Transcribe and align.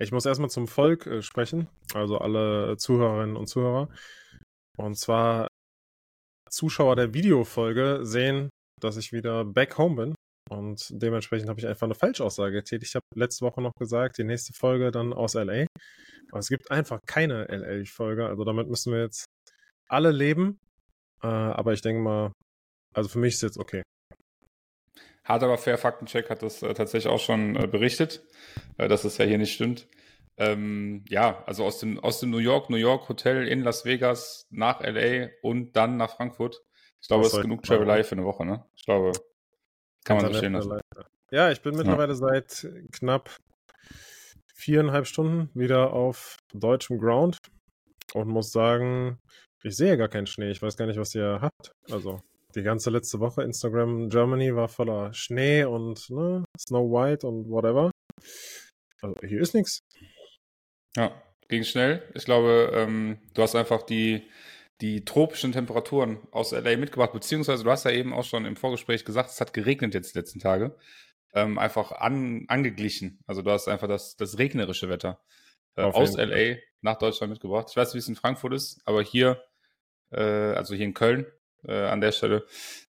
Ich 0.00 0.12
muss 0.12 0.24
erstmal 0.24 0.50
zum 0.50 0.66
Volk 0.66 1.06
äh, 1.06 1.22
sprechen, 1.22 1.68
also 1.92 2.18
alle 2.18 2.76
Zuhörerinnen 2.78 3.36
und 3.36 3.48
Zuhörer. 3.48 3.90
Und 4.78 4.96
zwar 4.96 5.46
Zuschauer 6.50 6.96
der 6.96 7.12
Videofolge 7.12 8.00
sehen, 8.02 8.48
dass 8.80 8.96
ich 8.96 9.12
wieder 9.12 9.44
back 9.44 9.76
home 9.76 9.96
bin. 9.96 10.14
Und 10.48 10.88
dementsprechend 10.90 11.50
habe 11.50 11.60
ich 11.60 11.66
einfach 11.66 11.84
eine 11.86 11.94
Falschaussage 11.94 12.56
getätigt. 12.56 12.90
Ich 12.90 12.94
habe 12.94 13.04
letzte 13.14 13.44
Woche 13.44 13.60
noch 13.60 13.74
gesagt, 13.78 14.16
die 14.18 14.24
nächste 14.24 14.54
Folge 14.54 14.90
dann 14.90 15.12
aus 15.12 15.34
LA. 15.34 15.66
Aber 16.30 16.38
es 16.38 16.48
gibt 16.48 16.70
einfach 16.70 17.00
keine 17.06 17.44
LA-Folge. 17.44 18.26
Also 18.26 18.44
damit 18.44 18.68
müssen 18.68 18.92
wir 18.92 19.02
jetzt 19.02 19.26
alle 19.86 20.12
leben. 20.12 20.58
Äh, 21.22 21.26
aber 21.26 21.74
ich 21.74 21.82
denke 21.82 22.00
mal, 22.00 22.32
also 22.94 23.10
für 23.10 23.18
mich 23.18 23.34
ist 23.34 23.42
es 23.42 23.50
jetzt 23.50 23.58
okay. 23.58 23.82
Hart 25.24 25.42
aber 25.42 25.58
fair 25.58 25.78
Faktencheck 25.78 26.30
hat 26.30 26.42
das 26.42 26.62
äh, 26.62 26.74
tatsächlich 26.74 27.12
auch 27.12 27.20
schon 27.20 27.56
äh, 27.56 27.66
berichtet, 27.66 28.22
äh, 28.78 28.88
dass 28.88 29.04
es 29.04 29.18
ja 29.18 29.24
hier 29.24 29.38
nicht 29.38 29.52
stimmt. 29.52 29.86
Ähm, 30.36 31.04
ja, 31.08 31.42
also 31.46 31.64
aus 31.64 31.78
dem, 31.78 31.98
aus 32.00 32.20
dem 32.20 32.30
New 32.30 32.38
York, 32.38 32.70
New 32.70 32.76
York 32.76 33.08
Hotel 33.08 33.46
in 33.46 33.62
Las 33.62 33.84
Vegas 33.84 34.46
nach 34.50 34.80
LA 34.80 35.28
und 35.42 35.76
dann 35.76 35.96
nach 35.98 36.16
Frankfurt. 36.16 36.62
Ich 37.00 37.08
glaube, 37.08 37.24
das 37.24 37.34
ist 37.34 37.42
genug 37.42 37.62
Travel 37.62 38.04
für 38.04 38.14
eine 38.14 38.24
Woche, 38.24 38.46
ne? 38.46 38.64
Ich 38.74 38.84
glaube, 38.84 39.12
kann 40.04 40.16
man 40.16 40.32
so 40.32 40.38
stehen 40.38 40.54
lassen. 40.54 40.80
Ja, 41.30 41.50
ich 41.50 41.60
bin 41.60 41.76
mittlerweile 41.76 42.12
ja. 42.12 42.16
seit 42.16 42.66
knapp 42.92 43.36
viereinhalb 44.54 45.06
Stunden 45.06 45.50
wieder 45.54 45.92
auf 45.92 46.38
deutschem 46.52 46.98
Ground 46.98 47.38
und 48.14 48.28
muss 48.28 48.50
sagen, 48.50 49.18
ich 49.62 49.76
sehe 49.76 49.96
gar 49.96 50.08
keinen 50.08 50.26
Schnee. 50.26 50.50
Ich 50.50 50.62
weiß 50.62 50.76
gar 50.76 50.86
nicht, 50.86 50.98
was 50.98 51.14
ihr 51.14 51.38
habt. 51.40 51.72
Also 51.90 52.20
die 52.54 52.62
ganze 52.62 52.90
letzte 52.90 53.20
Woche 53.20 53.42
Instagram 53.42 54.08
Germany 54.08 54.54
war 54.54 54.68
voller 54.68 55.12
Schnee 55.12 55.64
und 55.64 56.10
ne, 56.10 56.44
Snow 56.58 56.90
White 56.90 57.26
und 57.26 57.48
whatever. 57.48 57.90
Also 59.02 59.14
hier 59.26 59.40
ist 59.40 59.54
nichts. 59.54 59.80
Ja, 60.96 61.22
ging 61.48 61.64
schnell. 61.64 62.02
Ich 62.14 62.24
glaube, 62.24 62.70
ähm, 62.74 63.18
du 63.34 63.42
hast 63.42 63.54
einfach 63.54 63.82
die, 63.82 64.28
die 64.80 65.04
tropischen 65.04 65.52
Temperaturen 65.52 66.18
aus 66.32 66.52
LA 66.52 66.76
mitgebracht, 66.76 67.12
beziehungsweise 67.12 67.64
du 67.64 67.70
hast 67.70 67.84
ja 67.84 67.90
eben 67.90 68.12
auch 68.12 68.24
schon 68.24 68.44
im 68.44 68.56
Vorgespräch 68.56 69.04
gesagt, 69.04 69.30
es 69.30 69.40
hat 69.40 69.52
geregnet 69.52 69.94
jetzt 69.94 70.14
die 70.14 70.18
letzten 70.18 70.40
Tage. 70.40 70.76
Ähm, 71.32 71.58
einfach 71.58 71.92
an, 71.92 72.44
angeglichen. 72.48 73.20
Also 73.26 73.42
du 73.42 73.50
hast 73.50 73.68
einfach 73.68 73.86
das, 73.86 74.16
das 74.16 74.38
regnerische 74.38 74.88
Wetter 74.88 75.20
äh, 75.76 75.82
aus 75.82 76.16
LA 76.16 76.56
nach 76.80 76.98
Deutschland 76.98 77.30
mitgebracht. 77.30 77.68
Ich 77.70 77.76
weiß 77.76 77.88
nicht, 77.88 77.94
wie 77.94 77.98
es 77.98 78.08
in 78.08 78.16
Frankfurt 78.16 78.54
ist, 78.54 78.80
aber 78.84 79.02
hier, 79.02 79.44
äh, 80.10 80.20
also 80.20 80.74
hier 80.74 80.86
in 80.86 80.94
Köln, 80.94 81.26
äh, 81.66 81.86
an 81.86 82.00
der 82.00 82.12
Stelle, 82.12 82.46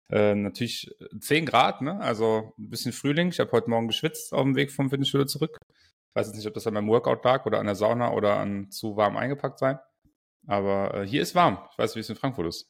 äh, 0.09 0.35
natürlich 0.35 0.95
10 1.19 1.45
Grad, 1.45 1.81
ne? 1.81 1.99
Also 2.01 2.53
ein 2.57 2.69
bisschen 2.69 2.93
Frühling. 2.93 3.29
Ich 3.29 3.39
habe 3.39 3.51
heute 3.51 3.69
Morgen 3.69 3.87
geschwitzt 3.87 4.33
auf 4.33 4.43
dem 4.43 4.55
Weg 4.55 4.71
vom 4.71 4.89
Fitnessstudio 4.89 5.25
zurück 5.25 5.57
weiß 6.17 6.27
jetzt 6.27 6.37
nicht, 6.37 6.47
ob 6.47 6.53
das 6.55 6.65
an 6.65 6.73
meinem 6.73 6.89
Workout 6.89 7.23
lag 7.23 7.45
oder 7.45 7.59
an 7.59 7.67
der 7.67 7.75
Sauna 7.75 8.11
oder 8.11 8.37
an 8.37 8.71
zu 8.71 8.97
warm 8.97 9.15
eingepackt 9.15 9.59
sein. 9.59 9.79
Aber 10.47 10.93
äh, 10.93 11.07
hier 11.07 11.21
ist 11.21 11.35
warm. 11.35 11.59
Ich 11.71 11.77
weiß, 11.77 11.95
wie 11.95 11.99
es 11.99 12.09
in 12.09 12.15
Frankfurt 12.15 12.47
ist. 12.47 12.67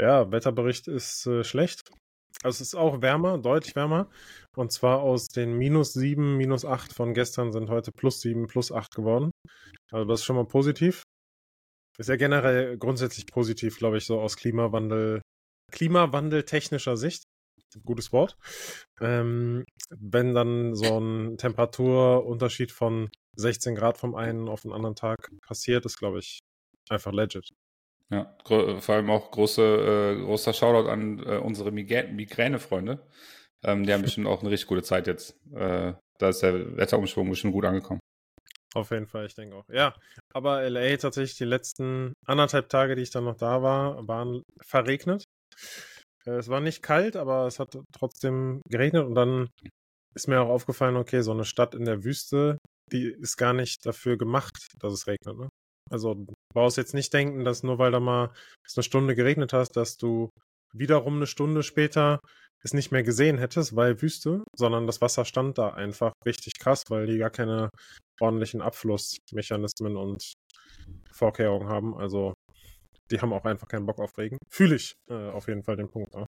Ja, 0.00 0.30
Wetterbericht 0.32 0.88
ist 0.88 1.26
äh, 1.26 1.44
schlecht. 1.44 1.82
Also 2.42 2.56
es 2.56 2.68
ist 2.68 2.74
auch 2.74 3.02
wärmer, 3.02 3.38
deutlich 3.38 3.76
wärmer. 3.76 4.08
Und 4.56 4.72
zwar 4.72 5.00
aus 5.00 5.28
den 5.28 5.56
minus 5.58 5.92
7, 5.92 6.36
minus 6.36 6.64
8 6.64 6.92
von 6.92 7.12
gestern 7.12 7.52
sind 7.52 7.68
heute 7.68 7.92
plus 7.92 8.20
7, 8.20 8.46
plus 8.46 8.72
8 8.72 8.94
geworden. 8.94 9.30
Also 9.92 10.06
das 10.06 10.20
ist 10.20 10.24
schon 10.24 10.36
mal 10.36 10.46
positiv. 10.46 11.02
Ist 11.98 12.08
ja 12.08 12.16
generell 12.16 12.76
grundsätzlich 12.76 13.26
positiv, 13.26 13.78
glaube 13.78 13.98
ich, 13.98 14.04
so 14.04 14.20
aus 14.20 14.36
Klimawandel, 14.36 15.22
Klimawandel 15.70 16.44
technischer 16.44 16.96
Sicht 16.96 17.24
gutes 17.84 18.12
Wort. 18.12 18.36
Ähm, 19.00 19.64
wenn 19.90 20.34
dann 20.34 20.74
so 20.74 20.98
ein 20.98 21.36
Temperaturunterschied 21.38 22.72
von 22.72 23.10
16 23.36 23.74
Grad 23.74 23.98
vom 23.98 24.14
einen 24.14 24.48
auf 24.48 24.62
den 24.62 24.72
anderen 24.72 24.94
Tag 24.94 25.30
passiert, 25.46 25.84
ist, 25.84 25.98
glaube 25.98 26.20
ich, 26.20 26.40
einfach 26.88 27.12
legit. 27.12 27.50
Ja, 28.10 28.36
vor 28.44 28.94
allem 28.94 29.10
auch 29.10 29.30
große, 29.30 29.62
äh, 29.62 30.22
großer 30.22 30.52
Shoutout 30.52 30.88
an 30.88 31.18
äh, 31.20 31.38
unsere 31.38 31.72
Migräne-Freunde. 31.72 33.04
Ähm, 33.62 33.84
die 33.84 33.92
haben 33.92 34.02
bestimmt 34.02 34.26
auch 34.26 34.40
eine 34.40 34.50
richtig 34.50 34.68
gute 34.68 34.82
Zeit 34.82 35.06
jetzt. 35.06 35.36
Äh, 35.54 35.94
da 36.18 36.28
ist 36.28 36.42
der 36.42 36.76
Wetterumschwung 36.76 37.28
bestimmt 37.28 37.54
gut 37.54 37.64
angekommen. 37.64 38.00
Auf 38.74 38.90
jeden 38.90 39.06
Fall, 39.06 39.26
ich 39.26 39.34
denke 39.34 39.56
auch. 39.56 39.64
Ja, 39.68 39.94
aber 40.32 40.68
LA 40.68 40.96
tatsächlich 40.96 41.38
die 41.38 41.44
letzten 41.44 42.12
anderthalb 42.26 42.68
Tage, 42.68 42.96
die 42.96 43.02
ich 43.02 43.10
dann 43.10 43.24
noch 43.24 43.36
da 43.36 43.62
war, 43.62 44.06
waren 44.08 44.42
verregnet. 44.62 45.24
Äh, 46.26 46.32
es 46.32 46.48
war 46.48 46.60
nicht 46.60 46.82
kalt, 46.82 47.16
aber 47.16 47.46
es 47.46 47.58
hat 47.58 47.78
trotzdem 47.92 48.60
geregnet 48.68 49.04
und 49.06 49.14
dann 49.14 49.48
ist 50.14 50.28
mir 50.28 50.40
auch 50.40 50.48
aufgefallen, 50.48 50.96
okay, 50.96 51.22
so 51.22 51.32
eine 51.32 51.44
Stadt 51.44 51.74
in 51.74 51.84
der 51.84 52.04
Wüste, 52.04 52.58
die 52.92 53.06
ist 53.06 53.36
gar 53.36 53.52
nicht 53.52 53.84
dafür 53.86 54.16
gemacht, 54.16 54.66
dass 54.78 54.92
es 54.92 55.06
regnet. 55.06 55.38
Ne? 55.38 55.48
Also 55.90 56.14
du 56.14 56.32
brauchst 56.52 56.76
jetzt 56.76 56.94
nicht 56.94 57.12
denken, 57.12 57.44
dass 57.44 57.62
nur 57.62 57.78
weil 57.78 57.92
da 57.92 58.00
mal 58.00 58.32
eine 58.74 58.82
Stunde 58.82 59.14
geregnet 59.14 59.52
hast, 59.52 59.76
dass 59.76 59.96
du 59.96 60.30
wiederum 60.72 61.16
eine 61.16 61.26
Stunde 61.26 61.62
später 61.62 62.20
es 62.64 62.72
nicht 62.72 62.90
mehr 62.90 63.02
gesehen 63.02 63.38
hättest, 63.38 63.76
weil 63.76 64.00
Wüste, 64.00 64.42
sondern 64.56 64.86
das 64.86 65.00
Wasser 65.00 65.24
stand 65.24 65.58
da 65.58 65.70
einfach 65.70 66.12
richtig 66.24 66.54
krass, 66.58 66.82
weil 66.88 67.06
die 67.06 67.18
gar 67.18 67.30
keine 67.30 67.68
ordentlichen 68.20 68.62
Abflussmechanismen 68.62 69.96
und 69.96 70.34
Vorkehrungen 71.12 71.68
haben. 71.68 71.96
Also 71.96 72.34
die 73.10 73.20
haben 73.20 73.32
auch 73.32 73.44
einfach 73.44 73.68
keinen 73.68 73.86
Bock 73.86 74.00
auf 74.00 74.16
Regen. 74.18 74.38
Fühle 74.48 74.76
ich 74.76 74.94
äh, 75.08 75.30
auf 75.30 75.48
jeden 75.48 75.62
Fall 75.62 75.76
den 75.76 75.90
Punkt. 75.90 76.14
Ja. 76.14 76.26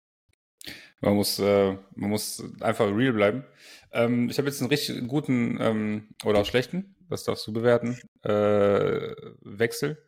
Man 1.00 1.14
muss, 1.14 1.38
äh, 1.38 1.76
man 1.94 2.10
muss 2.10 2.42
einfach 2.60 2.86
real 2.86 3.12
bleiben. 3.12 3.44
Ähm, 3.92 4.30
ich 4.30 4.38
habe 4.38 4.48
jetzt 4.48 4.60
einen 4.60 4.70
richtig 4.70 5.06
guten 5.08 5.58
ähm, 5.60 6.08
oder 6.24 6.40
auch 6.40 6.46
schlechten, 6.46 6.94
das 7.08 7.24
darfst 7.24 7.46
du 7.46 7.52
bewerten, 7.52 7.98
äh, 8.22 9.14
Wechsel 9.40 9.98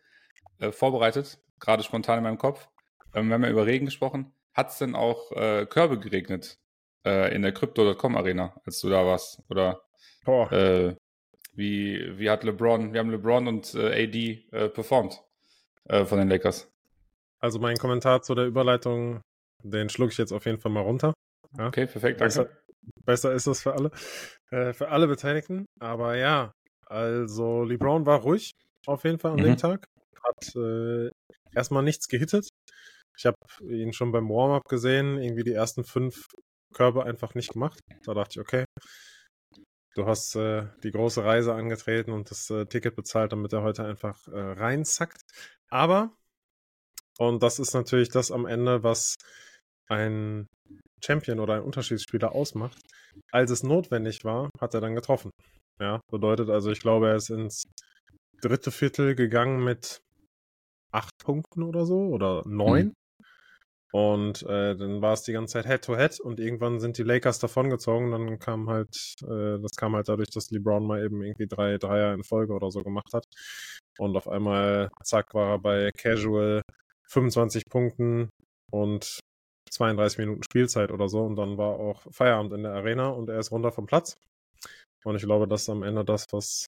äh, 0.61 0.71
vorbereitet, 0.71 1.39
gerade 1.59 1.83
spontan 1.83 2.19
in 2.19 2.25
meinem 2.25 2.39
Kopf. 2.39 2.69
Ähm, 3.15 3.29
wir 3.29 3.35
haben 3.35 3.45
ja 3.45 3.51
über 3.51 3.67
Regen 3.67 3.87
gesprochen. 3.87 4.33
Hat 4.53 4.71
es 4.71 4.79
denn 4.79 4.95
auch 4.95 5.33
äh, 5.33 5.67
Körbe 5.67 5.99
geregnet 5.99 6.59
äh, 7.05 7.35
in 7.35 7.43
der 7.43 7.53
Crypto.com 7.53 8.17
Arena, 8.17 8.61
als 8.65 8.81
du 8.81 8.89
da 8.89 9.05
warst? 9.05 9.43
Oder 9.51 9.83
äh, 10.27 10.95
wie, 11.55 12.19
wie 12.19 12.31
hat 12.31 12.45
LeBron, 12.45 12.93
wir 12.93 13.01
haben 13.01 13.11
LeBron 13.11 13.47
und 13.49 13.75
äh, 13.75 14.05
AD 14.05 14.45
äh, 14.53 14.69
performt? 14.69 15.23
äh, 15.89 16.05
von 16.05 16.19
den 16.19 16.29
Lakers. 16.29 16.71
Also 17.41 17.59
mein 17.59 17.77
Kommentar 17.77 18.23
zu 18.23 18.35
der 18.35 18.47
Überleitung, 18.47 19.21
den 19.63 19.89
schlucke 19.89 20.13
ich 20.13 20.19
jetzt 20.19 20.33
auf 20.33 20.47
jeden 20.47 20.61
Fall 20.61 20.73
mal 20.73 20.81
runter. 20.81 21.13
Ja. 21.59 21.69
Okay, 21.69 21.87
perfekt, 21.87 22.21
danke. 22.21 22.25
Besser, 22.25 22.49
besser 23.05 23.33
ist 23.33 23.47
es 23.47 23.63
für 23.63 23.75
alle, 23.75 23.91
äh, 24.51 24.73
für 24.73 24.89
alle 24.89 25.07
Beteiligten. 25.07 25.67
Aber 25.81 26.17
ja, 26.17 26.53
also 26.87 27.65
LeBron 27.65 28.07
war 28.07 28.21
ruhig 28.21 28.53
auf 28.87 29.05
jeden 29.05 29.19
Fall 29.19 29.33
an 29.33 29.39
mhm. 29.39 29.45
dem 29.45 29.57
Tag. 29.57 29.87
Hat 30.23 30.57
äh, 30.57 31.11
erstmal 31.55 31.83
nichts 31.83 32.09
gehittet. 32.09 32.49
Ich 33.17 33.27
habe 33.27 33.37
ihn 33.63 33.93
schon 33.93 34.11
beim 34.11 34.29
Warm-up 34.29 34.65
gesehen, 34.69 35.19
irgendwie 35.19 35.45
die 35.45 35.53
ersten 35.53 35.85
fünf 35.85 36.27
Körbe 36.75 37.05
einfach 37.05 37.35
nicht 37.35 37.53
gemacht. 37.53 37.79
Da 38.05 38.15
dachte 38.15 38.31
ich, 38.33 38.41
okay, 38.41 38.65
du 39.95 40.07
hast 40.07 40.37
äh, 40.37 40.67
die 40.83 40.91
große 40.91 41.25
Reise 41.25 41.55
angetreten 41.55 42.13
und 42.13 42.31
das 42.31 42.51
äh, 42.51 42.67
Ticket 42.67 42.97
bezahlt, 42.97 43.33
damit 43.33 43.53
er 43.53 43.63
heute 43.63 43.85
einfach 43.85 44.27
äh, 44.29 44.39
reinzackt. 44.39 45.23
Aber, 45.71 46.13
und 47.19 47.43
das 47.43 47.59
ist 47.59 47.75
natürlich 47.75 48.09
das 48.09 48.31
am 48.31 48.47
Ende, 48.47 48.83
was 48.83 49.17
ein 49.89 50.47
Champion 51.05 51.41
oder 51.41 51.55
ein 51.55 51.63
Unterschiedsspieler 51.63 52.33
ausmacht. 52.33 52.79
Als 53.31 53.51
es 53.51 53.63
notwendig 53.63 54.25
war, 54.25 54.51
hat 54.61 54.75
er 54.75 54.81
dann 54.81 54.95
getroffen. 54.95 55.31
Ja, 55.81 56.01
bedeutet 56.11 56.51
also, 56.51 56.71
ich 56.71 56.81
glaube, 56.81 57.09
er 57.09 57.17
ist 57.17 57.31
ins 57.31 57.65
dritte 58.41 58.71
Viertel 58.71 59.15
gegangen 59.15 59.63
mit 59.63 60.01
acht 60.93 61.13
Punkten 61.19 61.63
oder 61.63 61.87
so 61.87 62.09
oder 62.09 62.43
neun. 62.47 62.87
Mhm. 62.87 62.93
Und 63.95 64.43
äh, 64.43 64.75
dann 64.75 65.03
war 65.03 65.13
es 65.13 65.23
die 65.23 65.33
ganze 65.33 65.53
Zeit 65.53 65.67
Head-to-Head 65.67 66.15
-head 66.15 66.21
und 66.21 66.41
irgendwann 66.41 66.81
sind 66.81 66.99
die 66.99 67.05
Lakers 67.05 67.39
davongezogen. 67.39 68.11
Dann 68.11 68.41
kam 68.41 68.69
halt, 68.69 69.15
äh, 69.23 69.61
das 69.61 69.77
kam 69.77 69.95
halt 69.95 70.09
dadurch, 70.09 70.31
dass 70.31 70.51
LeBron 70.51 70.85
mal 70.85 71.05
eben 71.05 71.23
irgendwie 71.23 71.47
drei 71.47 71.79
Dreier 71.79 72.13
in 72.13 72.25
Folge 72.25 72.55
oder 72.55 72.73
so 72.73 72.83
gemacht 72.83 73.13
hat. 73.15 73.25
Und 73.99 74.17
auf 74.17 74.27
einmal, 74.27 74.91
zack, 75.05 75.33
war 75.33 75.51
er 75.53 75.59
bei 75.61 75.91
Casual 75.97 76.63
25 77.09 77.67
Punkten 77.71 78.31
und 78.73 79.21
32 79.71 80.19
Minuten 80.19 80.43
Spielzeit 80.43 80.91
oder 80.91 81.09
so. 81.09 81.21
Und 81.21 81.37
dann 81.37 81.57
war 81.57 81.79
auch 81.79 82.03
Feierabend 82.11 82.53
in 82.53 82.65
der 82.65 82.73
Arena 82.73 83.11
und 83.11 83.29
er 83.29 83.39
ist 83.39 83.53
runter 83.53 83.71
vom 83.71 83.87
Platz. 83.87 84.17
Und 85.05 85.15
ich 85.15 85.23
glaube, 85.23 85.47
das 85.47 85.63
ist 85.63 85.69
am 85.69 85.85
Ende 85.85 86.05
das, 86.05 86.27
was 86.33 86.67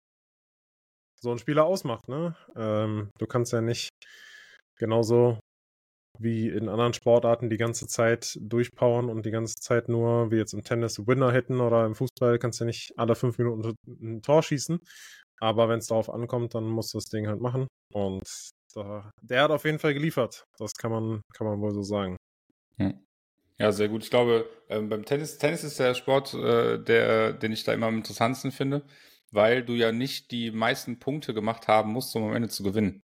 so 1.20 1.32
ein 1.32 1.38
Spieler 1.38 1.64
ausmacht. 1.64 2.06
Ne? 2.08 2.36
Ähm, 2.54 3.10
du 3.18 3.26
kannst 3.26 3.52
ja 3.52 3.60
nicht 3.60 3.90
genauso 4.78 5.40
wie 6.18 6.48
in 6.48 6.68
anderen 6.68 6.92
Sportarten 6.94 7.50
die 7.50 7.56
ganze 7.56 7.86
Zeit 7.86 8.38
durchpowern 8.40 9.08
und 9.08 9.26
die 9.26 9.30
ganze 9.30 9.56
Zeit 9.56 9.88
nur, 9.88 10.30
wie 10.30 10.36
jetzt 10.36 10.54
im 10.54 10.64
Tennis, 10.64 11.06
Winner 11.06 11.32
hätten 11.32 11.60
oder 11.60 11.84
im 11.86 11.94
Fußball 11.94 12.38
kannst 12.38 12.60
du 12.60 12.64
nicht 12.64 12.92
alle 12.96 13.14
fünf 13.14 13.38
Minuten 13.38 13.74
ein 13.86 14.22
Tor 14.22 14.42
schießen. 14.42 14.78
Aber 15.40 15.68
wenn 15.68 15.78
es 15.78 15.86
darauf 15.86 16.08
ankommt, 16.10 16.54
dann 16.54 16.64
muss 16.64 16.92
das 16.92 17.06
Ding 17.06 17.26
halt 17.26 17.40
machen. 17.40 17.66
Und 17.92 18.22
da, 18.74 19.10
der 19.22 19.42
hat 19.42 19.50
auf 19.50 19.64
jeden 19.64 19.78
Fall 19.78 19.94
geliefert. 19.94 20.44
Das 20.58 20.72
kann 20.72 20.90
man, 20.90 21.20
kann 21.34 21.46
man 21.46 21.60
wohl 21.60 21.72
so 21.72 21.82
sagen. 21.82 22.16
Ja, 23.58 23.72
sehr 23.72 23.88
gut. 23.88 24.04
Ich 24.04 24.10
glaube, 24.10 24.48
ähm, 24.68 24.88
beim 24.88 25.04
Tennis, 25.04 25.38
Tennis 25.38 25.64
ist 25.64 25.80
der 25.80 25.94
Sport, 25.94 26.34
äh, 26.34 26.78
der, 26.82 27.32
den 27.32 27.52
ich 27.52 27.64
da 27.64 27.72
immer 27.72 27.86
am 27.86 27.98
interessantesten 27.98 28.52
finde, 28.52 28.84
weil 29.30 29.64
du 29.64 29.72
ja 29.72 29.92
nicht 29.92 30.30
die 30.30 30.50
meisten 30.50 30.98
Punkte 30.98 31.32
gemacht 31.32 31.68
haben 31.68 31.92
musst, 31.92 32.14
um 32.16 32.24
am 32.24 32.34
Ende 32.34 32.48
zu 32.48 32.62
gewinnen. 32.62 33.02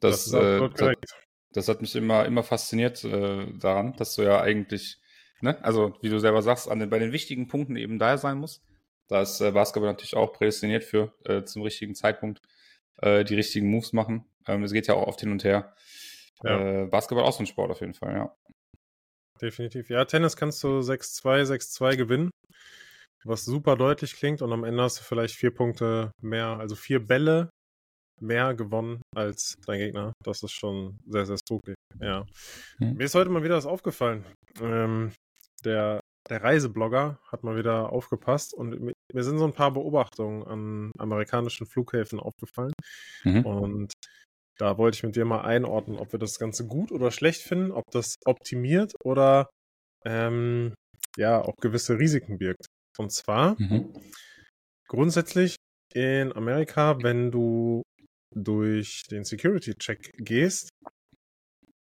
Das, 0.00 0.24
Das 0.24 0.26
ist 0.26 0.32
äh, 0.32 0.58
das, 0.58 0.74
korrekt. 0.74 1.23
Das 1.54 1.68
hat 1.68 1.80
mich 1.80 1.94
immer, 1.94 2.26
immer 2.26 2.42
fasziniert 2.42 3.04
äh, 3.04 3.46
daran, 3.58 3.94
dass 3.96 4.14
du 4.16 4.22
ja 4.22 4.40
eigentlich, 4.40 4.98
ne, 5.40 5.56
also 5.64 5.96
wie 6.02 6.10
du 6.10 6.18
selber 6.18 6.42
sagst, 6.42 6.68
an 6.68 6.80
den, 6.80 6.90
bei 6.90 6.98
den 6.98 7.12
wichtigen 7.12 7.48
Punkten 7.48 7.76
eben 7.76 7.98
da 7.98 8.18
sein 8.18 8.38
musst. 8.38 8.62
Da 9.08 9.22
ist 9.22 9.40
äh, 9.40 9.52
Basketball 9.52 9.90
natürlich 9.90 10.16
auch 10.16 10.32
prädestiniert 10.32 10.84
für 10.84 11.14
äh, 11.24 11.44
zum 11.44 11.62
richtigen 11.62 11.94
Zeitpunkt 11.94 12.40
äh, 12.98 13.24
die 13.24 13.36
richtigen 13.36 13.70
Moves 13.70 13.92
machen. 13.92 14.24
Ähm, 14.46 14.64
Es 14.64 14.72
geht 14.72 14.88
ja 14.88 14.94
auch 14.94 15.06
oft 15.06 15.20
hin 15.20 15.30
und 15.30 15.44
her. 15.44 15.74
Ja. 16.42 16.82
Äh, 16.82 16.86
Basketball 16.86 17.24
auch 17.24 17.32
so 17.32 17.42
ein 17.42 17.46
Sport 17.46 17.70
auf 17.70 17.80
jeden 17.80 17.94
Fall, 17.94 18.14
ja. 18.14 18.36
Definitiv. 19.40 19.90
Ja, 19.90 20.04
Tennis 20.04 20.36
kannst 20.36 20.62
du 20.64 20.80
6-2, 20.80 21.44
6-2 21.44 21.96
gewinnen, 21.96 22.30
was 23.24 23.44
super 23.44 23.76
deutlich 23.76 24.16
klingt 24.16 24.42
und 24.42 24.52
am 24.52 24.64
Ende 24.64 24.82
hast 24.82 24.98
du 24.98 25.04
vielleicht 25.04 25.36
vier 25.36 25.52
Punkte 25.52 26.12
mehr, 26.20 26.58
also 26.58 26.74
vier 26.74 27.04
Bälle 27.04 27.50
mehr 28.20 28.54
gewonnen 28.54 29.02
als 29.14 29.54
dein 29.66 29.78
Gegner. 29.78 30.12
Das 30.24 30.42
ist 30.42 30.52
schon 30.52 30.98
sehr, 31.06 31.26
sehr 31.26 31.38
spooky. 31.38 31.74
Ja. 32.00 32.24
Hm. 32.78 32.94
Mir 32.94 33.04
ist 33.04 33.14
heute 33.14 33.30
mal 33.30 33.42
wieder 33.42 33.56
was 33.56 33.66
aufgefallen. 33.66 34.24
Ähm, 34.60 35.12
der, 35.64 36.00
der 36.28 36.42
Reiseblogger 36.42 37.18
hat 37.30 37.44
mal 37.44 37.56
wieder 37.56 37.92
aufgepasst 37.92 38.54
und 38.54 38.74
mi- 38.80 38.92
mir 39.12 39.24
sind 39.24 39.38
so 39.38 39.44
ein 39.44 39.52
paar 39.52 39.72
Beobachtungen 39.72 40.44
an 40.44 40.92
amerikanischen 40.98 41.66
Flughäfen 41.66 42.20
aufgefallen. 42.20 42.72
Mhm. 43.24 43.44
Und 43.46 43.92
da 44.58 44.78
wollte 44.78 44.96
ich 44.96 45.02
mit 45.02 45.16
dir 45.16 45.24
mal 45.24 45.42
einordnen, 45.42 45.98
ob 45.98 46.12
wir 46.12 46.18
das 46.20 46.38
Ganze 46.38 46.66
gut 46.66 46.92
oder 46.92 47.10
schlecht 47.10 47.42
finden, 47.42 47.72
ob 47.72 47.84
das 47.90 48.14
optimiert 48.24 48.94
oder 49.04 49.50
ähm, 50.04 50.74
ja 51.16 51.40
auch 51.40 51.56
gewisse 51.60 51.98
Risiken 51.98 52.38
birgt. 52.38 52.66
Und 52.98 53.10
zwar 53.10 53.56
Mhm. 53.58 53.92
grundsätzlich 54.88 55.56
in 55.92 56.32
Amerika, 56.32 57.02
wenn 57.02 57.30
du 57.30 57.82
durch 58.34 59.04
den 59.10 59.24
Security-Check 59.24 60.12
gehst, 60.18 60.70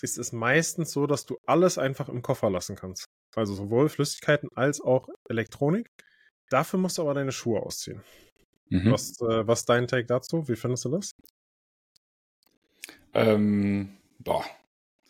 ist 0.02 0.18
es 0.18 0.32
meistens 0.32 0.92
so, 0.92 1.08
dass 1.08 1.26
du 1.26 1.38
alles 1.46 1.78
einfach 1.78 2.10
im 2.10 2.22
Koffer 2.22 2.50
lassen 2.50 2.76
kannst. 2.76 3.06
Also 3.36 3.54
sowohl 3.54 3.90
Flüssigkeiten 3.90 4.50
als 4.56 4.82
auch 4.82 5.08
Elektronik. 5.30 5.88
Dafür 6.50 6.80
musst 6.80 6.98
du 6.98 7.04
aber 7.04 7.14
deine 7.14 7.32
Schuhe 7.32 7.62
ausziehen. 7.62 8.04
Mhm. 8.70 8.92
Was, 8.92 9.12
äh, 9.22 9.48
was 9.48 9.60
ist 9.60 9.70
dein 9.70 9.88
Take 9.88 10.06
dazu? 10.06 10.48
Wie 10.48 10.56
findest 10.56 10.86
du 10.86 10.90
das? 10.90 11.12
Ähm, 13.14 13.98
boah. 14.20 14.46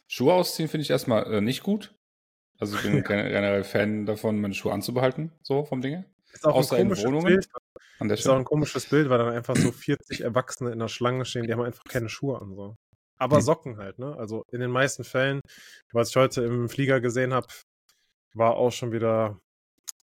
Schuhe 0.07 0.33
ausziehen 0.33 0.67
finde 0.67 0.83
ich 0.83 0.89
erstmal 0.89 1.31
äh, 1.33 1.41
nicht 1.41 1.63
gut. 1.63 1.93
Also 2.59 2.75
ich 2.75 2.83
bin 2.83 2.93
generell 3.03 3.63
Fan 3.63 4.05
davon, 4.05 4.39
meine 4.41 4.53
Schuhe 4.53 4.73
anzubehalten, 4.73 5.31
so 5.41 5.63
vom 5.63 5.81
Dinge. 5.81 6.05
Ist 6.33 6.45
auch 6.45 6.55
Außer 6.55 6.75
ein 6.75 6.81
in 6.83 6.87
komisches 6.87 7.05
Wohnungen. 7.05 7.25
Bild. 7.25 7.47
An 7.99 8.07
der 8.07 8.17
Ist 8.17 8.27
auch 8.27 8.37
ein 8.37 8.45
komisches 8.45 8.85
Bild, 8.87 9.09
weil 9.09 9.19
dann 9.19 9.33
einfach 9.33 9.55
so 9.55 9.71
40 9.71 10.21
Erwachsene 10.21 10.71
in 10.71 10.79
der 10.79 10.87
Schlange 10.87 11.25
stehen, 11.25 11.45
die 11.45 11.53
haben 11.53 11.61
einfach 11.61 11.83
keine 11.83 12.09
Schuhe 12.09 12.41
an. 12.41 12.55
So. 12.55 12.75
Aber 13.17 13.37
Hm. 13.37 13.43
Socken 13.43 13.77
halt, 13.77 13.99
ne? 13.99 14.15
Also 14.17 14.43
in 14.51 14.59
den 14.59 14.71
meisten 14.71 15.03
Fällen, 15.03 15.41
was 15.91 16.09
ich 16.09 16.15
heute 16.15 16.43
im 16.43 16.69
Flieger 16.69 16.99
gesehen 17.01 17.33
habe, 17.33 17.47
war 18.33 18.55
auch 18.55 18.71
schon 18.71 18.91
wieder, 18.91 19.39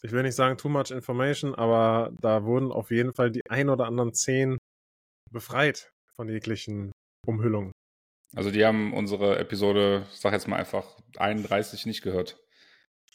ich 0.03 0.11
will 0.11 0.23
nicht 0.23 0.35
sagen 0.35 0.57
too 0.57 0.69
much 0.69 0.91
information, 0.91 1.55
aber 1.55 2.11
da 2.21 2.43
wurden 2.43 2.71
auf 2.71 2.91
jeden 2.91 3.13
Fall 3.13 3.31
die 3.31 3.41
ein 3.49 3.69
oder 3.69 3.85
anderen 3.85 4.13
Zehen 4.13 4.57
befreit 5.31 5.91
von 6.15 6.29
jeglichen 6.29 6.91
Umhüllungen. 7.25 7.71
Also 8.35 8.51
die 8.51 8.65
haben 8.65 8.93
unsere 8.93 9.39
Episode, 9.39 10.05
ich 10.11 10.19
sag 10.19 10.33
jetzt 10.33 10.47
mal 10.47 10.57
einfach 10.57 10.97
31 11.17 11.85
nicht 11.85 12.01
gehört. 12.01 12.37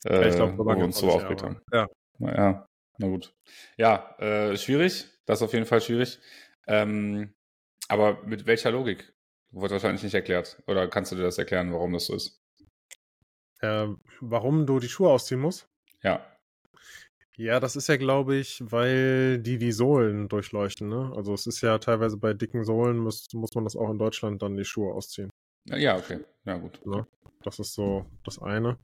Äh, 0.04 0.30
ich 0.30 0.34
glaube, 0.34 0.56
so 0.56 0.64
wir 0.64 0.72
lange 0.72 0.84
uns 0.84 0.98
so 0.98 1.10
aufgeregt 1.10 1.42
ja, 1.42 1.46
haben. 1.48 1.60
Ja, 1.72 1.86
Na 2.18 2.34
Ja, 2.34 2.66
na 2.98 3.08
gut. 3.08 3.34
Ja, 3.76 4.16
äh, 4.18 4.56
schwierig. 4.56 5.06
Das 5.26 5.38
ist 5.38 5.42
auf 5.42 5.52
jeden 5.52 5.66
Fall 5.66 5.80
schwierig. 5.80 6.18
Ähm, 6.66 7.34
aber 7.88 8.22
mit 8.24 8.46
welcher 8.46 8.70
Logik? 8.70 9.12
Wurde 9.50 9.72
wahrscheinlich 9.72 10.02
nicht 10.02 10.14
erklärt. 10.14 10.62
Oder 10.66 10.88
kannst 10.88 11.12
du 11.12 11.16
dir 11.16 11.22
das 11.22 11.38
erklären, 11.38 11.72
warum 11.72 11.92
das 11.92 12.06
so 12.06 12.14
ist? 12.14 12.42
äh, 13.62 13.86
warum 14.20 14.66
du 14.66 14.78
die 14.78 14.88
Schuhe 14.88 15.10
ausziehen 15.10 15.40
musst? 15.40 15.68
Ja. 16.02 16.26
Ja, 17.36 17.60
das 17.60 17.76
ist 17.76 17.88
ja, 17.88 17.96
glaube 17.96 18.36
ich, 18.36 18.62
weil 18.62 19.38
die 19.38 19.56
die 19.56 19.72
Sohlen 19.72 20.28
durchleuchten, 20.28 20.88
ne? 20.88 21.12
Also 21.16 21.32
es 21.32 21.46
ist 21.46 21.62
ja 21.62 21.78
teilweise 21.78 22.18
bei 22.18 22.34
dicken 22.34 22.64
Sohlen 22.64 22.98
muss, 22.98 23.32
muss 23.32 23.54
man 23.54 23.64
das 23.64 23.74
auch 23.74 23.90
in 23.90 23.98
Deutschland 23.98 24.42
dann 24.42 24.56
die 24.56 24.66
Schuhe 24.66 24.92
ausziehen. 24.92 25.30
Ja, 25.64 25.96
okay. 25.96 26.18
Ja, 26.44 26.58
gut. 26.58 26.80
Ja. 26.84 27.06
Das 27.42 27.58
ist 27.58 27.72
so 27.72 28.04
das 28.24 28.40
eine. 28.40 28.78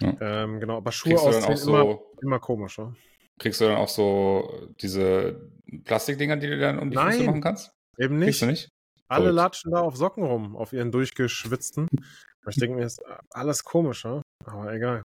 Ja. 0.00 0.14
Ähm, 0.20 0.60
genau, 0.60 0.76
aber 0.76 0.92
Schuhe 0.92 1.18
ausziehen 1.18 1.68
immer, 1.68 1.82
so, 1.82 2.12
immer 2.20 2.38
komischer. 2.38 2.94
Kriegst 3.38 3.60
du 3.60 3.66
dann 3.66 3.76
auch 3.76 3.88
so 3.88 4.68
diese 4.80 5.50
Plastikdinger, 5.84 6.36
die 6.36 6.48
du 6.48 6.58
dann 6.58 6.78
um 6.78 6.90
die 6.90 6.96
Füße 6.96 7.18
Nein. 7.18 7.26
machen 7.26 7.40
kannst? 7.40 7.70
Eben 7.98 8.20
Kriegst 8.20 8.42
nicht. 8.42 8.42
du 8.42 8.46
nicht? 8.46 8.68
Alle 9.08 9.24
Verrückt. 9.24 9.36
latschen 9.36 9.70
da 9.72 9.80
auf 9.80 9.96
Socken 9.96 10.24
rum, 10.24 10.56
auf 10.56 10.72
ihren 10.72 10.90
durchgeschwitzten. 10.92 11.88
Ich 12.48 12.54
denke 12.58 12.76
mir, 12.76 12.86
ist 12.86 13.02
alles 13.30 13.64
komischer, 13.64 14.22
aber 14.44 14.72
egal. 14.72 15.02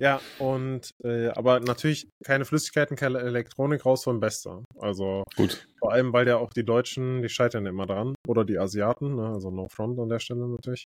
Ja, 0.00 0.20
und 0.40 0.90
äh, 1.04 1.28
aber 1.28 1.60
natürlich 1.60 2.08
keine 2.24 2.44
Flüssigkeiten, 2.44 2.96
keine 2.96 3.20
Elektronik 3.20 3.86
raus 3.86 4.02
vom 4.02 4.18
Bester. 4.18 4.64
Also 4.80 5.22
Gut. 5.36 5.68
Vor 5.78 5.92
allem, 5.92 6.12
weil 6.12 6.26
ja 6.26 6.36
auch 6.38 6.52
die 6.52 6.64
Deutschen, 6.64 7.22
die 7.22 7.28
scheitern 7.28 7.66
immer 7.66 7.86
dran. 7.86 8.16
Oder 8.26 8.44
die 8.44 8.58
Asiaten, 8.58 9.14
ne? 9.14 9.28
also 9.28 9.52
no 9.52 9.68
front 9.68 10.00
an 10.00 10.08
der 10.08 10.18
Stelle 10.18 10.48
natürlich. 10.48 10.86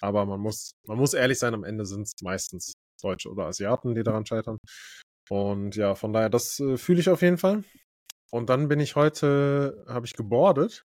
Aber 0.00 0.24
man 0.24 0.40
muss, 0.40 0.70
man 0.86 0.96
muss 0.96 1.12
ehrlich 1.12 1.38
sein, 1.38 1.52
am 1.52 1.64
Ende 1.64 1.84
sind 1.84 2.06
es 2.06 2.12
meistens 2.22 2.72
Deutsche 3.02 3.28
oder 3.28 3.44
Asiaten, 3.44 3.94
die 3.94 4.02
daran 4.02 4.24
scheitern. 4.24 4.56
Und 5.28 5.76
ja, 5.76 5.94
von 5.94 6.12
daher, 6.12 6.28
das 6.30 6.60
äh, 6.60 6.76
fühle 6.76 7.00
ich 7.00 7.08
auf 7.08 7.22
jeden 7.22 7.38
Fall. 7.38 7.64
Und 8.30 8.48
dann 8.50 8.68
bin 8.68 8.80
ich 8.80 8.96
heute, 8.96 9.84
habe 9.88 10.06
ich 10.06 10.14
gebordet 10.14 10.84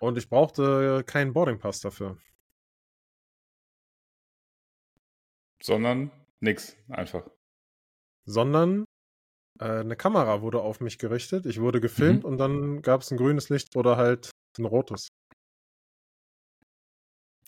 und 0.00 0.18
ich 0.18 0.28
brauchte 0.28 1.04
keinen 1.04 1.32
Boardingpass 1.32 1.80
dafür. 1.80 2.18
Sondern 5.62 6.10
nix, 6.40 6.76
einfach. 6.88 7.28
Sondern 8.26 8.84
äh, 9.60 9.64
eine 9.80 9.96
Kamera 9.96 10.42
wurde 10.42 10.60
auf 10.60 10.80
mich 10.80 10.98
gerichtet, 10.98 11.46
ich 11.46 11.60
wurde 11.60 11.80
gefilmt 11.80 12.24
Mhm. 12.24 12.28
und 12.30 12.38
dann 12.38 12.82
gab 12.82 13.00
es 13.02 13.10
ein 13.10 13.16
grünes 13.16 13.48
Licht 13.48 13.76
oder 13.76 13.96
halt 13.96 14.30
ein 14.58 14.64
rotes. 14.64 15.08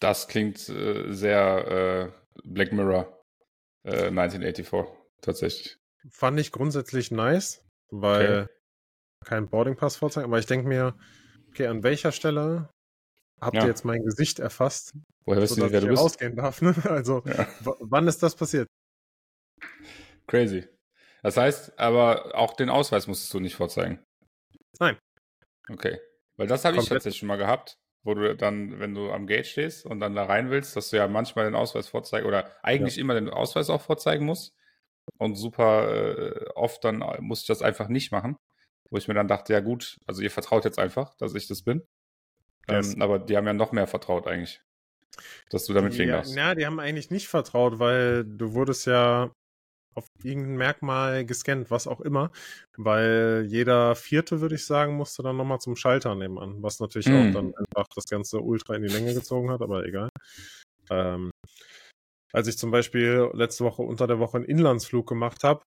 Das 0.00 0.28
klingt 0.28 0.68
äh, 0.68 1.12
sehr 1.12 2.12
äh, 2.36 2.40
Black 2.44 2.72
Mirror 2.72 3.24
äh, 3.84 4.10
1984, 4.10 4.86
tatsächlich. 5.20 5.78
Fand 6.10 6.38
ich 6.40 6.52
grundsätzlich 6.52 7.10
nice, 7.10 7.62
weil 7.90 8.44
Okay. 8.44 8.52
kein 9.26 9.48
Boardingpass 9.50 9.96
vorzeigen, 9.96 10.26
aber 10.26 10.38
ich 10.38 10.46
denke 10.46 10.68
mir, 10.68 10.96
okay, 11.48 11.66
an 11.66 11.82
welcher 11.82 12.12
Stelle 12.12 12.70
habt 13.40 13.56
Ja. 13.56 13.62
ihr 13.64 13.68
jetzt 13.68 13.84
mein 13.84 14.04
Gesicht 14.04 14.38
erfasst, 14.38 14.92
Woher 15.24 15.42
wissen 15.42 15.56
sodass 15.56 15.70
Sie, 15.70 15.72
wer 15.72 15.80
ich 15.80 15.84
du 15.84 15.90
bist? 15.90 16.02
rausgehen 16.02 16.36
darf? 16.36 16.62
Ne? 16.62 16.74
Also, 16.90 17.22
Ja. 17.26 17.46
wann 17.80 18.08
ist 18.08 18.22
das 18.22 18.36
passiert? 18.36 18.68
Crazy. 20.26 20.68
Das 21.22 21.36
heißt, 21.36 21.78
aber 21.78 22.34
auch 22.36 22.54
den 22.54 22.70
Ausweis 22.70 23.06
musstest 23.06 23.32
du 23.34 23.40
nicht 23.40 23.56
vorzeigen. 23.56 24.02
Nein. 24.80 24.98
Okay. 25.68 25.98
Weil 26.36 26.46
das 26.46 26.64
habe 26.64 26.76
ich 26.76 26.88
tatsächlich 26.88 27.18
schon 27.18 27.28
mal 27.28 27.36
gehabt, 27.36 27.74
wo 28.04 28.14
du 28.14 28.36
dann, 28.36 28.78
wenn 28.78 28.94
du 28.94 29.10
am 29.10 29.26
Gate 29.26 29.46
stehst 29.46 29.84
und 29.84 30.00
dann 30.00 30.14
da 30.14 30.24
rein 30.24 30.50
willst, 30.50 30.76
dass 30.76 30.90
du 30.90 30.96
ja 30.96 31.08
manchmal 31.08 31.46
den 31.46 31.56
Ausweis 31.56 31.88
vorzeigen 31.88 32.26
oder 32.26 32.50
eigentlich 32.62 32.98
immer 32.98 33.14
den 33.14 33.28
Ausweis 33.28 33.70
auch 33.70 33.82
vorzeigen 33.82 34.24
musst. 34.24 34.54
Und 35.18 35.36
super 35.36 35.90
äh, 35.90 36.46
oft 36.54 36.84
dann 36.84 36.98
musste 37.20 37.44
ich 37.44 37.58
das 37.58 37.62
einfach 37.62 37.88
nicht 37.88 38.12
machen. 38.12 38.36
Wo 38.90 38.96
ich 38.96 39.06
mir 39.08 39.14
dann 39.14 39.28
dachte, 39.28 39.52
ja 39.52 39.60
gut, 39.60 39.98
also 40.06 40.22
ihr 40.22 40.30
vertraut 40.30 40.64
jetzt 40.64 40.78
einfach, 40.78 41.14
dass 41.16 41.34
ich 41.34 41.46
das 41.46 41.62
bin. 41.62 41.82
Yes. 42.70 42.94
Ähm, 42.94 43.02
aber 43.02 43.18
die 43.18 43.36
haben 43.36 43.46
ja 43.46 43.52
noch 43.52 43.72
mehr 43.72 43.86
vertraut 43.86 44.26
eigentlich. 44.26 44.62
Dass 45.50 45.64
du 45.64 45.72
damit 45.72 45.94
ja, 45.94 46.06
darfst. 46.06 46.34
na, 46.36 46.54
die 46.54 46.64
haben 46.64 46.80
eigentlich 46.80 47.10
nicht 47.10 47.28
vertraut, 47.28 47.78
weil 47.78 48.24
du 48.24 48.52
wurdest 48.52 48.86
ja 48.86 49.30
auf 49.94 50.06
irgendein 50.22 50.56
Merkmal 50.56 51.24
gescannt, 51.26 51.70
was 51.70 51.86
auch 51.86 52.00
immer, 52.00 52.30
weil 52.76 53.46
jeder 53.48 53.96
Vierte, 53.96 54.40
würde 54.40 54.54
ich 54.54 54.64
sagen, 54.64 54.94
musste 54.94 55.22
dann 55.22 55.36
nochmal 55.36 55.58
zum 55.58 55.76
Schalter 55.76 56.14
nebenan, 56.14 56.62
was 56.62 56.78
natürlich 56.78 57.08
Hm. 57.08 57.30
auch 57.30 57.32
dann 57.32 57.54
einfach 57.56 57.88
das 57.94 58.04
Ganze 58.04 58.40
ultra 58.40 58.76
in 58.76 58.82
die 58.82 58.88
Länge 58.88 59.12
gezogen 59.12 59.50
hat, 59.50 59.60
aber 59.60 59.84
egal. 59.84 60.08
Ähm, 60.90 61.30
als 62.32 62.48
ich 62.48 62.58
zum 62.58 62.70
Beispiel 62.70 63.30
letzte 63.32 63.64
Woche 63.64 63.82
unter 63.82 64.06
der 64.06 64.18
Woche 64.18 64.36
einen 64.38 64.46
Inlandsflug 64.46 65.08
gemacht 65.08 65.44
habe, 65.44 65.62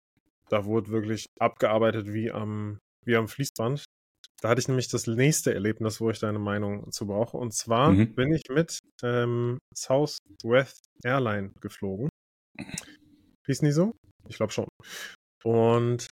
da 0.50 0.64
wurde 0.64 0.90
wirklich 0.90 1.26
abgearbeitet 1.38 2.12
wie 2.12 2.30
am, 2.30 2.78
wie 3.06 3.16
am 3.16 3.28
Fließband. 3.28 3.84
Da 4.40 4.48
hatte 4.48 4.60
ich 4.60 4.68
nämlich 4.68 4.88
das 4.88 5.06
nächste 5.06 5.52
Erlebnis, 5.52 6.00
wo 6.00 6.10
ich 6.10 6.20
deine 6.20 6.38
Meinung 6.38 6.90
zu 6.92 7.06
brauche. 7.06 7.36
Und 7.36 7.52
zwar 7.54 7.92
Mhm. 7.92 8.14
bin 8.14 8.32
ich 8.32 8.42
mit 8.48 8.78
ähm, 9.02 9.58
Southwest 9.76 10.86
Airline 11.04 11.52
geflogen. 11.60 12.08
Hieß 13.46 13.62
nie 13.62 13.72
so? 13.72 13.92
Ich 14.28 14.36
glaube 14.36 14.52
schon. 14.52 14.68
Und 15.44 16.08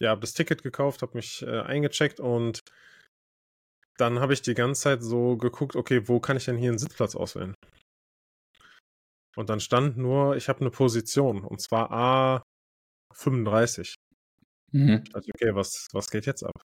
ja, 0.00 0.10
habe 0.10 0.20
das 0.20 0.34
Ticket 0.34 0.62
gekauft, 0.62 1.02
habe 1.02 1.16
mich 1.16 1.42
äh, 1.42 1.60
eingecheckt 1.60 2.20
und 2.20 2.60
dann 3.96 4.18
habe 4.18 4.32
ich 4.32 4.42
die 4.42 4.54
ganze 4.54 4.82
Zeit 4.82 5.02
so 5.02 5.36
geguckt, 5.36 5.76
okay, 5.76 6.08
wo 6.08 6.18
kann 6.20 6.36
ich 6.36 6.44
denn 6.46 6.56
hier 6.56 6.70
einen 6.70 6.78
Sitzplatz 6.78 7.14
auswählen? 7.14 7.54
Und 9.36 9.48
dann 9.50 9.60
stand 9.60 9.96
nur, 9.96 10.36
ich 10.36 10.48
habe 10.48 10.60
eine 10.60 10.70
Position 10.70 11.44
und 11.44 11.60
zwar 11.60 12.44
A35. 13.12 13.94
Mhm. 14.72 15.04
Also 15.12 15.30
okay, 15.34 15.54
was, 15.54 15.88
was 15.92 16.10
geht 16.10 16.26
jetzt 16.26 16.44
ab? 16.44 16.60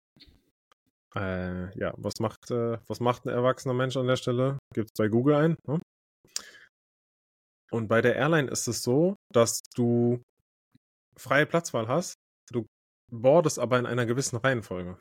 Äh, 1.16 1.78
ja, 1.80 1.94
was 1.98 2.20
macht, 2.20 2.52
äh, 2.52 2.78
was 2.88 3.00
macht 3.00 3.26
ein 3.26 3.30
erwachsener 3.30 3.74
Mensch 3.74 3.98
an 3.98 4.08
der 4.08 4.16
Stelle? 4.16 4.60
Gibt 4.74 4.90
es 4.90 4.94
bei 4.98 5.08
Google 5.08 5.36
ein. 5.36 5.56
Ne? 5.68 5.80
Und 7.72 7.88
bei 7.88 8.02
der 8.02 8.16
Airline 8.16 8.50
ist 8.50 8.68
es 8.68 8.82
so, 8.82 9.16
dass 9.32 9.62
du 9.76 10.22
freie 11.18 11.46
Platzwahl 11.46 11.88
hast. 11.88 12.16
Du 12.52 12.66
boardest 13.12 13.60
aber 13.60 13.80
in 13.80 13.86
einer 13.86 14.06
gewissen 14.06 14.38
Reihenfolge. 14.38 14.98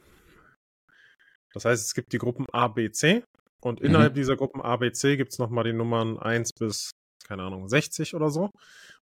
Das 1.54 1.64
heißt, 1.64 1.86
es 1.86 1.94
gibt 1.94 2.12
die 2.12 2.18
Gruppen 2.18 2.46
A, 2.52 2.68
B, 2.68 2.90
C 2.90 3.24
und 3.62 3.80
innerhalb 3.80 4.12
mhm. 4.12 4.16
dieser 4.16 4.36
Gruppen 4.36 4.60
A, 4.60 4.76
B, 4.76 4.92
C 4.92 5.16
gibt 5.16 5.32
es 5.32 5.38
nochmal 5.38 5.64
die 5.64 5.72
Nummern 5.72 6.18
1 6.18 6.52
bis, 6.58 6.90
keine 7.28 7.42
Ahnung, 7.42 7.68
60 7.68 8.14
oder 8.14 8.30
so. 8.30 8.50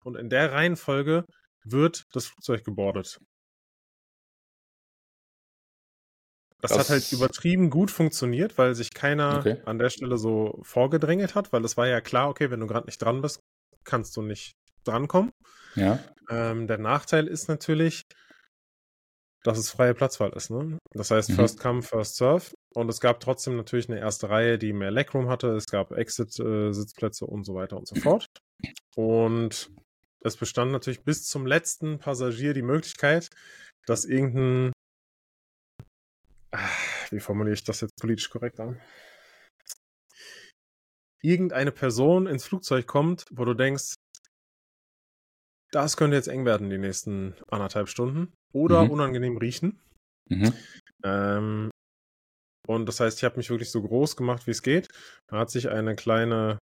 Und 0.02 0.16
in 0.16 0.30
der 0.30 0.52
Reihenfolge 0.52 1.24
wird 1.62 2.06
das 2.12 2.26
Flugzeug 2.26 2.64
gebordet. 2.64 3.20
Das, 6.60 6.70
das, 6.70 6.78
hat 6.78 6.88
halt 6.88 7.12
übertrieben 7.12 7.68
gut 7.68 7.90
funktioniert, 7.90 8.56
weil 8.56 8.74
sich 8.74 8.94
keiner 8.94 9.38
okay. 9.38 9.60
an 9.66 9.78
der 9.78 9.90
Stelle 9.90 10.16
so 10.16 10.60
vorgedrängelt 10.62 11.34
hat, 11.34 11.52
weil 11.52 11.62
es 11.62 11.76
war 11.76 11.86
ja 11.86 12.00
klar, 12.00 12.30
okay, 12.30 12.50
wenn 12.50 12.60
du 12.60 12.66
gerade 12.66 12.86
nicht 12.86 13.02
dran 13.02 13.20
bist, 13.20 13.42
kannst 13.84 14.16
du 14.16 14.22
nicht 14.22 14.56
drankommen. 14.82 15.32
Ja. 15.74 15.98
Ähm, 16.30 16.66
der 16.66 16.78
Nachteil 16.78 17.26
ist 17.26 17.48
natürlich, 17.48 18.06
dass 19.44 19.58
es 19.58 19.70
freie 19.70 19.94
Platzwahl 19.94 20.30
ist. 20.30 20.50
Ne? 20.50 20.78
Das 20.92 21.10
heißt, 21.10 21.30
mhm. 21.30 21.34
First 21.34 21.60
Come, 21.60 21.82
First 21.82 22.16
Serve. 22.16 22.54
Und 22.74 22.88
es 22.88 23.00
gab 23.00 23.20
trotzdem 23.20 23.56
natürlich 23.56 23.88
eine 23.88 24.00
erste 24.00 24.30
Reihe, 24.30 24.58
die 24.58 24.72
mehr 24.72 24.90
Legroom 24.90 25.28
hatte. 25.28 25.48
Es 25.54 25.66
gab 25.66 25.92
Exit-Sitzplätze 25.92 27.26
äh, 27.26 27.28
und 27.28 27.44
so 27.44 27.54
weiter 27.54 27.76
und 27.76 27.86
so 27.86 27.94
fort. 27.94 28.26
Und 28.96 29.70
es 30.20 30.36
bestand 30.36 30.72
natürlich 30.72 31.04
bis 31.04 31.26
zum 31.26 31.46
letzten 31.46 31.98
Passagier 31.98 32.54
die 32.54 32.62
Möglichkeit, 32.62 33.28
dass 33.86 34.06
irgendein 34.06 34.72
wie 37.10 37.20
formuliere 37.20 37.54
ich 37.54 37.64
das 37.64 37.80
jetzt 37.80 37.96
politisch 38.00 38.30
korrekt 38.30 38.60
an? 38.60 38.80
Irgendeine 41.20 41.72
Person 41.72 42.26
ins 42.26 42.44
Flugzeug 42.44 42.86
kommt, 42.86 43.24
wo 43.30 43.44
du 43.44 43.54
denkst, 43.54 43.94
das 45.72 45.96
könnte 45.96 46.16
jetzt 46.16 46.28
eng 46.28 46.44
werden 46.44 46.70
die 46.70 46.78
nächsten 46.78 47.34
anderthalb 47.48 47.88
Stunden 47.88 48.32
oder 48.54 48.84
mhm. 48.84 48.90
unangenehm 48.90 49.36
riechen. 49.36 49.80
Mhm. 50.30 50.52
Ähm, 51.04 51.70
und 52.66 52.86
das 52.86 53.00
heißt, 53.00 53.18
ich 53.18 53.24
habe 53.24 53.36
mich 53.36 53.50
wirklich 53.50 53.70
so 53.70 53.82
groß 53.82 54.16
gemacht, 54.16 54.46
wie 54.46 54.52
es 54.52 54.62
geht. 54.62 54.88
Da 55.28 55.38
hat 55.38 55.50
sich 55.50 55.68
eine 55.68 55.94
kleine, 55.96 56.58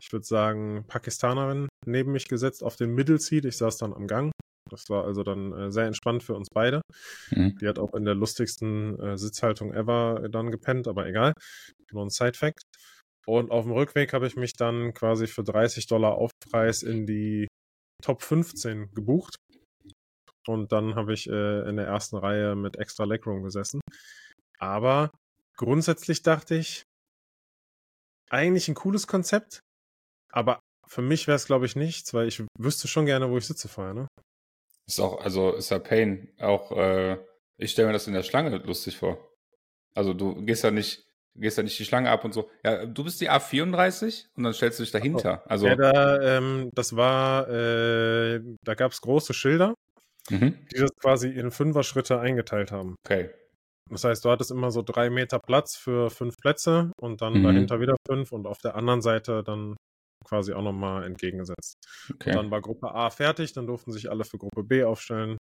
ich 0.00 0.12
würde 0.12 0.24
sagen, 0.24 0.84
Pakistanerin 0.86 1.68
neben 1.84 2.12
mich 2.12 2.28
gesetzt 2.28 2.62
auf 2.62 2.76
den 2.76 2.94
Middle 2.94 3.18
Seat. 3.18 3.44
Ich 3.44 3.56
saß 3.56 3.78
dann 3.78 3.92
am 3.92 4.06
Gang 4.06 4.30
das 4.70 4.88
war 4.88 5.04
also 5.04 5.22
dann 5.22 5.52
äh, 5.52 5.70
sehr 5.70 5.86
entspannt 5.86 6.22
für 6.22 6.34
uns 6.34 6.48
beide. 6.52 6.82
Mhm. 7.30 7.56
Die 7.60 7.66
hat 7.66 7.78
auch 7.78 7.94
in 7.94 8.04
der 8.04 8.14
lustigsten 8.14 8.98
äh, 9.00 9.18
Sitzhaltung 9.18 9.72
ever 9.72 10.28
dann 10.30 10.50
gepennt, 10.50 10.88
aber 10.88 11.06
egal. 11.06 11.32
Nur 11.92 12.04
ein 12.04 12.10
Side-Fact. 12.10 12.62
Und 13.26 13.50
auf 13.50 13.64
dem 13.64 13.72
Rückweg 13.72 14.12
habe 14.12 14.26
ich 14.26 14.36
mich 14.36 14.52
dann 14.54 14.94
quasi 14.94 15.26
für 15.26 15.42
30 15.42 15.86
Dollar 15.86 16.14
Aufpreis 16.14 16.82
in 16.82 17.06
die 17.06 17.46
Top 18.02 18.22
15 18.22 18.92
gebucht. 18.94 19.36
Und 20.48 20.72
dann 20.72 20.94
habe 20.94 21.12
ich 21.12 21.28
äh, 21.28 21.68
in 21.68 21.76
der 21.76 21.86
ersten 21.86 22.16
Reihe 22.16 22.56
mit 22.56 22.78
extra 22.78 23.04
Legroom 23.04 23.42
gesessen. 23.42 23.82
Aber 24.58 25.10
grundsätzlich 25.58 26.22
dachte 26.22 26.54
ich, 26.54 26.84
eigentlich 28.30 28.66
ein 28.68 28.74
cooles 28.74 29.06
Konzept, 29.06 29.60
aber 30.32 30.60
für 30.86 31.02
mich 31.02 31.26
wäre 31.26 31.36
es, 31.36 31.44
glaube 31.44 31.66
ich, 31.66 31.76
nichts, 31.76 32.14
weil 32.14 32.28
ich 32.28 32.42
wüsste 32.58 32.88
schon 32.88 33.04
gerne, 33.04 33.30
wo 33.30 33.36
ich 33.36 33.46
sitze 33.46 33.68
vorher, 33.68 33.92
ne? 33.92 34.08
Ist 34.86 35.00
auch, 35.00 35.20
also 35.20 35.52
ist 35.52 35.68
ja 35.68 35.78
Pain. 35.78 36.32
Auch, 36.38 36.72
äh, 36.72 37.18
ich 37.58 37.72
stelle 37.72 37.88
mir 37.88 37.92
das 37.92 38.06
in 38.06 38.14
der 38.14 38.22
Schlange 38.22 38.56
lustig 38.56 38.96
vor. 38.96 39.18
Also 39.94 40.14
du 40.14 40.46
gehst 40.46 40.64
ja 40.64 40.70
nicht, 40.70 41.04
gehst 41.34 41.58
ja 41.58 41.62
nicht 41.62 41.78
die 41.78 41.84
Schlange 41.84 42.10
ab 42.10 42.24
und 42.24 42.32
so. 42.32 42.50
Ja, 42.64 42.86
du 42.86 43.04
bist 43.04 43.20
die 43.20 43.30
A34 43.30 44.28
und 44.34 44.44
dann 44.44 44.54
stellst 44.54 44.78
du 44.78 44.82
dich 44.82 44.92
dahinter. 44.92 45.42
Also, 45.46 45.66
ja, 45.66 45.76
da, 45.76 46.38
ähm, 46.38 46.70
das 46.72 46.96
war, 46.96 47.50
äh, 47.50 48.40
da 48.64 48.74
gab 48.74 48.92
es 48.92 49.02
große 49.02 49.34
Schilder, 49.34 49.74
mhm. 50.30 50.58
die 50.72 50.78
das 50.78 50.90
quasi 51.00 51.28
in 51.28 51.50
Fünfer-Schritte 51.50 52.20
eingeteilt 52.20 52.72
haben. 52.72 52.96
Okay. 53.04 53.30
Das 53.90 54.04
heißt, 54.04 54.24
du 54.24 54.30
hattest 54.30 54.50
immer 54.50 54.70
so 54.70 54.82
drei 54.82 55.08
Meter 55.10 55.38
Platz 55.38 55.76
für 55.76 56.10
fünf 56.10 56.36
Plätze 56.36 56.92
und 57.00 57.22
dann 57.22 57.38
mhm. 57.38 57.42
dahinter 57.42 57.80
wieder 57.80 57.96
fünf 58.06 58.32
und 58.32 58.46
auf 58.46 58.58
der 58.58 58.76
anderen 58.76 59.00
Seite 59.00 59.42
dann 59.42 59.76
quasi 60.24 60.52
auch 60.52 60.62
nochmal 60.62 61.04
entgegengesetzt. 61.04 61.76
Okay. 62.12 62.30
Und 62.30 62.36
dann 62.36 62.50
war 62.50 62.60
Gruppe 62.60 62.94
A 62.94 63.10
fertig, 63.10 63.52
dann 63.52 63.66
durften 63.66 63.92
sich 63.92 64.10
alle 64.10 64.24
für 64.24 64.38
Gruppe 64.38 64.62
B 64.62 64.84
aufstellen. 64.84 65.38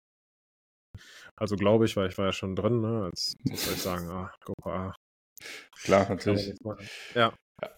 Also 1.37 1.57
glaube 1.57 1.85
ich, 1.85 1.97
weil 1.97 2.09
ich 2.09 2.19
war 2.19 2.27
ja 2.27 2.33
schon 2.33 2.57
drin, 2.57 2.81
ne? 2.81 3.05
Als 3.05 3.35
muss 3.45 3.71
ich 3.71 3.83
sagen, 3.83 4.09
ah, 4.09 4.33
Gruppe 4.41 4.71
A. 4.73 4.95
Klar, 5.83 6.09
natürlich. 6.09 6.55
Ja. 7.15 7.33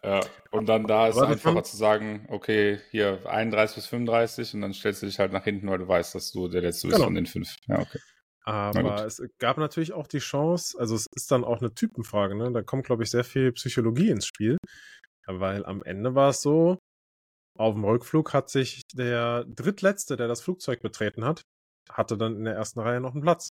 Ja, 0.05 0.21
und 0.51 0.69
dann 0.69 0.87
da 0.87 1.09
ist 1.09 1.17
es 1.17 1.23
einfacher 1.23 1.65
zu 1.65 1.77
sagen, 1.77 2.27
okay, 2.29 2.79
hier 2.91 3.21
31 3.27 3.77
bis 3.77 3.87
35 3.87 4.55
und 4.55 4.61
dann 4.61 4.75
stellst 4.75 5.03
du 5.03 5.07
dich 5.07 5.19
halt 5.19 5.33
nach 5.33 5.45
hinten, 5.45 5.69
weil 5.69 5.79
du 5.79 5.89
weißt, 5.89 6.15
dass 6.15 6.33
du 6.33 6.49
der 6.49 6.63
Letzte 6.63 6.89
bist 6.89 6.97
genau. 6.97 7.07
von 7.07 7.15
den 7.15 7.27
fünf. 7.27 7.57
Ja, 7.67 7.81
okay. 7.81 7.99
Aber 8.45 9.07
es 9.07 9.23
gab 9.39 9.57
natürlich 9.59 9.93
auch 9.93 10.09
die 10.09 10.19
Chance, 10.19 10.77
also 10.79 10.97
es 10.97 11.07
ist 11.15 11.31
dann 11.31 11.45
auch 11.45 11.61
eine 11.61 11.75
Typenfrage, 11.75 12.35
ne? 12.35 12.51
Da 12.53 12.63
kommt, 12.63 12.87
glaube 12.87 13.05
ich, 13.05 13.11
sehr 13.11 13.23
viel 13.23 13.53
Psychologie 13.53 14.11
ins 14.11 14.27
Spiel. 14.27 14.57
Weil 15.27 15.65
am 15.65 15.83
Ende 15.85 16.17
war 16.17 16.31
es 16.31 16.43
so, 16.43 16.79
auf 17.57 17.75
dem 17.75 17.85
Rückflug 17.85 18.33
hat 18.33 18.51
sich 18.51 18.83
der 18.93 19.45
drittletzte, 19.45 20.17
der 20.17 20.27
das 20.27 20.41
Flugzeug 20.41 20.83
betreten 20.83 21.25
hat, 21.25 21.43
hatte 21.89 22.17
dann 22.17 22.37
in 22.37 22.45
der 22.45 22.55
ersten 22.55 22.81
Reihe 22.81 23.01
noch 23.01 23.13
einen 23.13 23.23
Platz. 23.23 23.51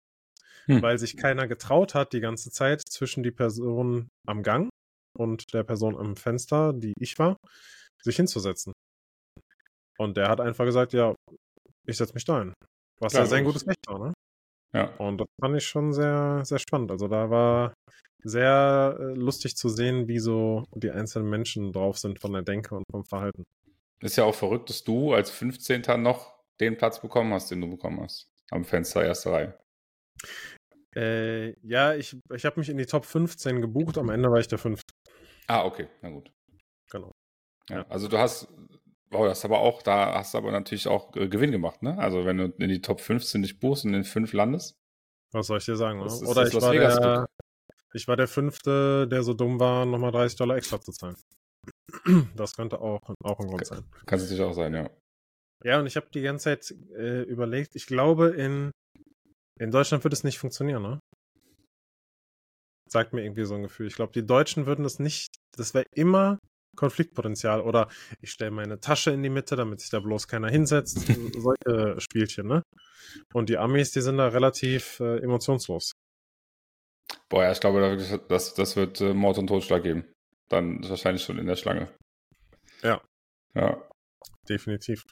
Hm. 0.66 0.82
Weil 0.82 0.98
sich 0.98 1.16
keiner 1.16 1.48
getraut 1.48 1.96
hat, 1.96 2.12
die 2.12 2.20
ganze 2.20 2.52
Zeit 2.52 2.82
zwischen 2.82 3.24
die 3.24 3.32
Person 3.32 4.10
am 4.28 4.44
Gang 4.44 4.71
und 5.18 5.54
der 5.54 5.64
Person 5.64 5.98
am 5.98 6.16
Fenster, 6.16 6.74
die 6.74 6.94
ich 7.00 7.18
war, 7.20 7.38
sich 8.02 8.16
hinzusetzen. 8.16 8.74
Und 9.98 10.18
der 10.18 10.30
hat 10.30 10.42
einfach 10.42 10.66
gesagt, 10.66 10.94
ja, 10.94 11.16
ich 11.88 11.98
setze 11.98 12.14
mich 12.14 12.26
da 12.26 12.40
hin. 12.40 12.54
Was 13.00 13.14
ja, 13.14 13.26
sein 13.26 13.44
gutes 13.44 13.68
Recht 13.68 13.80
war, 13.88 14.00
ne? 14.00 14.14
Ja. 14.74 14.96
Und 14.98 15.20
das 15.20 15.28
fand 15.40 15.58
ich 15.58 15.66
schon 15.66 15.94
sehr, 15.94 16.42
sehr 16.46 16.60
spannend. 16.60 16.92
Also 16.92 17.08
da 17.08 17.30
war 17.30 17.74
sehr 18.24 18.98
äh, 19.00 19.04
lustig 19.14 19.56
zu 19.56 19.70
sehen, 19.70 20.08
wie 20.08 20.20
so 20.20 20.64
die 20.76 20.92
einzelnen 20.92 21.30
Menschen 21.30 21.74
drauf 21.74 21.98
sind 21.98 22.20
von 22.20 22.34
der 22.34 22.44
Denke 22.44 22.76
und 22.76 22.86
vom 22.92 23.04
Verhalten. 23.06 23.44
Ist 24.00 24.16
ja 24.16 24.24
auch 24.24 24.36
verrückt, 24.36 24.70
dass 24.70 24.84
du 24.84 25.14
als 25.14 25.30
15. 25.30 25.84
noch 26.02 26.34
den 26.60 26.78
Platz 26.78 27.02
bekommen 27.02 27.34
hast, 27.34 27.52
den 27.52 27.62
du 27.62 27.70
bekommen 27.70 28.02
hast. 28.02 28.30
Am 28.52 28.64
Fenster 28.64 29.04
erste 29.04 29.32
Reihe. 29.32 29.58
Äh, 30.96 31.52
ja, 31.66 31.94
ich, 31.96 32.18
ich 32.34 32.46
habe 32.46 32.60
mich 32.60 32.70
in 32.70 32.78
die 32.78 32.86
Top 32.86 33.06
15 33.06 33.62
gebucht, 33.62 33.98
am 33.98 34.10
Ende 34.10 34.30
war 34.30 34.40
ich 34.40 34.48
der 34.48 34.58
fünfte. 34.58 34.91
Ah, 35.52 35.66
okay, 35.66 35.90
na 36.02 36.10
gut. 36.10 36.32
Genau. 36.90 37.12
Ja, 37.70 37.86
also 37.90 38.08
du 38.08 38.18
hast, 38.18 38.48
wow, 39.10 39.26
das 39.26 39.44
aber 39.44 39.60
auch, 39.60 39.82
da 39.82 40.14
hast 40.14 40.34
du 40.34 40.38
aber 40.38 40.50
natürlich 40.50 40.88
auch 40.88 41.14
äh, 41.18 41.28
Gewinn 41.28 41.52
gemacht, 41.52 41.84
ne? 41.84 41.98
Also 41.98 42.24
wenn 42.24 42.38
du 42.38 42.46
in 42.58 42.70
die 42.70 42.82
Top 42.82 43.02
15 43.02 43.42
dich 43.42 43.60
buchst 43.60 43.84
und 43.84 43.94
in 43.94 44.06
fünf 44.06 44.32
landest. 44.32 44.78
Was 45.34 45.48
soll 45.48 45.58
ich 45.58 45.66
dir 45.66 45.76
sagen? 45.76 46.00
Oder, 46.00 46.14
oder 46.22 46.48
ich, 46.48 46.54
war 46.54 46.72
der, 46.72 47.26
ich 47.94 48.08
war 48.08 48.16
der 48.16 48.30
Fünfte, 48.30 49.10
der 49.10 49.24
so 49.24 49.34
dumm 49.34 49.60
war, 49.60 49.86
nochmal 49.86 50.14
30 50.14 50.38
Dollar 50.38 50.56
extra 50.56 50.80
zu 50.80 50.94
zahlen. 50.94 51.18
Das 52.38 52.56
könnte 52.56 52.80
auch, 52.80 53.02
auch 53.22 53.40
ein 53.42 53.48
Grund 53.48 53.66
sein. 53.66 53.84
Kann 54.06 54.20
es 54.20 54.24
natürlich 54.24 54.44
auch 54.44 54.54
sein, 54.54 54.74
ja. 54.74 54.90
Ja, 55.66 55.80
und 55.82 55.86
ich 55.86 55.98
habe 55.98 56.08
die 56.14 56.22
ganze 56.22 56.46
Zeit 56.46 56.74
äh, 56.96 57.24
überlegt, 57.24 57.76
ich 57.76 57.88
glaube, 57.88 58.30
in, 58.30 58.72
in 59.60 59.70
Deutschland 59.70 60.06
würde 60.06 60.14
es 60.14 60.24
nicht 60.24 60.40
funktionieren, 60.40 60.82
ne? 60.82 61.00
Sagt 62.92 63.14
mir 63.14 63.24
irgendwie 63.24 63.46
so 63.46 63.56
ein 63.56 63.64
Gefühl. 63.64 63.88
Ich 63.88 63.96
glaube, 63.96 64.12
die 64.14 64.26
Deutschen 64.26 64.66
würden 64.66 64.84
das 64.84 65.00
nicht, 65.00 65.36
das 65.56 65.74
wäre 65.74 65.86
immer 65.96 66.40
Konfliktpotenzial 66.76 67.62
oder 67.62 67.90
ich 68.22 68.32
stelle 68.32 68.52
meine 68.52 68.80
Tasche 68.80 69.12
in 69.12 69.24
die 69.24 69.30
Mitte, 69.30 69.56
damit 69.56 69.82
sich 69.82 69.90
da 69.90 70.00
bloß 70.00 70.28
keiner 70.28 70.50
hinsetzt. 70.50 71.00
Solche 71.38 72.00
Spielchen, 72.00 72.48
ne? 72.48 72.64
Und 73.34 73.50
die 73.50 73.58
Amis, 73.58 73.92
die 73.92 74.02
sind 74.02 74.18
da 74.18 74.28
relativ 74.28 75.00
äh, 75.00 75.20
emotionslos. 75.20 75.92
Boah, 77.30 77.44
ja, 77.44 77.52
ich 77.52 77.60
glaube, 77.60 78.22
das, 78.30 78.54
das 78.54 78.76
wird 78.76 79.02
äh, 79.02 79.14
Mord 79.14 79.38
und 79.38 79.48
Totschlag 79.48 79.84
geben 79.84 80.06
dann 80.52 80.88
wahrscheinlich 80.88 81.24
schon 81.24 81.38
in 81.38 81.48
der 81.48 81.56
Schlange. 81.56 81.90
Ja. 82.84 83.02
Ja. 83.54 83.90
Definitiv. 84.48 85.04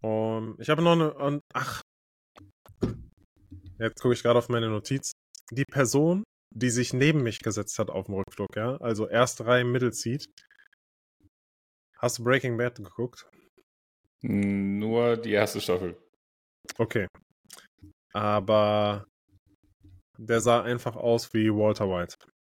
Um, 0.00 0.56
ich 0.58 0.68
habe 0.68 0.82
noch 0.82 0.92
eine. 0.92 1.14
Und, 1.14 1.42
ach. 1.52 1.82
Jetzt 3.78 4.00
gucke 4.00 4.14
ich 4.14 4.22
gerade 4.22 4.38
auf 4.38 4.48
meine 4.48 4.68
Notiz. 4.68 5.12
Die 5.50 5.64
Person, 5.64 6.24
die 6.54 6.70
sich 6.70 6.92
neben 6.92 7.22
mich 7.22 7.40
gesetzt 7.40 7.78
hat 7.78 7.90
auf 7.90 8.06
dem 8.06 8.14
Rückflug, 8.14 8.56
ja, 8.56 8.76
also 8.76 9.08
erste 9.08 9.46
Reihe 9.46 9.64
Middle 9.64 9.92
Seat. 9.92 10.26
Hast 11.98 12.18
du 12.18 12.24
Breaking 12.24 12.56
Bad 12.56 12.76
geguckt? 12.76 13.28
Nur 14.22 15.16
die 15.16 15.32
erste 15.32 15.60
Staffel. 15.60 15.96
Okay. 16.78 17.06
Aber 18.12 19.06
der 20.16 20.40
sah 20.40 20.62
einfach 20.62 20.96
aus 20.96 21.34
wie 21.34 21.50
Walter 21.50 21.88
White. 21.88 22.16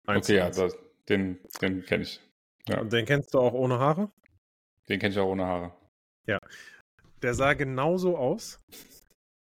Eins 0.07 0.27
okay, 0.27 0.39
ja, 0.39 0.51
das, 0.51 0.77
den, 1.09 1.41
den 1.63 1.85
kenne 1.85 2.03
ich. 2.03 2.21
Ja. 2.69 2.81
Und 2.81 2.93
den 2.93 3.07
kennst 3.07 3.33
du 3.33 3.39
auch 3.39 3.53
ohne 3.53 3.79
Haare? 3.79 4.11
Den 4.89 4.99
kenne 4.99 5.13
ich 5.13 5.19
auch 5.19 5.29
ohne 5.29 5.47
Haare. 5.47 5.73
Ja. 6.27 6.39
Der 7.23 7.35
sah 7.35 7.55
genauso 7.55 8.19
aus. 8.19 8.61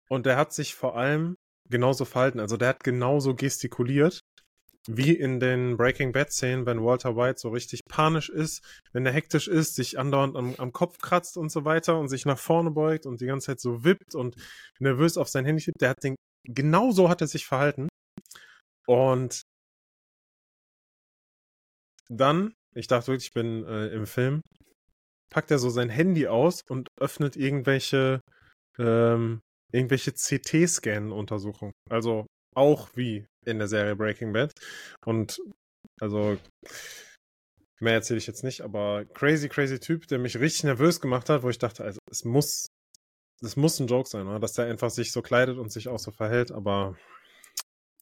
Und 0.09 0.25
der 0.25 0.37
hat 0.37 0.53
sich 0.53 0.75
vor 0.75 0.97
allem 0.97 1.35
genauso 1.69 2.03
verhalten. 2.03 2.39
Also 2.39 2.57
der 2.57 2.69
hat 2.69 2.83
genauso 2.83 3.35
gestikuliert. 3.35 4.19
Wie 4.88 5.13
in 5.13 5.39
den 5.39 5.77
Breaking 5.77 6.12
Bad 6.12 6.31
Szenen, 6.31 6.65
wenn 6.65 6.83
Walter 6.83 7.15
White 7.15 7.39
so 7.39 7.50
richtig 7.50 7.81
panisch 7.88 8.29
ist, 8.29 8.63
wenn 8.93 9.05
er 9.05 9.12
hektisch 9.12 9.48
ist, 9.48 9.75
sich 9.75 10.00
andauernd 10.00 10.36
am, 10.36 10.55
am, 10.57 10.71
Kopf 10.71 11.00
kratzt 11.00 11.38
und 11.38 11.51
so 11.51 11.65
weiter 11.65 12.00
und 12.00 12.07
sich 12.07 12.25
nach 12.25 12.39
vorne 12.39 12.71
beugt 12.71 13.05
und 13.05 13.21
die 13.21 13.25
ganze 13.25 13.48
Zeit 13.48 13.59
so 13.59 13.83
wippt 13.83 14.15
und 14.15 14.36
nervös 14.79 15.17
auf 15.17 15.27
sein 15.27 15.45
Handy 15.45 15.63
tippt. 15.63 15.81
Der 15.81 15.89
hat 15.89 16.03
den, 16.03 16.15
genau 16.48 16.91
so 16.91 17.09
hat 17.09 17.21
er 17.21 17.27
sich 17.27 17.45
verhalten. 17.45 17.89
Und 18.88 19.43
dann, 22.09 22.53
ich 22.75 22.88
dachte 22.88 23.07
wirklich, 23.07 23.27
ich 23.27 23.33
bin 23.33 23.63
äh, 23.65 23.88
im 23.88 24.07
Film, 24.07 24.41
packt 25.29 25.51
er 25.51 25.59
so 25.59 25.69
sein 25.69 25.89
Handy 25.89 26.27
aus 26.27 26.62
und 26.67 26.88
öffnet 27.00 27.38
irgendwelche, 27.38 28.21
ähm, 28.79 29.41
irgendwelche 29.71 30.13
CT-Scan-Untersuchungen. 30.13 31.74
Also 31.89 32.25
auch 32.55 32.89
wie 32.95 33.27
in 33.49 33.59
der 33.59 33.67
Serie 33.67 33.95
Breaking 33.95 34.33
Bad. 34.33 34.53
Und 35.05 35.39
also 35.99 36.37
mehr 37.79 37.93
erzähle 37.93 38.17
ich 38.17 38.27
jetzt 38.27 38.43
nicht, 38.43 38.61
aber 38.61 39.05
crazy, 39.13 39.49
crazy 39.49 39.79
Typ, 39.79 40.07
der 40.07 40.19
mich 40.19 40.39
richtig 40.39 40.63
nervös 40.63 41.01
gemacht 41.01 41.29
hat, 41.29 41.43
wo 41.43 41.49
ich 41.49 41.59
dachte, 41.59 41.83
also 41.83 41.99
es 42.09 42.25
muss, 42.25 42.67
es 43.41 43.55
muss 43.55 43.79
ein 43.79 43.87
Joke 43.87 44.09
sein, 44.09 44.27
oder? 44.27 44.39
dass 44.39 44.53
der 44.53 44.65
einfach 44.65 44.89
sich 44.89 45.11
so 45.11 45.21
kleidet 45.21 45.57
und 45.57 45.71
sich 45.71 45.87
auch 45.87 45.99
so 45.99 46.11
verhält, 46.11 46.51
aber 46.51 46.95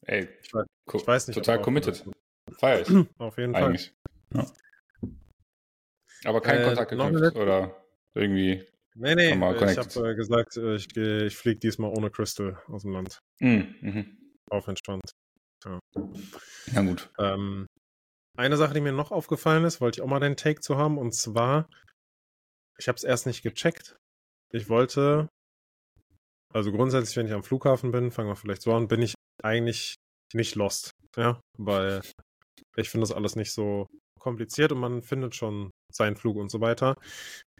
Ey, 0.07 0.27
ich 0.41 0.53
weiß, 0.53 0.65
ich 0.93 1.07
weiß 1.07 1.27
nicht. 1.27 1.35
Total 1.35 1.61
committed. 1.61 2.05
Feier 2.59 2.81
ich. 2.81 2.87
Auf 3.17 3.37
jeden 3.37 3.55
Eigentlich. 3.55 3.93
Fall. 4.31 4.45
Ja. 5.03 5.09
Aber 6.25 6.41
kein 6.41 6.61
äh, 6.61 6.63
Kontakt 6.63 6.91
geknüpft 6.91 7.35
oder 7.35 7.75
irgendwie. 8.13 8.65
Nee, 8.95 9.15
nee, 9.15 9.33
ich 9.33 9.77
habe 9.77 10.09
äh, 10.09 10.15
gesagt, 10.15 10.57
äh, 10.57 10.75
ich, 10.75 10.95
ich 10.97 11.37
fliege 11.37 11.59
diesmal 11.59 11.91
ohne 11.91 12.09
Crystal 12.09 12.59
aus 12.67 12.81
dem 12.81 12.93
Land. 12.93 13.19
Mm, 13.39 13.61
mhm. 13.81 14.17
Auf 14.49 14.67
entspannt. 14.67 15.11
Ja, 15.65 15.79
ja 16.73 16.81
gut. 16.81 17.09
Ähm, 17.17 17.67
eine 18.37 18.57
Sache, 18.57 18.73
die 18.73 18.81
mir 18.81 18.91
noch 18.91 19.11
aufgefallen 19.11 19.65
ist, 19.65 19.81
wollte 19.81 19.99
ich 19.99 20.03
auch 20.03 20.09
mal 20.09 20.19
den 20.19 20.37
Take 20.37 20.61
zu 20.61 20.77
haben, 20.77 20.97
und 20.97 21.13
zwar, 21.13 21.67
ich 22.77 22.87
habe 22.87 22.97
es 22.97 23.03
erst 23.03 23.25
nicht 23.25 23.41
gecheckt. 23.41 23.97
Ich 24.51 24.69
wollte, 24.69 25.27
also 26.53 26.71
grundsätzlich, 26.71 27.17
wenn 27.17 27.27
ich 27.27 27.33
am 27.33 27.43
Flughafen 27.43 27.91
bin, 27.91 28.11
fangen 28.11 28.29
wir 28.29 28.35
vielleicht 28.35 28.61
so 28.61 28.73
an, 28.73 28.87
bin 28.87 29.01
ich 29.01 29.15
eigentlich 29.43 29.95
nicht 30.33 30.55
lost. 30.55 30.91
Ja, 31.15 31.41
weil 31.57 32.01
ich 32.75 32.89
finde 32.89 33.07
das 33.07 33.15
alles 33.15 33.35
nicht 33.35 33.51
so 33.51 33.87
kompliziert 34.27 34.73
und 34.73 34.79
man 34.79 35.01
findet 35.01 35.35
schon 35.35 35.71
seinen 35.93 36.17
Flug 36.17 36.35
und 36.35 36.51
so 36.51 36.59
weiter. 36.59 36.95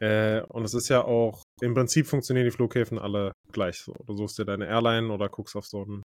Äh, 0.02 0.42
und 0.50 0.66
es 0.66 0.74
ist 0.74 0.90
ja 0.90 1.06
auch, 1.06 1.44
im 1.62 1.74
Prinzip 1.74 2.08
funktionieren 2.08 2.46
die 2.46 2.52
Flughäfen 2.52 3.00
alle 3.00 3.32
gleich. 3.54 3.80
So. 3.80 3.94
Du 4.06 4.18
suchst 4.18 4.38
dir 4.38 4.44
deine 4.44 4.68
Airline 4.68 5.14
oder 5.14 5.30
guckst 5.30 5.56
auf 5.56 5.66
so, 5.66 5.84
ein, 5.84 6.04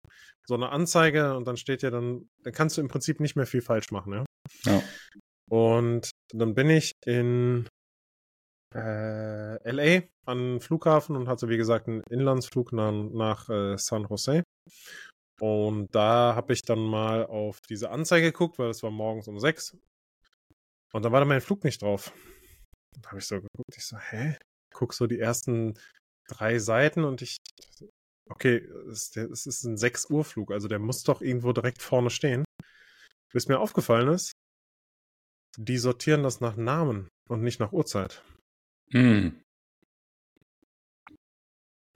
so 0.46 0.54
eine 0.54 0.70
Anzeige 0.70 1.36
und 1.36 1.46
dann 1.46 1.58
steht 1.58 1.82
ja 1.82 1.90
dann, 1.90 2.26
dann 2.42 2.54
kannst 2.54 2.78
du 2.78 2.80
im 2.80 2.88
Prinzip 2.88 3.20
nicht 3.20 3.36
mehr 3.36 3.46
viel 3.46 3.60
falsch 3.60 3.90
machen, 3.90 4.14
ja. 4.14 4.24
ja. 4.64 4.82
Und 5.50 6.10
dann 6.32 6.54
bin 6.54 6.70
ich 6.70 6.92
in 7.04 7.68
äh, 8.74 9.70
LA 9.70 10.04
an 10.26 10.60
Flughafen 10.60 11.16
und 11.16 11.28
hatte, 11.28 11.50
wie 11.50 11.58
gesagt, 11.58 11.86
einen 11.86 12.02
Inlandsflug 12.08 12.72
nach, 12.72 12.92
nach 12.92 13.48
äh, 13.50 13.76
San 13.76 14.06
Jose. 14.08 14.42
Und 15.38 15.94
da 15.94 16.34
habe 16.34 16.54
ich 16.54 16.62
dann 16.62 16.80
mal 16.80 17.26
auf 17.26 17.58
diese 17.68 17.90
Anzeige 17.90 18.32
geguckt, 18.32 18.58
weil 18.58 18.70
es 18.70 18.82
war 18.82 18.90
morgens 18.90 19.28
um 19.28 19.38
sechs. 19.38 19.76
Und 20.96 21.02
da 21.02 21.12
war 21.12 21.20
da 21.20 21.26
mein 21.26 21.42
Flug 21.42 21.62
nicht 21.62 21.82
drauf. 21.82 22.10
Da 23.02 23.10
habe 23.10 23.18
ich 23.18 23.26
so 23.26 23.34
geguckt, 23.34 23.76
ich 23.76 23.84
so, 23.84 23.98
hä? 23.98 24.38
Guck 24.72 24.94
so 24.94 25.06
die 25.06 25.18
ersten 25.18 25.78
drei 26.26 26.58
Seiten 26.58 27.04
und 27.04 27.20
ich, 27.20 27.36
okay, 28.30 28.66
es 28.90 29.14
ist 29.14 29.64
ein 29.64 29.76
6 29.76 30.08
Uhr 30.08 30.24
Flug, 30.24 30.52
also 30.52 30.68
der 30.68 30.78
muss 30.78 31.02
doch 31.02 31.20
irgendwo 31.20 31.52
direkt 31.52 31.82
vorne 31.82 32.08
stehen. 32.08 32.46
Bis 33.30 33.46
mir 33.46 33.60
aufgefallen 33.60 34.08
ist, 34.08 34.32
die 35.58 35.76
sortieren 35.76 36.22
das 36.22 36.40
nach 36.40 36.56
Namen 36.56 37.08
und 37.28 37.42
nicht 37.42 37.60
nach 37.60 37.72
Uhrzeit. 37.72 38.22
Hm. 38.92 39.42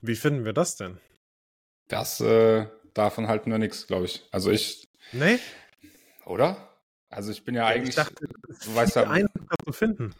Wie 0.02 0.16
finden 0.16 0.44
wir 0.44 0.52
das 0.52 0.76
denn? 0.76 1.00
Das, 1.88 2.20
äh, 2.20 2.68
davon 2.92 3.28
halten 3.28 3.50
wir 3.50 3.56
nichts, 3.56 3.86
glaube 3.86 4.04
ich. 4.04 4.28
Also 4.30 4.50
ich. 4.50 4.84
Nee? 5.12 5.38
Oder? 6.26 6.69
Also 7.10 7.32
ich 7.32 7.44
bin 7.44 7.54
ja, 7.54 7.62
ja 7.62 7.68
eigentlich. 7.68 7.90
Ich 7.90 7.94
dachte, 7.96 8.26
du 8.26 8.74
weißt 8.74 8.96
ja. 8.96 9.10
Einfach 9.10 9.56
zu 9.64 9.72
finden. 9.72 10.14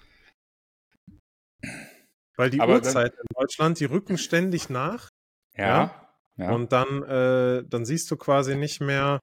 Weil 2.37 2.51
die 2.51 2.61
Uhrzeit 2.61 3.13
in 3.13 3.27
Deutschland, 3.35 3.81
die 3.81 3.85
rücken 3.85 4.19
ständig 4.19 4.71
nach. 4.71 5.09
Ja. 5.57 5.67
ja? 5.67 6.09
ja. 6.37 6.51
Und 6.53 6.73
dann, 6.73 7.03
äh, 7.03 7.65
dann 7.69 7.85
siehst 7.85 8.11
du 8.11 8.17
quasi 8.17 8.57
nicht 8.57 8.81
mehr. 8.81 9.21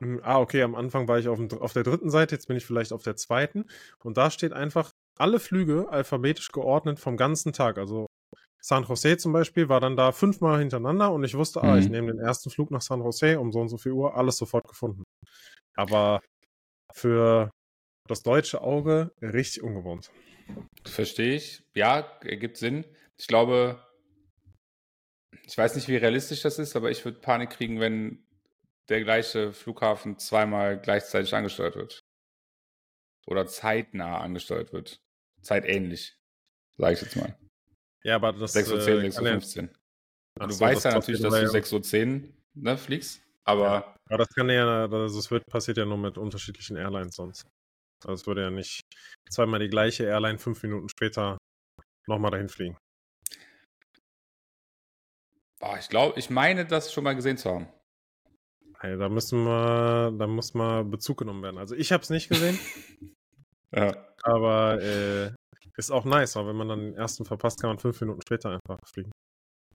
Hm, 0.00 0.20
ah, 0.22 0.38
okay, 0.38 0.62
am 0.62 0.74
Anfang 0.74 1.08
war 1.08 1.18
ich 1.18 1.28
auf, 1.28 1.38
dem, 1.38 1.50
auf 1.60 1.72
der 1.72 1.82
dritten 1.82 2.10
Seite, 2.10 2.34
jetzt 2.34 2.46
bin 2.46 2.56
ich 2.56 2.66
vielleicht 2.66 2.92
auf 2.92 3.02
der 3.02 3.16
zweiten. 3.16 3.66
Und 4.04 4.16
da 4.16 4.30
steht 4.30 4.52
einfach 4.52 4.92
alle 5.18 5.40
Flüge 5.40 5.88
alphabetisch 5.90 6.52
geordnet 6.52 7.00
vom 7.00 7.16
ganzen 7.16 7.52
Tag. 7.52 7.78
Also 7.78 8.06
San 8.60 8.84
Jose 8.84 9.16
zum 9.16 9.32
Beispiel 9.32 9.68
war 9.68 9.80
dann 9.80 9.96
da 9.96 10.12
fünfmal 10.12 10.58
hintereinander 10.58 11.12
und 11.12 11.24
ich 11.24 11.36
wusste, 11.36 11.60
mhm. 11.60 11.68
ah, 11.68 11.78
ich 11.78 11.86
mhm. 11.86 11.92
nehme 11.92 12.12
den 12.12 12.20
ersten 12.20 12.50
Flug 12.50 12.70
nach 12.70 12.82
San 12.82 13.00
Jose 13.00 13.40
um 13.40 13.52
so 13.52 13.60
und 13.60 13.68
so 13.68 13.78
viel 13.78 13.92
Uhr, 13.92 14.14
alles 14.14 14.36
sofort 14.36 14.68
gefunden. 14.68 15.04
Aber 15.74 16.20
für 16.94 17.50
das 18.08 18.22
deutsche 18.22 18.60
Auge 18.60 19.12
richtig 19.20 19.62
ungewohnt. 19.62 20.10
Verstehe 20.84 21.36
ich. 21.36 21.62
Ja, 21.74 22.18
ergibt 22.22 22.56
Sinn. 22.56 22.84
Ich 23.18 23.26
glaube, 23.26 23.82
ich 25.44 25.56
weiß 25.56 25.74
nicht, 25.74 25.88
wie 25.88 25.96
realistisch 25.96 26.42
das 26.42 26.58
ist, 26.58 26.76
aber 26.76 26.90
ich 26.90 27.04
würde 27.04 27.20
Panik 27.20 27.50
kriegen, 27.50 27.80
wenn 27.80 28.24
der 28.88 29.02
gleiche 29.02 29.52
Flughafen 29.52 30.18
zweimal 30.18 30.80
gleichzeitig 30.80 31.34
angesteuert 31.34 31.76
wird. 31.76 32.00
Oder 33.26 33.46
zeitnah 33.46 34.18
angesteuert 34.18 34.72
wird. 34.72 35.00
Zeitähnlich, 35.42 36.16
sage 36.76 36.94
ich 36.94 37.02
jetzt 37.02 37.16
mal. 37.16 37.38
Ja, 38.02 38.16
aber 38.16 38.32
das 38.32 38.56
6.10 38.56 38.72
Uhr, 38.72 38.80
6.15 38.80 39.62
Uhr. 39.62 40.48
Du 40.48 40.60
weißt 40.60 40.84
ja 40.84 40.92
natürlich, 40.92 41.20
dass 41.20 41.34
du 41.34 41.76
6.10 41.76 42.22
Uhr 42.22 42.28
ne, 42.54 42.76
fliegst, 42.76 43.22
aber. 43.50 43.62
Ja, 43.64 43.94
aber 44.08 44.18
das 44.18 44.28
kann 44.28 44.48
ja, 44.50 44.88
das 44.88 45.30
wird, 45.30 45.44
passiert 45.46 45.78
ja 45.78 45.84
nur 45.84 45.98
mit 45.98 46.18
unterschiedlichen 46.18 46.76
Airlines 46.76 47.14
sonst. 47.14 47.46
Also 48.04 48.14
es 48.14 48.26
würde 48.26 48.42
ja 48.42 48.50
nicht 48.50 48.80
zweimal 49.30 49.60
die 49.60 49.68
gleiche 49.68 50.04
Airline 50.04 50.38
fünf 50.38 50.62
Minuten 50.62 50.88
später 50.88 51.38
nochmal 52.06 52.30
dahin 52.30 52.48
fliegen. 52.48 52.78
Boah, 55.60 55.76
ich 55.78 55.88
glaube, 55.88 56.18
ich 56.18 56.30
meine, 56.30 56.64
das 56.64 56.92
schon 56.92 57.04
mal 57.04 57.14
gesehen 57.14 57.36
zu 57.36 57.50
haben. 57.50 57.68
Hey, 58.78 58.96
da 58.96 59.10
müssen 59.10 59.44
wir, 59.44 60.10
da 60.18 60.26
muss 60.26 60.54
mal 60.54 60.84
Bezug 60.84 61.18
genommen 61.18 61.42
werden. 61.42 61.58
Also 61.58 61.74
ich 61.74 61.92
habe 61.92 62.02
es 62.02 62.08
nicht 62.08 62.30
gesehen. 62.30 62.58
ja. 63.74 63.94
Aber 64.22 64.80
äh, 64.82 65.32
ist 65.76 65.90
auch 65.90 66.06
nice, 66.06 66.36
weil 66.36 66.46
wenn 66.46 66.56
man 66.56 66.68
dann 66.68 66.80
den 66.80 66.94
ersten 66.94 67.26
verpasst, 67.26 67.60
kann 67.60 67.68
man 67.68 67.78
fünf 67.78 68.00
Minuten 68.00 68.22
später 68.22 68.50
einfach 68.50 68.78
fliegen. 68.86 69.10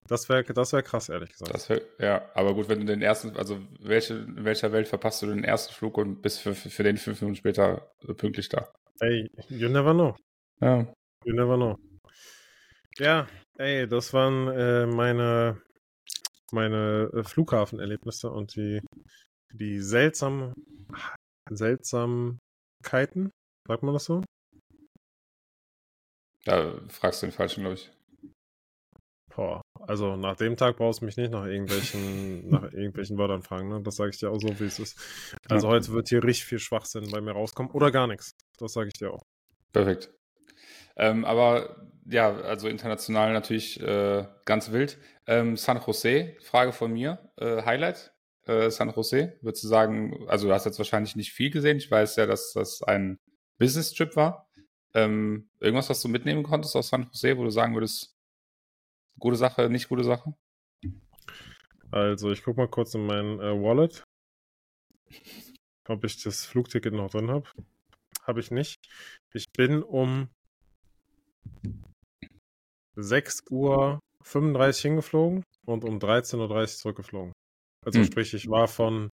Das 0.08 0.30
wäre 0.30 0.44
das 0.44 0.72
wär 0.72 0.84
krass, 0.84 1.10
ehrlich 1.10 1.32
gesagt. 1.32 1.70
Wär, 1.70 1.82
ja, 2.00 2.30
aber 2.36 2.54
gut, 2.54 2.70
wenn 2.70 2.80
du 2.82 2.86
den 2.86 3.02
ersten, 3.02 3.36
also 3.36 3.60
welche, 3.80 4.14
in 4.14 4.46
welcher 4.46 4.72
Welt 4.72 4.88
verpasst 4.88 5.24
du 5.24 5.28
den 5.28 5.44
ersten 5.44 5.74
Flug 5.74 5.98
und 5.98 6.22
bist 6.22 6.42
für, 6.42 6.54
für 6.54 6.84
den 6.84 6.98
fünf 6.98 7.22
Minuten 7.22 7.38
später 7.38 7.92
pünktlich 8.18 8.50
da? 8.50 8.72
Ey, 9.00 9.30
you 9.50 9.68
never 9.68 9.94
know. 9.94 10.16
Ja. 10.62 10.88
You 11.24 11.34
never 11.34 11.56
know. 11.56 11.76
Ja, 13.00 13.28
ey, 13.58 13.88
das 13.88 14.14
waren 14.14 14.48
äh, 14.48 14.86
meine, 14.86 15.62
meine 16.52 17.10
äh, 17.14 17.24
Flughafenerlebnisse 17.24 18.30
und 18.30 18.56
die, 18.56 18.82
die 19.54 19.80
seltsamen 19.80 20.54
Seltsamkeiten, 21.50 23.32
sagt 23.68 23.84
man 23.84 23.94
das 23.94 24.06
so? 24.06 24.24
Da 26.46 26.80
fragst 26.90 27.22
du 27.22 27.28
den 27.28 27.34
Falschen, 27.34 27.62
glaube 27.62 27.76
ich. 27.76 27.92
Boah, 29.36 29.62
also 29.82 30.16
nach 30.16 30.38
dem 30.38 30.56
Tag 30.56 30.78
brauchst 30.78 31.02
du 31.02 31.06
mich 31.06 31.18
nicht 31.18 31.32
nach 31.32 31.46
irgendwelchen, 31.46 32.48
nach 32.50 32.64
irgendwelchen 32.64 33.18
Wörtern 33.18 33.42
fragen, 33.42 33.68
ne? 33.68 33.82
Das 33.82 33.98
sage 33.98 34.12
ich 34.12 34.20
dir 34.20 34.32
auch 34.32 34.40
so, 34.40 34.60
wie 34.60 34.66
es 34.66 34.80
ist. 34.80 34.98
Also 35.50 35.68
ja. 35.68 35.74
heute 35.74 35.92
wird 35.92 36.08
hier 36.08 36.24
richtig 36.24 36.46
viel 36.46 36.60
Schwachsinn 36.60 37.10
bei 37.12 37.20
mir 37.20 37.32
rauskommen. 37.32 37.72
Oder 37.72 37.92
gar 37.92 38.08
nichts. 38.08 38.36
Das 38.58 38.74
sage 38.74 38.88
ich 38.88 38.94
dir 38.94 39.12
auch. 39.12 39.24
Perfekt. 39.74 40.10
Ähm, 40.96 41.26
aber 41.26 41.90
ja, 42.06 42.34
also 42.34 42.70
international 42.70 43.34
natürlich 43.34 43.80
äh, 43.82 44.26
ganz 44.46 44.72
wild. 44.72 44.98
Ähm, 45.28 45.58
San 45.58 45.82
Jose, 45.86 46.36
Frage 46.42 46.72
von 46.72 46.94
mir. 46.94 47.32
Äh, 47.38 47.64
Highlight? 47.64 48.14
Äh, 48.46 48.70
San 48.70 48.92
Jose, 48.92 49.34
würdest 49.42 49.64
du 49.64 49.68
sagen, 49.68 50.26
also 50.28 50.48
du 50.48 50.54
hast 50.54 50.66
jetzt 50.66 50.78
wahrscheinlich 50.78 51.16
nicht 51.16 51.34
viel 51.34 51.50
gesehen. 51.50 51.78
Ich 51.78 51.92
weiß 51.92 52.16
ja, 52.16 52.26
dass 52.26 52.54
das 52.54 52.84
ein 52.84 53.20
Business-Trip 53.58 54.16
war. 54.16 54.48
Ähm, 54.94 55.50
irgendwas, 55.60 55.90
was 55.90 56.02
du 56.02 56.08
mitnehmen 56.08 56.44
konntest 56.44 56.76
aus 56.76 56.90
San 56.90 57.04
Jose, 57.04 57.38
wo 57.38 57.44
du 57.44 57.50
sagen 57.50 57.74
würdest, 57.74 58.15
gute 59.20 59.38
Sache, 59.38 59.70
nicht 59.70 59.90
gute 59.90 60.04
Sache? 60.04 60.34
Also, 61.92 62.32
ich 62.32 62.44
gucke 62.44 62.60
mal 62.60 62.68
kurz 62.68 62.94
in 62.96 63.06
mein 63.06 63.40
äh, 63.40 63.54
Wallet, 63.62 64.04
ob 65.88 66.04
ich 66.04 66.22
das 66.24 66.46
Flugticket 66.46 66.94
noch 66.94 67.12
drin 67.12 67.30
habe. 67.30 67.48
Habe 68.24 68.40
ich 68.40 68.52
nicht. 68.52 68.78
Ich 69.34 69.52
bin 69.52 69.84
um 69.84 70.30
6.35 72.98 73.52
Uhr 73.52 74.00
hingeflogen 74.82 75.44
und 75.66 75.84
um 75.84 76.00
13.30 76.00 76.40
Uhr 76.40 76.68
zurückgeflogen. 76.68 77.34
Also 77.86 78.00
hm. 78.00 78.06
sprich, 78.06 78.34
ich 78.34 78.50
war 78.50 78.68
von 78.68 79.10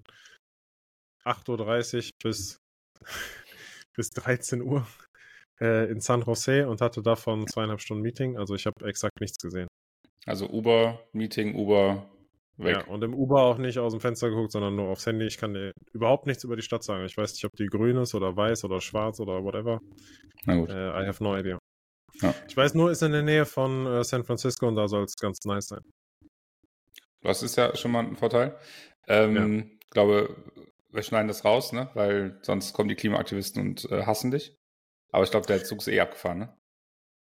8.30 1.24 1.96
Uhr 1.96 2.10
bis, 2.22 2.58
bis 3.96 4.10
13 4.10 4.62
Uhr 4.62 4.86
äh, 5.60 5.90
in 5.90 6.00
San 6.00 6.22
Jose 6.22 6.68
und 6.68 6.80
hatte 6.80 7.02
davon 7.02 7.46
zweieinhalb 7.46 7.80
Stunden 7.80 8.02
Meeting. 8.02 8.38
Also 8.38 8.54
ich 8.54 8.66
habe 8.66 8.86
exakt 8.86 9.20
nichts 9.20 9.38
gesehen. 9.38 9.68
Also 10.26 10.48
Uber, 10.48 11.00
Meeting, 11.12 11.54
Uber, 11.54 12.08
weg. 12.56 12.76
Ja, 12.76 12.85
und 12.87 13.02
im 13.02 13.14
Uber 13.14 13.42
auch 13.42 13.58
nicht 13.58 13.78
aus 13.78 13.92
dem 13.92 14.00
Fenster 14.00 14.30
geguckt, 14.30 14.52
sondern 14.52 14.76
nur 14.76 14.88
aufs 14.88 15.06
Handy. 15.06 15.26
Ich 15.26 15.38
kann 15.38 15.54
dir 15.54 15.72
überhaupt 15.92 16.26
nichts 16.26 16.44
über 16.44 16.56
die 16.56 16.62
Stadt 16.62 16.85
sagen. 16.85 17.04
Ich 17.04 17.16
weiß 17.16 17.32
nicht, 17.32 17.44
ob 17.44 17.52
die 17.56 17.66
grün 17.66 17.96
ist 17.96 18.14
oder 18.14 18.37
weiß 18.37 18.64
oder 18.64 18.80
schwarz 18.80 19.18
oder 19.20 19.42
whatever. 19.42 19.80
Na 20.44 20.56
gut. 20.56 20.70
Äh, 20.70 20.90
I 21.02 21.06
have 21.06 21.22
no 21.22 21.37
idea. 21.37 21.58
Ja. 22.20 22.35
Ich 22.46 22.56
weiß 22.56 22.74
nur, 22.74 22.90
ist 22.90 23.02
in 23.02 23.12
der 23.12 23.22
Nähe 23.22 23.46
von 23.46 23.87
äh, 23.87 24.04
San 24.04 24.22
Francisco 24.24 24.68
und 24.68 24.76
da 24.76 24.87
soll 24.87 25.04
es 25.04 25.16
ganz 25.16 25.44
nice 25.44 25.68
sein. 25.68 25.80
Das 27.22 27.42
ist 27.42 27.56
ja 27.56 27.74
schon 27.76 27.90
mal 27.92 28.04
ein 28.04 28.16
Vorteil. 28.16 28.56
Ähm, 29.08 29.78
Ich 29.85 29.90
glaube, 29.90 30.37
wir 30.90 31.02
schneiden 31.02 31.28
das 31.28 31.44
raus, 31.44 31.72
ne? 31.72 31.90
Weil 31.94 32.38
sonst 32.42 32.72
kommen 32.74 32.88
die 32.88 32.94
Klimaaktivisten 32.94 33.62
und 33.62 33.90
äh, 33.90 34.04
hassen 34.04 34.30
dich. 34.30 34.54
Aber 35.11 35.24
ich 35.24 35.30
glaube, 35.30 35.46
der 35.46 35.64
Zug 35.64 35.78
ist 35.78 35.88
eh 35.88 36.00
abgefahren, 36.00 36.38
ne? 36.38 36.56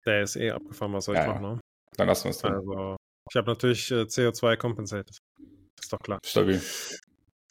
Der 0.07 0.23
ist 0.23 0.37
eh 0.37 0.51
abgefahren, 0.51 0.93
was 0.93 1.05
soll 1.07 1.15
Ja, 1.17 1.23
ich 1.23 1.27
ja. 1.29 1.35
machen? 1.35 1.55
Ne? 1.57 1.61
Dann 2.01 2.09
lassen 2.09 2.25
wir 2.25 2.31
es 2.31 2.39
drin. 2.39 2.55
Also, 2.55 2.97
ich 3.29 3.37
habe 3.37 3.51
natürlich 3.51 3.91
äh, 3.91 4.05
CO2 4.05 4.57
compensated. 4.57 5.19
Ist 5.79 5.93
doch 5.93 5.99
klar. 5.99 6.19
Stabil. 6.25 6.63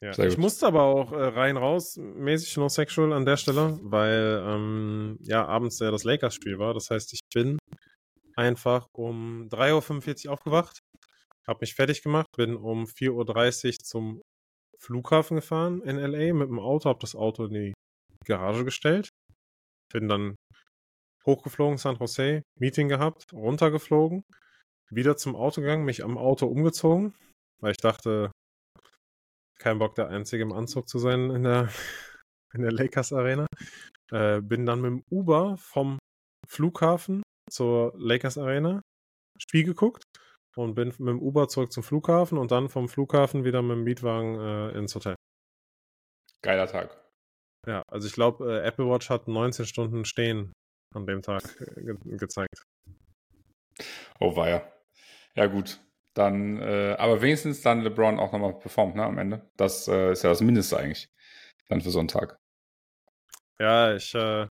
Ja. 0.02 0.18
Ich 0.18 0.40
musste 0.40 0.66
aber 0.66 0.84
auch 0.84 1.12
äh, 1.12 1.24
rein 1.24 1.56
raus, 1.56 1.98
mäßig 1.98 2.58
no 2.58 2.68
sexual 2.68 3.14
an 3.14 3.26
der 3.26 3.38
Stelle, 3.38 3.78
weil 3.84 4.44
ähm, 4.44 5.20
ja 5.22 5.46
abends 5.46 5.78
ja 5.78 5.92
das 5.92 6.04
Lakers-Spiel 6.04 6.58
war. 6.58 6.74
Das 6.74 6.90
heißt, 6.90 7.14
ich 7.14 7.20
bin 7.32 7.60
einfach 8.36 8.88
um 8.98 9.48
3.45 9.50 10.26
Uhr 10.26 10.34
aufgewacht, 10.34 10.80
habe 11.48 11.60
mich 11.62 11.76
fertig 11.76 12.02
gemacht, 12.02 12.26
bin 12.36 12.56
um 12.56 12.86
4.30 12.86 13.68
Uhr 13.68 13.74
zum 13.84 14.22
Flughafen 14.80 15.36
gefahren 15.36 15.84
in 15.84 15.98
LA 15.98 16.34
mit 16.34 16.50
dem 16.50 16.60
Auto, 16.60 16.90
habe 16.90 17.00
das 17.02 17.16
Auto 17.16 17.46
in 17.46 17.54
die 17.54 17.74
Garage 18.26 18.66
gestellt, 18.66 19.10
bin 19.94 20.08
dann 20.08 20.36
hochgeflogen, 21.26 21.78
San 21.78 21.98
Jose, 21.98 22.44
Meeting 22.60 22.90
gehabt, 22.90 23.32
runtergeflogen, 23.34 24.24
wieder 24.90 25.18
zum 25.18 25.36
Auto 25.36 25.62
gegangen, 25.62 25.86
mich 25.86 26.04
am 26.04 26.18
Auto 26.18 26.48
umgezogen, 26.48 27.14
weil 27.62 27.72
ich 27.72 27.78
dachte, 27.78 28.32
kein 29.60 29.80
Bock, 29.80 29.96
der 29.96 30.10
Einzige 30.10 30.44
im 30.44 30.54
Anzug 30.54 30.88
zu 30.88 31.00
sein 31.00 31.30
in 31.32 31.44
der, 31.44 31.70
in 32.54 32.62
der 32.62 32.72
Lakers 32.72 33.14
Arena. 33.14 33.46
Äh, 34.12 34.42
bin 34.42 34.66
dann 34.66 34.82
mit 34.82 34.92
dem 34.92 35.04
Uber 35.12 35.58
vom 35.58 36.00
Flughafen 36.48 37.22
zur 37.52 37.94
Lakers 37.98 38.38
Arena, 38.38 38.82
Spiel 39.38 39.64
geguckt 39.64 40.04
und 40.56 40.74
bin 40.74 40.88
mit 40.88 41.00
dem 41.00 41.20
Uber 41.20 41.48
zurück 41.48 41.72
zum 41.72 41.84
Flughafen 41.84 42.38
und 42.38 42.52
dann 42.52 42.70
vom 42.70 42.90
Flughafen 42.90 43.44
wieder 43.44 43.62
mit 43.62 43.78
dem 43.78 43.84
Mietwagen 43.84 44.40
äh, 44.40 44.78
ins 44.78 44.96
Hotel. 44.96 45.16
Geiler 46.42 46.68
Tag. 46.68 46.98
Ja, 47.68 47.84
also 47.88 48.08
ich 48.08 48.14
glaube, 48.14 48.52
äh, 48.52 48.66
Apple 48.66 48.90
Watch 48.90 49.10
hat 49.10 49.28
19 49.28 49.66
Stunden 49.66 50.06
stehen 50.06 50.54
an 50.94 51.06
dem 51.06 51.22
Tag 51.22 51.44
äh, 51.62 51.84
ge 51.84 52.18
gezeigt. 52.18 52.64
Oh, 54.20 54.36
war 54.36 54.50
ja. 54.50 54.72
Ja, 55.36 55.46
gut. 55.46 55.80
Dann, 56.14 56.60
äh, 56.62 56.96
aber 56.98 57.22
wenigstens 57.22 57.62
dann 57.62 57.82
LeBron 57.82 58.20
auch 58.20 58.32
nochmal 58.32 58.58
performt, 58.60 58.96
ne, 58.96 59.04
am 59.04 59.18
Ende. 59.18 59.50
Das 59.56 59.88
äh, 59.88 60.12
ist 60.12 60.24
ja 60.24 60.30
das 60.30 60.42
Mindeste 60.42 60.78
eigentlich. 60.78 61.08
Dann 61.70 61.82
für 61.82 61.92
so 61.92 62.00
einen 62.00 62.08
Tag. 62.08 62.38
Ja, 63.60 63.96
ich 63.96 64.14
äh, 64.16 64.48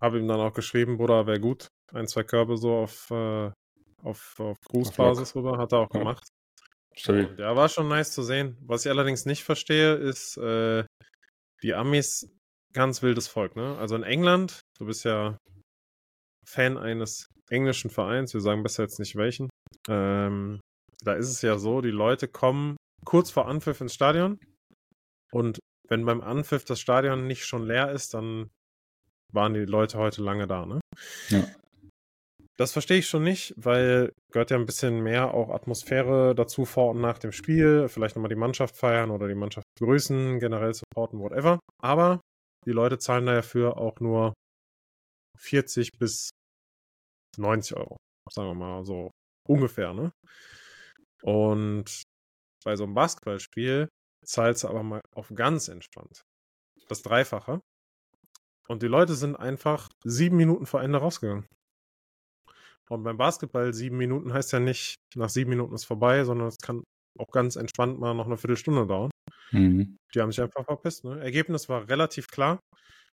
habe 0.00 0.18
ihm 0.18 0.26
dann 0.26 0.40
auch 0.40 0.54
geschrieben, 0.54 0.96
Bruder, 0.96 1.26
wäre 1.26 1.40
gut. 1.40 1.68
Ein, 1.92 2.06
zwei 2.06 2.22
Körbe 2.22 2.56
so 2.56 2.74
auf, 2.74 3.10
äh, 3.10 3.50
auf, 4.02 4.40
auf 4.40 4.56
Grußbasis 4.64 5.34
rüber, 5.36 5.58
hat 5.58 5.72
er 5.72 5.80
auch 5.80 5.90
Ja. 5.92 5.98
gemacht. 5.98 6.26
Stabil. 6.96 7.36
Ja, 7.38 7.54
war 7.54 7.68
schon 7.68 7.88
nice 7.88 8.12
zu 8.12 8.22
sehen. 8.22 8.56
Was 8.62 8.84
ich 8.84 8.90
allerdings 8.90 9.26
nicht 9.26 9.44
verstehe, 9.44 9.94
ist, 9.94 10.36
äh, 10.38 10.84
die 11.62 11.74
Amis, 11.74 12.28
ganz 12.72 13.02
wildes 13.02 13.28
Volk, 13.28 13.56
ne? 13.56 13.76
Also 13.78 13.96
in 13.96 14.02
England, 14.02 14.60
du 14.78 14.86
bist 14.86 15.04
ja 15.04 15.38
Fan 16.46 16.78
eines 16.78 17.26
englischen 17.48 17.90
Vereins, 17.90 18.34
wir 18.34 18.40
sagen 18.40 18.62
besser 18.62 18.84
jetzt 18.84 18.98
nicht 18.98 19.16
welchen. 19.16 19.50
Ähm, 19.88 20.60
da 21.02 21.14
ist 21.14 21.28
es 21.28 21.42
ja 21.42 21.58
so, 21.58 21.80
die 21.80 21.90
Leute 21.90 22.28
kommen 22.28 22.76
kurz 23.04 23.30
vor 23.30 23.48
Anpfiff 23.48 23.80
ins 23.80 23.94
Stadion 23.94 24.38
und 25.32 25.58
wenn 25.88 26.04
beim 26.04 26.20
Anpfiff 26.20 26.64
das 26.64 26.80
Stadion 26.80 27.26
nicht 27.26 27.44
schon 27.44 27.66
leer 27.66 27.90
ist, 27.90 28.14
dann 28.14 28.50
waren 29.32 29.54
die 29.54 29.64
Leute 29.64 29.98
heute 29.98 30.22
lange 30.22 30.46
da, 30.46 30.66
ne? 30.66 30.80
Ja. 31.28 31.44
Das 32.56 32.72
verstehe 32.72 32.98
ich 32.98 33.08
schon 33.08 33.24
nicht, 33.24 33.54
weil 33.56 34.12
gehört 34.32 34.50
ja 34.50 34.58
ein 34.58 34.66
bisschen 34.66 35.02
mehr 35.02 35.32
auch 35.32 35.48
Atmosphäre 35.48 36.34
dazu 36.34 36.66
vor 36.66 36.90
und 36.90 37.00
nach 37.00 37.16
dem 37.18 37.32
Spiel. 37.32 37.88
Vielleicht 37.88 38.16
nochmal 38.16 38.28
die 38.28 38.34
Mannschaft 38.34 38.76
feiern 38.76 39.10
oder 39.10 39.28
die 39.28 39.34
Mannschaft 39.34 39.64
grüßen, 39.80 40.38
generell 40.38 40.74
supporten, 40.74 41.20
whatever. 41.20 41.58
Aber 41.82 42.20
die 42.66 42.72
Leute 42.72 42.98
zahlen 42.98 43.26
dafür 43.26 43.76
auch 43.78 44.00
nur 44.00 44.34
40 45.38 45.92
bis 45.98 46.30
90 47.38 47.76
Euro. 47.76 47.96
Sagen 48.30 48.48
wir 48.48 48.54
mal 48.54 48.84
so 48.84 49.10
ungefähr, 49.48 49.94
ne? 49.94 50.12
Und 51.22 52.02
bei 52.64 52.76
so 52.76 52.84
einem 52.84 52.94
Basketballspiel 52.94 53.88
zahlst 54.24 54.64
du 54.64 54.68
aber 54.68 54.82
mal 54.82 55.00
auf 55.14 55.30
ganz 55.34 55.68
entspannt. 55.68 56.22
Das 56.88 57.02
Dreifache. 57.02 57.60
Und 58.68 58.82
die 58.82 58.88
Leute 58.88 59.14
sind 59.14 59.36
einfach 59.36 59.88
sieben 60.04 60.36
Minuten 60.36 60.66
vor 60.66 60.82
Ende 60.82 60.98
rausgegangen. 60.98 61.46
Und 62.88 63.04
beim 63.04 63.16
Basketball 63.16 63.72
sieben 63.72 63.96
Minuten 63.96 64.32
heißt 64.32 64.52
ja 64.52 64.60
nicht, 64.60 64.96
nach 65.14 65.28
sieben 65.28 65.50
Minuten 65.50 65.74
ist 65.74 65.84
vorbei, 65.84 66.24
sondern 66.24 66.48
es 66.48 66.58
kann 66.58 66.82
auch 67.18 67.30
ganz 67.32 67.56
entspannt 67.56 67.98
mal 67.98 68.14
noch 68.14 68.26
eine 68.26 68.36
Viertelstunde 68.36 68.86
dauern. 68.86 69.10
Mhm. 69.52 69.98
Die 70.14 70.20
haben 70.20 70.30
sich 70.30 70.40
einfach 70.40 70.64
verpisst. 70.64 71.04
Ne? 71.04 71.20
Ergebnis 71.20 71.68
war 71.68 71.88
relativ 71.88 72.28
klar. 72.28 72.60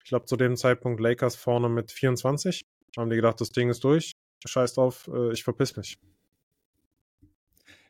Ich 0.04 0.10
glaube, 0.10 0.26
zu 0.26 0.36
dem 0.36 0.56
Zeitpunkt 0.58 0.99
Lakers 0.99 1.36
vorne 1.36 1.69
mit 1.69 1.91
24. 1.91 2.62
Haben 2.97 3.10
die 3.10 3.15
gedacht, 3.15 3.39
das 3.41 3.49
Ding 3.49 3.69
ist 3.69 3.84
durch. 3.84 4.12
Scheiß 4.45 4.73
drauf, 4.73 5.10
äh, 5.13 5.32
ich 5.32 5.43
verpiss 5.43 5.76
mich. 5.78 5.97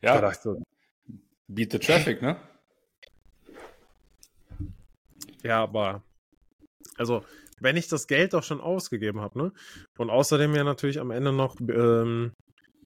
Da 0.00 0.14
Ja, 0.14 0.20
dachte, 0.20 0.62
beat 1.48 1.72
the 1.72 1.78
traffic, 1.78 2.22
ne? 2.22 2.36
ja, 5.42 5.62
aber 5.62 6.02
also, 6.96 7.24
wenn 7.60 7.76
ich 7.76 7.88
das 7.88 8.06
Geld 8.06 8.34
doch 8.34 8.42
schon 8.42 8.60
ausgegeben 8.60 9.20
habe, 9.20 9.38
ne? 9.38 9.52
Und 9.98 10.10
außerdem 10.10 10.54
ja 10.54 10.64
natürlich 10.64 11.00
am 11.00 11.10
Ende 11.10 11.32
noch, 11.32 11.56
ähm, 11.60 12.32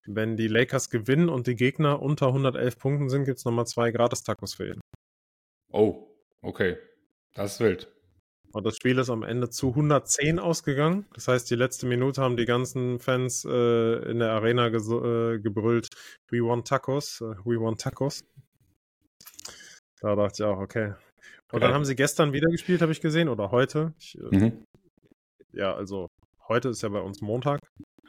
wenn 0.07 0.37
die 0.37 0.49
Lakers 0.49 0.91
gewinnen 0.91 1.29
und 1.29 1.47
die 1.47 1.57
Gegner 1.57 2.01
unter 2.01 2.29
111 2.29 2.79
Punkten 2.79 3.09
sind, 3.11 3.25
gibt 3.25 3.39
es 3.39 3.45
nochmal 3.45 3.67
zwei 3.67 3.91
Gratis-Tacos 3.91 4.55
für 4.55 4.67
jeden. 4.67 4.81
Oh, 5.73 6.09
okay. 6.43 6.77
Das 7.35 7.55
ist 7.55 7.61
wild. 7.61 7.93
Und 8.53 8.65
das 8.65 8.77
Spiel 8.77 8.99
ist 8.99 9.11
am 9.11 9.23
Ende 9.23 9.51
zu 9.51 9.69
110 9.69 10.39
ausgegangen. 10.39 11.07
Das 11.13 11.29
heißt, 11.29 11.51
die 11.51 11.55
letzte 11.55 11.87
Minute 11.87 12.23
haben 12.23 12.37
die 12.37 12.47
ganzen 12.47 12.99
Fans 12.99 13.45
äh, 13.45 14.11
in 14.11 14.21
der 14.21 14.31
Arena 14.33 14.69
äh, 14.69 15.39
gebrüllt, 15.39 15.89
We 16.31 16.39
want 16.39 16.67
Tacos, 16.67 17.21
äh, 17.21 17.35
we 17.45 17.61
want 17.61 17.81
Tacos. 17.81 18.25
Da 20.01 20.17
dachte 20.17 20.43
ich 20.43 20.49
auch, 20.49 20.59
okay. 20.59 20.95
Und 21.53 21.61
dann 21.61 21.71
Geil. 21.71 21.75
haben 21.75 21.85
sie 21.85 21.97
gestern 21.97 22.33
wieder 22.33 22.49
gespielt, 22.51 22.83
habe 22.83 22.93
ich 22.93 23.01
gesehen, 23.01 23.29
oder 23.29 23.51
heute. 23.51 23.93
Ich, 23.99 24.19
äh, 24.19 24.37
Mhm. 24.37 24.65
ja, 25.53 25.75
also 25.75 26.09
heute 26.49 26.71
ist 26.71 26.83
ja 26.83 26.89
bei 26.89 27.01
uns 27.01 27.21
Montag. 27.21 27.61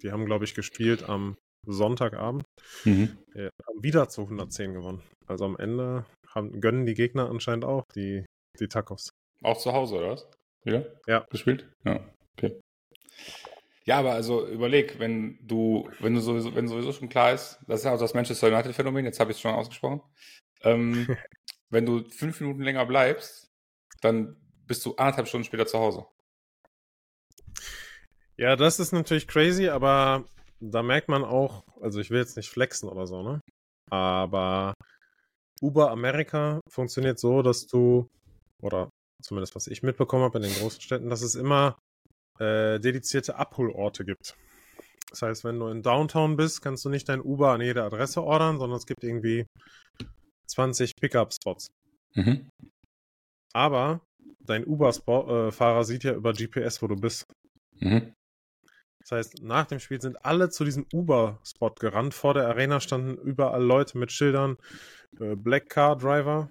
Die 0.04 0.12
haben, 0.12 0.26
glaube 0.26 0.45
ich, 0.45 0.56
gespielt 0.56 1.10
am 1.10 1.36
Sonntagabend. 1.65 2.43
Mhm. 2.86 3.17
Äh, 3.34 3.50
haben 3.67 3.84
wieder 3.84 4.08
zu 4.08 4.28
110 4.28 4.74
gewonnen. 4.74 5.02
Also 5.28 5.45
am 5.45 5.58
Ende 5.58 6.06
haben, 6.34 6.62
gönnen 6.62 6.86
die 6.86 6.94
Gegner 6.94 7.30
anscheinend 7.30 7.65
auch 7.65 7.84
die, 7.96 8.26
die 8.60 8.68
Tacos. 8.68 9.10
Auch 9.44 9.58
zu 9.58 9.74
Hause, 9.74 9.96
oder 9.96 10.12
was? 10.12 10.28
Wieder? 10.63 11.00
Ja. 11.08 11.26
Gespielt? 11.30 11.70
Ja, 11.86 12.04
okay. 12.38 12.60
Ja, 13.86 14.00
aber 14.00 14.13
also 14.13 14.48
überleg, 14.48 15.00
wenn 15.00 15.39
du, 15.42 15.89
wenn 16.00 16.13
du 16.13 16.20
sowieso, 16.20 16.54
wenn 16.54 16.68
sowieso 16.68 16.92
schon 16.92 17.10
klar 17.10 17.34
ist, 17.34 17.60
das 17.68 17.80
ist 17.80 17.86
ja 17.86 17.94
auch 17.94 18.00
das 18.00 18.13
Manchester 18.13 18.48
United-Phänomen, 18.48 19.06
jetzt 19.06 19.20
habe 19.20 19.32
ich 19.32 19.38
es 19.38 19.42
schon 19.42 19.54
ausgesprochen. 19.54 20.02
Ähm, 20.62 21.08
wenn 21.70 21.86
du 21.86 22.04
fünf 22.10 22.39
Minuten 22.42 22.62
länger 22.62 22.86
bleibst, 22.86 23.50
dann 24.02 24.36
bist 24.68 24.86
du 24.86 24.96
anderthalb 24.96 25.28
Stunden 25.28 25.46
später 25.46 25.65
zu 25.65 25.80
Hause. 25.80 26.06
Ja, 28.38 28.56
das 28.56 28.80
ist 28.80 28.92
natürlich 28.92 29.28
crazy, 29.28 29.70
aber 29.70 30.26
da 30.60 30.84
merkt 30.84 31.10
man 31.10 31.24
auch, 31.24 31.63
also 31.82 32.00
ich 32.00 32.10
will 32.10 32.20
jetzt 32.20 32.38
nicht 32.38 32.50
flexen 32.50 32.89
oder 32.89 33.08
so, 33.08 33.24
ne? 33.24 33.42
Aber 33.89 34.74
Uber 35.62 35.91
Amerika 35.91 36.62
funktioniert 36.69 37.19
so, 37.19 37.41
dass 37.41 37.67
du, 37.67 38.10
oder 38.62 38.89
zumindest 39.22 39.56
was 39.56 39.67
ich 39.67 39.84
mitbekommen 39.84 40.24
habe 40.24 40.38
in 40.38 40.43
den 40.43 40.54
großen 40.54 40.82
Städten, 40.82 41.10
dass 41.10 41.22
es 41.22 41.36
immer 41.36 41.78
äh, 42.39 42.80
dedizierte 42.80 43.36
Abholorte 43.36 44.06
gibt. 44.06 44.36
Das 45.10 45.22
heißt, 45.22 45.43
wenn 45.43 45.60
du 45.60 45.67
in 45.67 45.82
Downtown 45.82 46.38
bist, 46.38 46.62
kannst 46.62 46.86
du 46.86 46.89
nicht 46.89 47.10
dein 47.10 47.22
Uber 47.22 47.52
an 47.52 47.62
jede 47.62 47.84
Adresse 47.84 48.24
ordern, 48.24 48.60
sondern 48.60 48.78
es 48.78 48.86
gibt 48.86 49.04
irgendwie 49.04 49.45
20 50.48 50.95
Pickup-Spots. 50.95 51.72
Mhm. 52.13 52.50
Aber 53.54 54.02
dein 54.39 54.65
Uber-Fahrer 54.65 55.84
sieht 55.84 56.04
ja 56.04 56.13
über 56.13 56.34
GPS, 56.34 56.82
wo 56.82 56.88
du 56.88 56.95
bist. 56.95 57.26
Mhm. 57.80 58.13
Das 59.00 59.12
heißt, 59.12 59.43
nach 59.43 59.65
dem 59.65 59.80
Spiel 59.80 60.02
sind 60.02 60.24
alle 60.24 60.50
zu 60.50 60.63
diesem 60.63 60.86
Uber-Spot 60.93 61.72
gerannt. 61.80 62.13
Vor 62.13 62.34
der 62.34 62.48
Arena 62.48 62.80
standen 62.80 63.17
überall 63.17 63.63
Leute 63.63 63.98
mit 63.98 64.12
Schildern. 64.12 64.58
Äh, 65.19 65.36
Black 65.36 65.69
Car 65.69 65.98
Driver. 65.98 66.50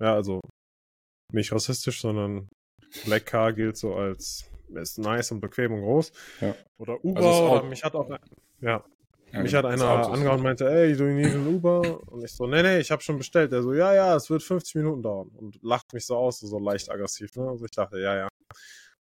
Ja, 0.00 0.14
also 0.14 0.40
nicht 1.32 1.52
rassistisch, 1.52 2.00
sondern 2.00 2.48
Black 3.04 3.26
Car 3.26 3.52
gilt 3.52 3.76
so 3.76 3.94
als 3.94 4.50
ist 4.74 4.98
nice 4.98 5.32
und 5.32 5.40
bequem 5.40 5.72
und 5.72 5.82
groß. 5.82 6.12
Ja. 6.40 6.54
Oder 6.78 7.04
Uber, 7.04 7.20
also 7.20 7.50
oder 7.50 7.62
mich 7.64 7.82
hat 7.82 7.94
auch, 7.94 8.08
ja, 8.60 8.84
ja 9.32 9.42
mich 9.42 9.54
hat 9.54 9.64
einer 9.64 10.08
angehauen 10.08 10.38
und 10.38 10.44
meinte, 10.44 10.70
ey, 10.70 10.96
du 10.96 11.04
need 11.04 11.34
ein 11.34 11.46
Uber? 11.46 12.00
Und 12.10 12.24
ich 12.24 12.32
so, 12.32 12.46
nee, 12.46 12.62
nee, 12.62 12.78
ich 12.78 12.90
habe 12.90 13.02
schon 13.02 13.18
bestellt. 13.18 13.52
Der 13.52 13.62
so, 13.62 13.72
ja, 13.74 13.94
ja, 13.94 14.14
es 14.14 14.30
wird 14.30 14.42
50 14.42 14.76
Minuten 14.76 15.02
dauern. 15.02 15.28
Und 15.28 15.58
lacht 15.62 15.92
mich 15.92 16.06
so 16.06 16.16
aus, 16.16 16.40
so 16.40 16.58
leicht 16.58 16.90
aggressiv. 16.90 17.34
Ne? 17.36 17.48
Also 17.48 17.64
ich 17.64 17.72
dachte, 17.72 18.00
ja, 18.00 18.16
ja. 18.16 18.28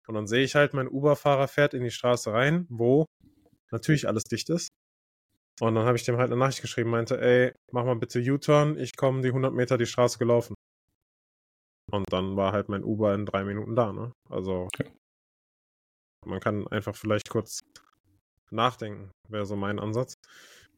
Und 0.08 0.16
dann 0.16 0.28
sehe 0.28 0.44
ich 0.44 0.56
halt, 0.56 0.74
mein 0.74 0.88
Uber-Fahrer 0.88 1.50
fährt 1.50 1.74
in 1.74 1.84
die 1.84 1.92
Straße 1.92 2.32
rein, 2.32 2.66
wo 2.70 3.06
natürlich 3.72 4.08
alles 4.08 4.24
dicht 4.24 4.50
ist. 4.50 4.70
Und 5.60 5.74
dann 5.76 5.86
habe 5.86 5.98
ich 5.98 6.04
dem 6.04 6.18
halt 6.18 6.32
eine 6.32 6.40
Nachricht 6.40 6.62
geschrieben, 6.62 6.92
meinte, 6.92 7.20
ey, 7.20 7.52
mach 7.72 7.84
mal 7.84 7.96
bitte 7.96 8.20
U-Turn, 8.20 8.78
ich 8.78 8.96
komme 8.96 9.22
die 9.22 9.30
100 9.30 9.54
Meter 9.54 9.78
die 9.78 9.88
Straße 9.88 10.20
gelaufen. 10.20 10.54
Und 11.92 12.06
dann 12.12 12.36
war 12.36 12.52
halt 12.52 12.70
mein 12.70 12.84
Uber 12.84 13.14
in 13.16 13.26
drei 13.26 13.44
Minuten 13.44 13.76
da, 13.76 13.94
ne? 13.94 14.12
Also, 14.30 14.64
okay. 14.64 14.92
man 16.26 16.40
kann 16.40 16.68
einfach 16.68 16.96
vielleicht 16.96 17.30
kurz 17.30 17.62
nachdenken, 18.52 19.12
wäre 19.30 19.46
so 19.46 19.56
mein 19.56 19.80
Ansatz. 19.80 20.16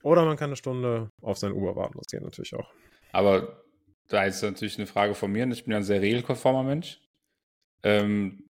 Oder 0.01 0.23
man 0.23 0.37
kann 0.37 0.49
eine 0.49 0.55
Stunde 0.55 1.09
auf 1.21 1.37
sein 1.37 1.51
Uber 1.51 1.75
warten, 1.75 1.97
das 1.97 2.07
geht 2.07 2.21
natürlich 2.21 2.55
auch. 2.55 2.71
Aber 3.11 3.63
da 4.07 4.23
ist 4.23 4.41
natürlich 4.41 4.77
eine 4.77 4.87
Frage 4.87 5.13
von 5.13 5.31
mir, 5.31 5.47
ich 5.49 5.63
bin 5.65 5.71
ja 5.71 5.77
ein 5.77 5.83
sehr 5.83 6.01
regelkonformer 6.01 6.63
Mensch. 6.63 7.01
Ähm, 7.83 8.47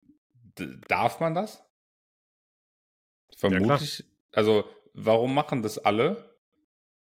darf 0.89 1.21
man 1.21 1.35
das? 1.35 1.65
Vermutlich. 3.37 3.99
Ja, 3.99 4.05
also, 4.33 4.65
warum 4.95 5.35
machen 5.35 5.63
das 5.63 5.79
alle, 5.79 6.39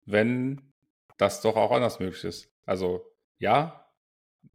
wenn 0.05 0.73
das 1.17 1.41
doch 1.41 1.55
auch 1.55 1.71
anders 1.71 1.99
möglich 1.99 2.23
ist? 2.23 2.51
Also, 2.65 3.05
ja, 3.37 3.89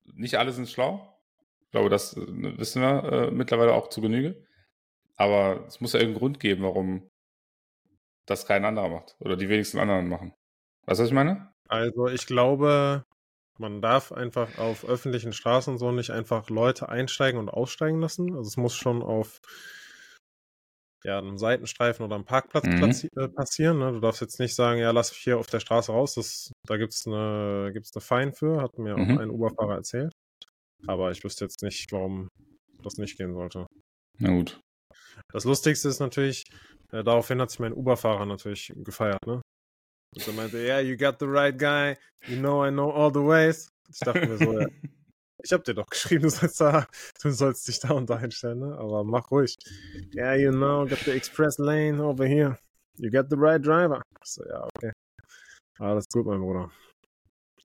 nicht 0.04 0.36
alle 0.36 0.52
sind 0.52 0.68
schlau. 0.68 1.18
Ich 1.64 1.70
glaube, 1.70 1.90
das 1.90 2.16
äh, 2.16 2.58
wissen 2.58 2.82
wir 2.82 3.04
äh, 3.04 3.30
mittlerweile 3.30 3.74
auch 3.74 3.88
zu 3.88 4.00
Genüge. 4.00 4.46
Aber 5.16 5.64
es 5.66 5.80
muss 5.80 5.92
ja 5.92 6.00
irgendeinen 6.00 6.20
Grund 6.20 6.40
geben, 6.40 6.62
warum 6.62 7.10
das 8.26 8.46
kein 8.46 8.64
anderer 8.64 8.88
macht. 8.88 9.16
Oder 9.20 9.36
die 9.36 9.48
wenigsten 9.48 9.78
anderen 9.78 10.08
machen. 10.08 10.34
Weißt 10.86 10.98
du, 10.98 11.02
was 11.02 11.08
ich 11.08 11.14
meine? 11.14 11.52
Also 11.68 12.08
ich 12.08 12.26
glaube, 12.26 13.04
man 13.58 13.80
darf 13.80 14.12
einfach 14.12 14.58
auf 14.58 14.84
öffentlichen 14.84 15.32
Straßen 15.32 15.78
so 15.78 15.92
nicht 15.92 16.10
einfach 16.10 16.50
Leute 16.50 16.88
einsteigen 16.88 17.38
und 17.38 17.48
aussteigen 17.48 18.00
lassen. 18.00 18.34
Also 18.36 18.48
es 18.48 18.56
muss 18.56 18.74
schon 18.74 19.02
auf 19.02 19.40
ja, 21.04 21.18
einem 21.18 21.38
Seitenstreifen 21.38 22.04
oder 22.04 22.14
einem 22.14 22.24
Parkplatz 22.24 22.64
mhm. 22.64 23.10
äh, 23.16 23.28
passieren. 23.28 23.78
Ne? 23.78 23.92
Du 23.92 24.00
darfst 24.00 24.20
jetzt 24.20 24.40
nicht 24.40 24.54
sagen, 24.54 24.80
ja, 24.80 24.90
lass 24.90 25.12
mich 25.12 25.20
hier 25.20 25.38
auf 25.38 25.46
der 25.46 25.60
Straße 25.60 25.92
raus. 25.92 26.14
Das, 26.14 26.50
da 26.66 26.76
gibt 26.76 26.94
es 26.94 27.06
eine, 27.06 27.70
gibt's 27.72 27.94
eine 27.94 28.00
Fein 28.00 28.32
für, 28.32 28.62
hat 28.62 28.78
mir 28.78 28.96
mhm. 28.96 29.02
auch 29.16 29.20
ein 29.20 29.30
Uberfahrer 29.30 29.74
erzählt. 29.74 30.12
Aber 30.86 31.10
ich 31.10 31.22
wüsste 31.22 31.44
jetzt 31.44 31.62
nicht, 31.62 31.92
warum 31.92 32.28
das 32.82 32.96
nicht 32.96 33.16
gehen 33.18 33.34
sollte. 33.34 33.66
Na 34.18 34.30
gut. 34.30 34.60
Das 35.32 35.44
Lustigste 35.44 35.88
ist 35.88 36.00
natürlich, 36.00 36.44
äh, 36.92 37.04
daraufhin 37.04 37.40
hat 37.40 37.50
sich 37.50 37.60
mein 37.60 37.72
Uberfahrer 37.72 38.26
natürlich 38.26 38.72
gefeiert, 38.76 39.24
ne? 39.26 39.40
Und 40.14 40.26
er 40.28 40.32
meinte, 40.34 40.58
yeah, 40.58 40.80
you 40.80 40.96
got 40.96 41.16
the 41.18 41.26
right 41.26 41.58
guy, 41.58 41.96
you 42.26 42.36
know 42.36 42.64
I 42.64 42.70
know 42.70 42.90
all 42.90 43.12
the 43.12 43.20
ways. 43.20 43.68
Ich 43.90 43.98
dachte 43.98 44.26
mir 44.26 44.38
so, 44.38 44.60
ja, 44.60 44.66
ich 45.44 45.52
habe 45.52 45.62
dir 45.62 45.74
doch 45.74 45.86
geschrieben, 45.86 46.22
du 46.22 46.30
sollst, 46.30 46.60
da, 46.60 46.86
du 47.22 47.30
sollst 47.30 47.68
dich 47.68 47.78
da 47.80 47.92
und 47.92 48.08
da 48.08 48.16
einstellen, 48.16 48.60
ne? 48.60 48.76
aber 48.78 49.04
mach 49.04 49.30
ruhig. 49.30 49.54
Yeah, 50.14 50.34
you 50.34 50.50
know, 50.50 50.86
got 50.86 50.98
the 51.04 51.12
express 51.12 51.58
lane 51.58 52.00
over 52.02 52.26
here. 52.26 52.58
You 52.96 53.10
got 53.10 53.26
the 53.28 53.36
right 53.36 53.64
driver. 53.64 54.02
Ich 54.22 54.30
so, 54.32 54.44
ja, 54.44 54.64
okay. 54.64 54.92
Alles 55.78 56.06
gut, 56.12 56.26
mein 56.26 56.40
Bruder. 56.40 56.70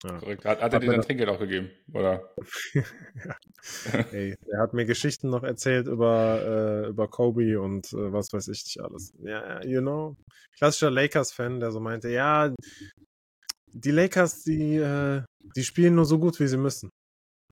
Ja. 0.03 0.17
Korrekt. 0.17 0.45
Hat, 0.45 0.61
hat 0.61 0.73
er 0.73 0.79
dir 0.79 0.91
dein 0.91 1.01
Trinkgeld 1.01 1.29
auch 1.29 1.39
gegeben, 1.39 1.71
oder? 1.93 2.33
ja. 2.73 4.05
Ey, 4.11 4.35
er 4.47 4.61
hat 4.61 4.73
mir 4.73 4.85
Geschichten 4.85 5.29
noch 5.29 5.43
erzählt 5.43 5.87
über, 5.87 6.85
äh, 6.85 6.89
über 6.89 7.07
Kobe 7.07 7.59
und 7.61 7.91
äh, 7.93 8.11
was 8.11 8.31
weiß 8.31 8.47
ich 8.47 8.63
nicht 8.63 8.81
alles. 8.81 9.13
Ja, 9.19 9.63
you 9.63 9.81
know. 9.81 10.15
Klassischer 10.57 10.89
Lakers-Fan, 10.89 11.59
der 11.59 11.71
so 11.71 11.79
meinte, 11.79 12.09
ja, 12.09 12.53
die 13.71 13.91
Lakers, 13.91 14.43
die, 14.43 14.77
äh, 14.77 15.21
die 15.55 15.63
spielen 15.63 15.95
nur 15.95 16.05
so 16.05 16.17
gut, 16.17 16.39
wie 16.39 16.47
sie 16.47 16.57
müssen. 16.57 16.89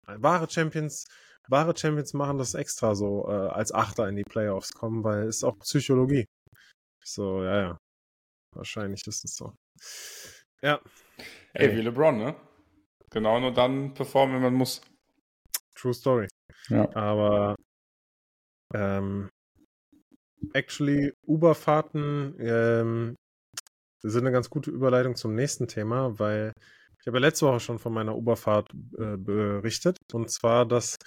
Wahre 0.07 0.49
Champions, 0.49 1.05
wahre 1.47 1.75
Champions 1.77 2.13
machen 2.13 2.37
das 2.37 2.53
extra 2.53 2.95
so, 2.95 3.27
äh, 3.27 3.49
als 3.49 3.73
Achter 3.73 4.07
in 4.07 4.15
die 4.15 4.23
Playoffs 4.23 4.73
kommen, 4.73 5.03
weil 5.03 5.23
es 5.23 5.37
ist 5.37 5.43
auch 5.43 5.57
Psychologie. 5.59 6.25
So, 7.03 7.43
ja, 7.43 7.61
ja. 7.61 7.77
Wahrscheinlich 8.55 9.05
ist 9.05 9.23
es 9.23 9.35
so. 9.35 9.53
Ja. 10.61 10.81
Ey, 11.53 11.75
wie 11.75 11.81
LeBron, 11.81 12.17
ne? 12.17 12.35
Genau, 13.11 13.39
nur 13.39 13.53
dann 13.53 13.93
performen, 13.93 14.35
wenn 14.35 14.43
man 14.43 14.53
muss. 14.53 14.81
True 15.75 15.93
Story. 15.93 16.27
Ja. 16.69 16.93
Aber 16.95 17.55
ähm, 18.73 19.29
actually, 20.53 21.13
Uberfahrten 21.25 22.35
ähm, 22.39 23.15
sind 24.01 24.21
eine 24.21 24.31
ganz 24.31 24.49
gute 24.49 24.71
Überleitung 24.71 25.15
zum 25.15 25.35
nächsten 25.35 25.67
Thema, 25.67 26.17
weil 26.19 26.51
ich 27.07 27.09
habe 27.09 27.19
ja 27.19 27.27
letzte 27.27 27.45
Woche 27.45 27.61
schon 27.61 27.79
von 27.79 27.93
meiner 27.93 28.17
Uberfahrt 28.17 28.69
äh, 28.97 29.15
berichtet. 29.15 29.97
Und 30.11 30.29
zwar, 30.29 30.65
dass 30.65 30.97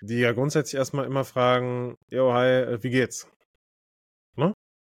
die 0.00 0.20
ja 0.20 0.30
grundsätzlich 0.30 0.78
erstmal 0.78 1.04
immer 1.04 1.24
fragen, 1.24 1.96
yo, 2.12 2.32
hi, 2.32 2.46
äh, 2.46 2.78
wie 2.80 2.90
geht's? 2.90 3.28
Ne? 4.36 4.52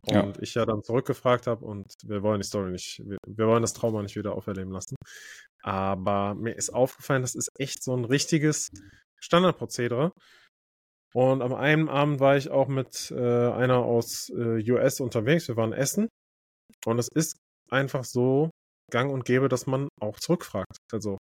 Und 0.09 0.12
ja. 0.12 0.32
ich 0.40 0.54
ja 0.54 0.66
dann 0.66 0.82
zurückgefragt 0.82 1.46
habe 1.46 1.64
und 1.64 1.94
wir 2.02 2.24
wollen 2.24 2.40
die 2.40 2.46
Story 2.48 2.72
nicht, 2.72 3.00
wir, 3.06 3.18
wir, 3.24 3.46
wollen 3.46 3.62
das 3.62 3.72
Trauma 3.72 4.02
nicht 4.02 4.16
wieder 4.16 4.35
auferleben 4.35 4.72
lassen. 4.72 4.96
Aber 5.62 6.35
mir 6.35 6.56
ist 6.56 6.70
aufgefallen, 6.70 7.22
das 7.22 7.37
ist 7.37 7.50
echt 7.56 7.85
so 7.85 7.96
ein 7.96 8.04
richtiges 8.04 8.70
Standardprozedere. 9.20 10.11
Und 11.14 11.40
am 11.40 11.54
einen 11.54 11.88
Abend 11.88 12.18
war 12.18 12.37
ich 12.37 12.50
auch 12.50 12.66
mit 12.66 13.12
äh, 13.12 13.14
einer 13.52 13.78
aus 13.78 14.28
äh, 14.30 14.68
US 14.72 14.98
unterwegs. 14.98 15.46
Wir 15.46 15.56
waren 15.56 15.72
essen. 15.72 16.09
Und 16.85 16.98
es 16.98 17.06
ist 17.14 17.37
einfach 17.70 18.02
so, 18.02 18.50
gang 18.90 19.11
und 19.12 19.25
gäbe, 19.25 19.49
dass 19.49 19.66
man 19.66 19.88
auch 20.01 20.18
zurückfragt. 20.18 20.79
Also 20.92 21.18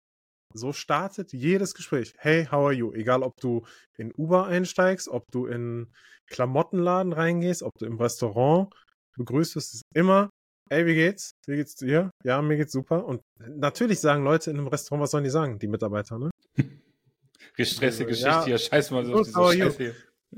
so 0.54 0.74
startet 0.74 1.34
jedes 1.34 1.74
Gespräch. 1.74 2.13
Hey, 2.17 2.45
how 2.45 2.65
are 2.65 2.74
you? 2.74 2.91
Egal, 2.93 3.24
ob 3.24 3.39
du 3.39 3.65
in 3.97 4.12
Uber 4.15 4.47
einsteigst, 4.47 5.08
ob 5.08 5.24
du 5.32 5.45
in 5.45 5.93
Klamottenladen 6.28 7.13
reingehst, 7.13 7.63
ob 7.63 7.78
du 7.78 7.86
im 7.86 7.97
Restaurant 7.97 8.74
begrüßt 9.17 9.56
wirst, 9.56 9.76
ist 9.76 9.84
immer, 9.93 10.30
hey, 10.69 10.86
wie 10.86 10.95
geht's? 10.95 11.32
Wie 11.45 11.58
geht's 11.58 11.76
dir? 11.76 12.12
Ja, 12.24 12.41
mir 12.41 12.58
geht's 12.58 12.74
super. 12.74 13.06
Und 13.06 13.21
natürlich 13.39 14.00
sagen 14.00 14.24
Leute 14.24 14.52
in 14.52 14.58
einem 14.58 14.67
Restaurant, 14.67 15.04
was 15.04 15.12
sollen 15.12 15.24
die 15.24 15.30
sagen, 15.30 15.60
die 15.60 15.67
Mitarbeiter, 15.67 16.17
ne? 16.17 16.32
Stressige 17.60 17.86
also, 17.88 18.06
Geschichte 18.06 18.30
ja, 18.30 18.45
hier, 18.45 18.58
scheiß 18.58 18.91
mal 18.91 19.06
so 19.06 19.13
auf 19.13 19.28
diese 19.28 19.39
Scheiße 19.39 19.78
hier. 19.78 19.95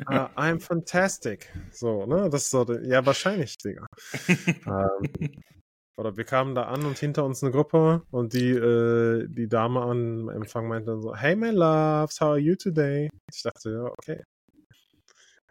Uh, 0.09 0.27
I'm 0.35 0.59
fantastic. 0.59 1.49
So, 1.71 2.05
ne? 2.05 2.29
Das 2.29 2.43
ist 2.43 2.49
so, 2.49 2.65
ja, 2.81 3.05
wahrscheinlich, 3.05 3.57
Digga. 3.57 3.85
ähm, 4.65 5.43
oder 5.95 6.17
wir 6.17 6.23
kamen 6.23 6.55
da 6.55 6.63
an 6.63 6.85
und 6.85 6.97
hinter 6.97 7.25
uns 7.25 7.43
eine 7.43 7.51
Gruppe 7.51 8.03
und 8.11 8.33
die, 8.33 8.51
äh, 8.51 9.27
die 9.27 9.47
Dame 9.47 9.81
am 9.81 10.29
Empfang 10.29 10.67
meinte 10.67 10.91
dann 10.91 11.01
so, 11.01 11.15
hey 11.15 11.35
my 11.35 11.49
loves, 11.49 12.19
how 12.19 12.29
are 12.29 12.39
you 12.39 12.55
today? 12.55 13.09
Ich 13.31 13.43
dachte, 13.43 13.71
ja, 13.71 13.83
okay. 13.85 14.23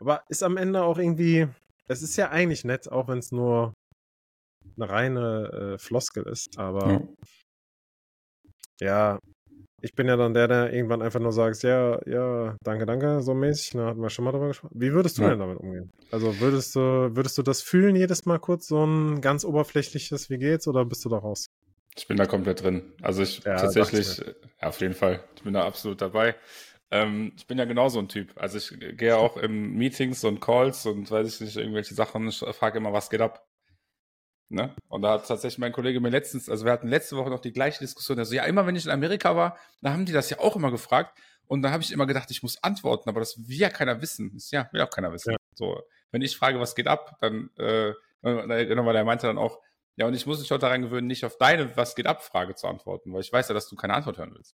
Aber 0.00 0.24
ist 0.28 0.42
am 0.42 0.56
Ende 0.56 0.82
auch 0.82 0.98
irgendwie, 0.98 1.46
es 1.86 2.02
ist 2.02 2.16
ja 2.16 2.30
eigentlich 2.30 2.64
nett, 2.64 2.90
auch 2.90 3.08
wenn 3.08 3.18
es 3.18 3.30
nur 3.30 3.74
eine 4.76 4.88
reine 4.88 5.74
äh, 5.74 5.78
Floskel 5.78 6.24
ist, 6.24 6.58
aber 6.58 7.04
ja. 8.80 8.80
ja, 8.80 9.18
ich 9.82 9.94
bin 9.94 10.06
ja 10.06 10.16
dann 10.16 10.32
der, 10.32 10.46
der 10.46 10.72
irgendwann 10.72 11.02
einfach 11.02 11.20
nur 11.20 11.32
sagt, 11.32 11.62
ja, 11.64 11.98
ja, 12.06 12.56
danke, 12.62 12.86
danke, 12.86 13.20
so 13.20 13.34
mäßig. 13.34 13.72
Da 13.72 13.86
hatten 13.86 14.00
wir 14.00 14.10
schon 14.10 14.24
mal 14.24 14.30
drüber 14.30 14.48
gesprochen. 14.48 14.74
Wie 14.78 14.92
würdest 14.92 15.18
du 15.18 15.22
ja. 15.22 15.30
denn 15.30 15.40
damit 15.40 15.58
umgehen? 15.58 15.92
Also 16.12 16.40
würdest 16.40 16.76
du, 16.76 16.80
würdest 17.14 17.36
du 17.36 17.42
das 17.42 17.62
fühlen 17.62 17.96
jedes 17.96 18.24
Mal 18.24 18.38
kurz, 18.38 18.68
so 18.68 18.84
ein 18.84 19.20
ganz 19.20 19.44
oberflächliches, 19.44 20.30
wie 20.30 20.38
geht's, 20.38 20.68
oder 20.68 20.84
bist 20.84 21.04
du 21.04 21.08
da 21.08 21.18
raus? 21.18 21.46
Ich 21.96 22.06
bin 22.06 22.16
da 22.16 22.26
komplett 22.26 22.62
drin. 22.62 22.92
Also 23.02 23.22
ich 23.22 23.42
ja, 23.44 23.56
tatsächlich, 23.56 24.18
ja, 24.18 24.68
auf 24.68 24.80
jeden 24.80 24.94
Fall. 24.94 25.22
Ich 25.36 25.42
bin 25.42 25.52
da 25.52 25.64
absolut 25.64 26.00
dabei. 26.00 26.36
Ähm, 26.92 27.32
ich 27.36 27.46
bin 27.46 27.58
ja 27.58 27.64
genauso 27.64 27.98
ein 27.98 28.08
Typ. 28.08 28.32
Also 28.36 28.58
ich 28.58 28.96
gehe 28.96 29.16
auch 29.16 29.36
in 29.36 29.72
Meetings 29.74 30.22
und 30.24 30.40
Calls 30.40 30.86
und 30.86 31.10
weiß 31.10 31.34
ich 31.34 31.40
nicht, 31.40 31.56
irgendwelche 31.56 31.94
Sachen. 31.94 32.28
Ich 32.28 32.38
frage 32.38 32.78
immer, 32.78 32.92
was 32.92 33.10
geht 33.10 33.20
ab? 33.20 33.44
Ne? 34.52 34.74
Und 34.88 35.02
da 35.02 35.12
hat 35.12 35.26
tatsächlich 35.26 35.58
mein 35.58 35.72
Kollege 35.72 36.00
mir 36.00 36.10
letztens, 36.10 36.48
also 36.48 36.64
wir 36.64 36.72
hatten 36.72 36.88
letzte 36.88 37.16
Woche 37.16 37.30
noch 37.30 37.40
die 37.40 37.52
gleiche 37.52 37.78
Diskussion. 37.78 38.18
Also 38.18 38.34
ja, 38.34 38.44
immer 38.44 38.66
wenn 38.66 38.76
ich 38.76 38.84
in 38.84 38.90
Amerika 38.90 39.34
war, 39.34 39.56
da 39.80 39.92
haben 39.92 40.04
die 40.04 40.12
das 40.12 40.28
ja 40.30 40.38
auch 40.38 40.56
immer 40.56 40.70
gefragt. 40.70 41.18
Und 41.46 41.62
da 41.62 41.70
habe 41.70 41.82
ich 41.82 41.92
immer 41.92 42.06
gedacht, 42.06 42.30
ich 42.30 42.42
muss 42.42 42.62
antworten, 42.62 43.08
aber 43.08 43.20
das 43.20 43.48
will 43.48 43.56
ja 43.56 43.68
keiner 43.68 44.00
wissen. 44.00 44.30
Das, 44.34 44.50
ja, 44.50 44.68
will 44.72 44.80
auch 44.82 44.90
keiner 44.90 45.12
wissen. 45.12 45.32
Ja. 45.32 45.36
So, 45.54 45.82
wenn 46.10 46.22
ich 46.22 46.36
frage, 46.36 46.60
was 46.60 46.74
geht 46.74 46.86
ab, 46.86 47.16
dann, 47.20 47.50
äh, 47.56 47.92
genau, 48.22 48.86
weil 48.86 48.96
er 48.96 49.04
meinte 49.04 49.26
dann 49.26 49.38
auch, 49.38 49.58
ja, 49.96 50.06
und 50.06 50.14
ich 50.14 50.26
muss 50.26 50.38
mich 50.38 50.50
heute 50.50 50.60
daran 50.60 50.82
gewöhnen, 50.82 51.06
nicht 51.06 51.24
auf 51.24 51.36
deine 51.38 51.76
Was 51.76 51.94
geht 51.94 52.06
ab 52.06 52.22
Frage 52.22 52.54
zu 52.54 52.66
antworten, 52.66 53.12
weil 53.12 53.20
ich 53.20 53.32
weiß 53.32 53.48
ja, 53.48 53.54
dass 53.54 53.68
du 53.68 53.76
keine 53.76 53.94
Antwort 53.94 54.18
hören 54.18 54.32
willst. 54.34 54.56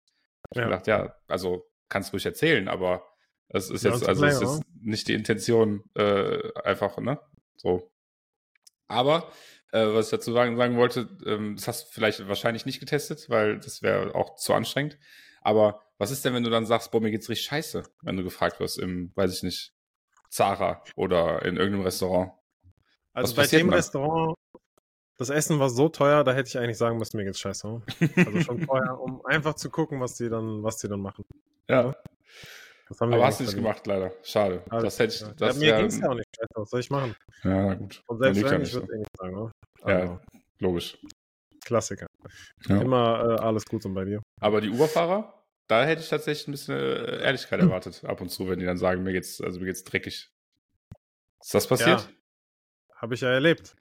Ich 0.50 0.59
ja. 0.59 0.64
gedacht, 0.64 0.87
ja, 0.87 1.14
also 1.28 1.66
kannst 1.88 2.11
du 2.11 2.16
ruhig 2.16 2.26
erzählen, 2.26 2.68
aber 2.68 3.07
das 3.48 3.70
ist 3.70 3.85
jetzt, 3.85 4.07
also 4.09 4.24
ist 4.24 4.62
nicht 4.81 5.09
die 5.09 5.14
Intention, 5.14 5.85
äh, 5.94 6.52
einfach, 6.64 6.98
ne? 6.98 7.18
So. 7.57 7.90
Aber 8.88 9.31
äh, 9.72 9.92
was 9.92 10.06
ich 10.06 10.11
dazu 10.11 10.32
sagen, 10.32 10.56
sagen 10.56 10.76
wollte, 10.76 11.08
ähm, 11.26 11.56
das 11.56 11.66
hast 11.66 11.87
du 11.87 11.92
vielleicht 11.92 12.26
wahrscheinlich 12.28 12.66
nicht 12.66 12.80
getestet, 12.80 13.28
weil 13.28 13.58
das 13.58 13.82
wäre 13.82 14.14
auch 14.14 14.37
zu 14.37 14.54
anstrengend. 14.54 14.98
Aber 15.40 15.82
was 15.98 16.11
ist 16.11 16.24
denn, 16.24 16.35
wenn 16.35 16.44
du 16.44 16.50
dann 16.50 16.66
sagst, 16.66 16.90
boah, 16.92 17.00
mir 17.00 17.11
geht's 17.11 17.28
richtig 17.28 17.46
scheiße, 17.46 17.82
wenn 18.02 18.16
du 18.16 18.22
gefragt 18.22 18.61
wirst 18.61 18.78
im, 18.78 19.12
weiß 19.16 19.35
ich 19.35 19.42
nicht, 19.42 19.72
Zara 20.28 20.82
oder 20.94 21.42
in 21.42 21.56
irgendeinem 21.56 21.85
Restaurant? 21.85 22.32
Also 23.12 23.35
bei 23.35 23.46
dem 23.46 23.68
dann? 23.68 23.76
Restaurant, 23.76 24.37
das 25.18 25.30
Essen 25.30 25.58
war 25.58 25.70
so 25.70 25.88
teuer, 25.88 26.24
da 26.24 26.32
hätte 26.32 26.48
ich 26.48 26.58
eigentlich 26.58 26.78
sagen 26.78 26.98
müssen, 26.98 27.16
mir 27.16 27.24
geht's 27.24 27.40
scheiße. 27.40 27.82
Also 28.16 28.40
schon 28.40 28.61
teuer, 28.66 28.98
um 29.00 29.24
einfach 29.26 29.54
zu 29.54 29.70
gucken, 29.70 30.00
was 30.00 30.16
die 30.16 30.28
dann, 30.28 30.62
was 30.62 30.78
die 30.78 30.88
dann 30.88 31.00
machen. 31.00 31.24
Ja. 31.68 31.94
Aber 32.98 33.24
hast 33.24 33.40
du 33.40 33.44
nicht 33.44 33.54
gemacht, 33.54 33.87
leider. 33.87 34.12
Schade. 34.22 34.62
Also, 34.68 34.85
das 34.85 34.98
hätte 34.98 35.14
ich. 35.14 35.20
Ja. 35.20 35.32
Das 35.35 35.56
mir 35.56 35.76
ging's 35.76 35.98
ja 35.98 36.11
auch 36.11 36.14
nicht 36.14 36.28
scheiße. 36.42 36.61
Was 36.61 36.70
soll 36.70 36.81
ich 36.81 36.90
machen? 36.90 37.14
Ja, 37.44 37.74
gut. 37.74 38.02
Und 38.07 38.18
selbst 38.18 38.42
wenn, 38.42 38.62
ich 38.62 38.74
würde 38.74 38.87
so. 38.87 38.92
eh 38.92 38.98
nicht 38.98 39.16
sagen, 39.18 39.35
ne? 39.35 39.52
Also, 39.83 40.12
ja, 40.12 40.20
logisch. 40.59 40.98
Klassiker. 41.64 42.07
Ja. 42.66 42.81
Immer 42.81 43.38
äh, 43.38 43.42
alles 43.42 43.64
gut 43.64 43.85
und 43.85 43.94
bei 43.94 44.05
dir. 44.05 44.22
Aber 44.40 44.61
die 44.61 44.70
Uberfahrer, 44.70 45.44
da 45.68 45.85
hätte 45.85 46.02
ich 46.02 46.09
tatsächlich 46.09 46.48
ein 46.48 46.52
bisschen 46.52 46.76
äh, 46.76 47.22
Ehrlichkeit 47.22 47.61
erwartet, 47.61 48.05
ab 48.05 48.20
und 48.20 48.31
zu, 48.31 48.48
wenn 48.48 48.59
die 48.59 48.66
dann 48.66 48.78
sagen, 48.78 49.02
mir 49.02 49.12
geht's, 49.12 49.40
also 49.40 49.61
mir 49.61 49.66
geht's 49.66 49.85
dreckig. 49.85 50.28
Ist 51.40 51.55
das 51.55 51.66
passiert? 51.66 52.00
Ja. 52.00 52.96
Habe 52.96 53.14
ich 53.14 53.20
ja 53.20 53.31
erlebt. 53.31 53.76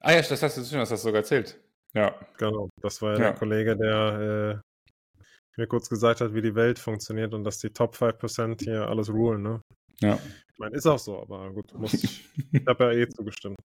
Ah 0.00 0.12
ja, 0.12 0.22
das 0.22 0.42
hast 0.42 0.56
du 0.56 0.60
das 0.60 0.72
hast 0.72 0.90
du 0.90 0.96
sogar 0.96 1.20
erzählt. 1.20 1.60
Ja. 1.94 2.14
Genau, 2.38 2.68
das 2.80 3.00
war 3.00 3.12
ja, 3.12 3.18
ja. 3.18 3.24
der 3.30 3.38
Kollege, 3.38 3.76
der 3.76 4.60
äh, 4.60 5.60
mir 5.60 5.66
kurz 5.66 5.88
gesagt 5.88 6.20
hat, 6.20 6.34
wie 6.34 6.42
die 6.42 6.54
Welt 6.54 6.78
funktioniert 6.78 7.32
und 7.34 7.44
dass 7.44 7.58
die 7.58 7.70
Top 7.70 7.94
5% 7.94 8.62
hier 8.62 8.88
alles 8.88 9.08
rulen, 9.10 9.42
ne? 9.42 9.60
Ja. 10.00 10.18
Ich 10.52 10.58
meine, 10.58 10.76
ist 10.76 10.86
auch 10.86 10.98
so, 10.98 11.20
aber 11.20 11.52
gut, 11.52 11.74
muss 11.74 11.94
ich, 11.94 12.24
ich 12.52 12.66
habe 12.66 12.84
ja 12.84 12.92
eh 12.92 13.08
zugestimmt. 13.08 13.58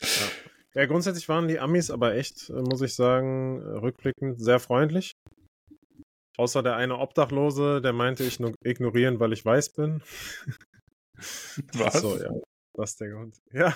Ja. 0.00 0.80
ja, 0.82 0.86
grundsätzlich 0.86 1.28
waren 1.28 1.48
die 1.48 1.58
Amis 1.58 1.90
aber 1.90 2.14
echt, 2.14 2.50
äh, 2.50 2.62
muss 2.62 2.82
ich 2.82 2.94
sagen, 2.94 3.60
rückblickend 3.60 4.40
sehr 4.40 4.60
freundlich. 4.60 5.12
Außer 6.38 6.62
der 6.62 6.76
eine 6.76 6.98
Obdachlose, 6.98 7.80
der 7.80 7.92
meinte, 7.92 8.22
ich 8.22 8.38
ignorieren, 8.62 9.18
weil 9.20 9.32
ich 9.32 9.44
weiß 9.44 9.70
bin. 9.72 10.02
Was? 11.72 12.00
So, 12.00 12.18
ja. 12.18 12.30
Das 12.74 12.90
ist 12.90 13.00
der 13.00 13.08
Grund. 13.08 13.36
Ja, 13.52 13.74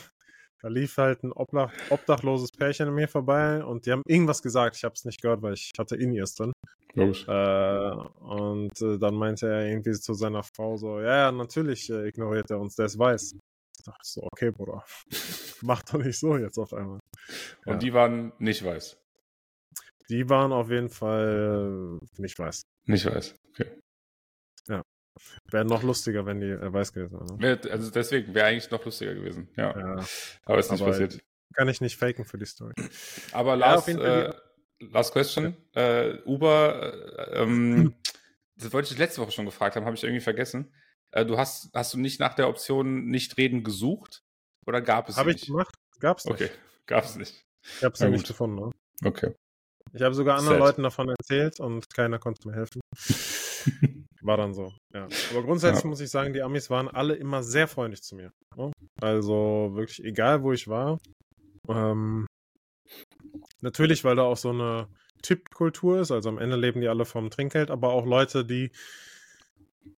da 0.63 0.69
lief 0.69 0.97
halt 0.97 1.23
ein 1.23 1.33
Obdach, 1.33 1.73
obdachloses 1.91 2.51
Pärchen 2.53 2.89
an 2.89 2.95
mir 2.95 3.09
vorbei 3.09 3.65
und 3.65 3.87
die 3.87 3.93
haben 3.93 4.03
irgendwas 4.07 4.43
gesagt. 4.43 4.77
Ich 4.77 4.85
habe 4.85 4.95
es 4.95 5.05
nicht 5.05 5.23
gehört, 5.23 5.43
weil 5.43 5.55
ich 5.55 5.73
hatte 5.79 5.97
In-Ears 5.97 6.35
drin. 6.35 6.53
Logisch. 6.95 7.27
Äh, 7.27 7.91
und 8.21 8.81
äh, 8.83 8.99
dann 8.99 9.15
meinte 9.15 9.49
er 9.49 9.67
irgendwie 9.67 9.93
zu 9.93 10.15
seiner 10.15 10.43
Frau 10.43 10.77
so, 10.77 11.01
ja, 11.01 11.17
ja, 11.17 11.33
natürlich 11.33 11.89
äh, 11.91 12.09
ignoriert 12.09 12.51
er 12.51 12.61
uns, 12.61 12.77
der 12.77 12.87
ist 12.87 12.99
weiß. 12.99 13.37
Ich 13.79 13.85
dachte 13.85 14.01
so, 14.03 14.29
okay, 14.33 14.51
Bruder, 14.51 14.85
mach 15.63 15.83
doch 15.83 16.03
nicht 16.03 16.19
so 16.19 16.37
jetzt 16.37 16.59
auf 16.59 16.75
einmal. 16.75 17.01
Und 17.65 17.73
ja. 17.73 17.79
die 17.79 17.93
waren 17.95 18.33
nicht 18.39 18.65
weiß? 18.65 18.99
Die 20.11 20.29
waren 20.29 20.53
auf 20.53 20.71
jeden 20.71 20.91
Fall 20.91 21.99
äh, 22.03 22.21
nicht 22.21 22.39
weiß. 22.39 22.63
Nicht 22.87 23.07
weiß, 23.07 23.35
okay. 23.51 23.71
Ja. 25.19 25.53
Wäre 25.53 25.65
noch 25.65 25.83
lustiger, 25.83 26.27
wenn 26.27 26.41
die 26.41 26.51
äh, 26.51 26.73
weiß 26.73 26.93
gewesen 26.93 27.21
wären. 27.21 27.39
Ne? 27.39 27.61
Also 27.71 27.91
deswegen, 27.91 28.35
wäre 28.35 28.47
eigentlich 28.47 28.71
noch 28.71 28.85
lustiger 28.85 29.15
gewesen. 29.15 29.49
Ja. 29.57 29.79
ja. 29.79 30.05
Aber 30.45 30.59
ist 30.59 30.71
nicht 30.71 30.83
Aber 30.83 30.93
passiert. 30.93 31.21
Kann 31.55 31.69
ich 31.69 31.81
nicht 31.81 31.97
faken 31.97 32.25
für 32.25 32.39
die 32.39 32.47
Story. 32.47 32.75
Aber 33.33 33.57
last, 33.57 33.89
ja, 33.89 34.29
äh, 34.29 34.35
last 34.79 35.13
question. 35.13 35.57
Äh, 35.75 36.19
Uber, 36.25 36.93
äh, 37.33 37.43
ähm, 37.43 37.95
das 38.57 38.73
wollte 38.73 38.93
ich 38.93 38.99
letzte 38.99 39.21
Woche 39.21 39.33
schon 39.33 39.47
gefragt 39.47 39.77
haben, 39.77 39.85
habe 39.85 39.97
ich 39.97 40.05
irgendwie 40.05 40.21
vergessen. 40.21 40.73
Äh, 41.11 41.27
du 41.27 41.39
hast, 41.39 41.71
hast 41.75 41.95
du 41.95 41.99
nicht 41.99 42.21
nach 42.21 42.35
der 42.35 42.49
Option 42.49 43.07
nicht 43.07 43.37
reden 43.37 43.65
gesucht? 43.65 44.23
Oder 44.67 44.81
gab 44.81 45.09
es 45.09 45.17
Habe 45.17 45.33
ich 45.33 45.47
gemacht. 45.47 45.75
Gab 45.99 46.19
es 46.19 46.25
nicht. 46.25 46.35
Okay, 46.35 46.51
gab 46.87 47.05
es 47.05 47.17
nicht. 47.17 47.45
Ich 47.63 47.85
habe 47.85 47.95
es 47.95 48.01
ja 48.01 48.09
nicht 48.09 48.27
gefunden. 48.27 48.57
Ne? 48.57 48.71
Okay. 49.05 49.35
Ich 49.93 50.03
habe 50.03 50.15
sogar 50.15 50.39
anderen 50.39 50.59
Sad. 50.59 50.69
Leuten 50.69 50.83
davon 50.83 51.09
erzählt 51.09 51.59
und 51.59 51.93
keiner 51.93 52.19
konnte 52.19 52.47
mir 52.47 52.55
helfen. 52.55 52.81
War 54.23 54.37
dann 54.37 54.53
so, 54.53 54.73
ja. 54.93 55.09
Aber 55.31 55.43
grundsätzlich 55.43 55.85
ja. 55.85 55.89
muss 55.91 56.01
ich 56.01 56.11
sagen, 56.11 56.33
die 56.35 56.43
Amis 56.43 56.69
waren 56.69 56.89
alle 56.89 57.15
immer 57.15 57.43
sehr 57.43 57.67
freundlich 57.69 58.03
zu 58.03 58.17
mir. 58.17 58.33
Ne? 58.57 58.71
Also 59.01 59.71
wirklich, 59.73 60.05
egal 60.05 60.43
wo 60.43 60.53
ich 60.53 60.69
war. 60.69 60.99
Ähm, 61.69 62.27
natürlich, 63.63 64.05
weil 64.05 64.17
da 64.17 64.23
auch 64.25 64.37
so 64.37 64.51
eine 64.51 64.89
Tippkultur 65.23 66.01
ist. 66.01 66.11
Also 66.11 66.29
am 66.29 66.39
Ende 66.39 66.57
leben 66.57 66.81
die 66.81 66.89
alle 66.89 67.05
vom 67.05 67.31
Trinkgeld, 67.31 67.71
aber 67.71 67.93
auch 67.93 68.05
Leute, 68.05 68.45
die 68.45 68.71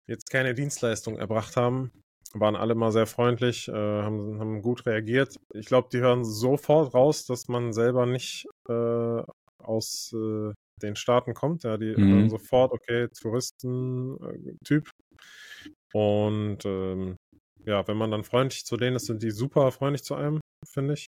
jetzt 0.07 0.31
keine 0.31 0.55
Dienstleistung 0.55 1.19
erbracht 1.19 1.57
haben, 1.57 1.91
waren 2.35 2.57
alle 2.57 2.75
mal 2.75 2.93
sehr 2.93 3.07
freundlich, 3.07 3.69
äh, 3.69 3.73
haben, 3.73 4.39
haben 4.39 4.63
gut 4.63 4.87
reagiert. 4.87 5.37
Ich 5.55 5.67
glaube, 5.67 5.89
die 5.93 5.99
hören 5.99 6.25
sofort 6.25 6.95
raus, 6.95 7.27
dass 7.27 7.49
man 7.49 7.73
selber 7.73 8.07
nicht 8.07 8.47
äh, 8.69 9.23
aus 9.59 10.15
äh, 10.15 10.53
den 10.83 10.97
Staaten 10.97 11.35
kommt. 11.35 11.65
Ja, 11.65 11.77
die 11.77 11.95
mhm. 11.97 12.13
hören 12.13 12.31
sofort, 12.31 12.73
okay, 12.73 13.09
Touristen-Typ. 13.09 14.89
Äh, 14.89 15.71
Und 15.93 16.65
ähm, 16.65 17.17
ja, 17.65 17.87
wenn 17.87 17.97
man 17.97 18.11
dann 18.11 18.25
freundlich 18.25 18.65
zu 18.65 18.77
denen 18.77 18.97
ist, 18.97 19.07
sind 19.07 19.23
die 19.23 19.31
super 19.31 19.71
freundlich 19.73 20.03
zu 20.03 20.15
einem, 20.15 20.41
finde 20.67 20.95
ich. 20.95 21.07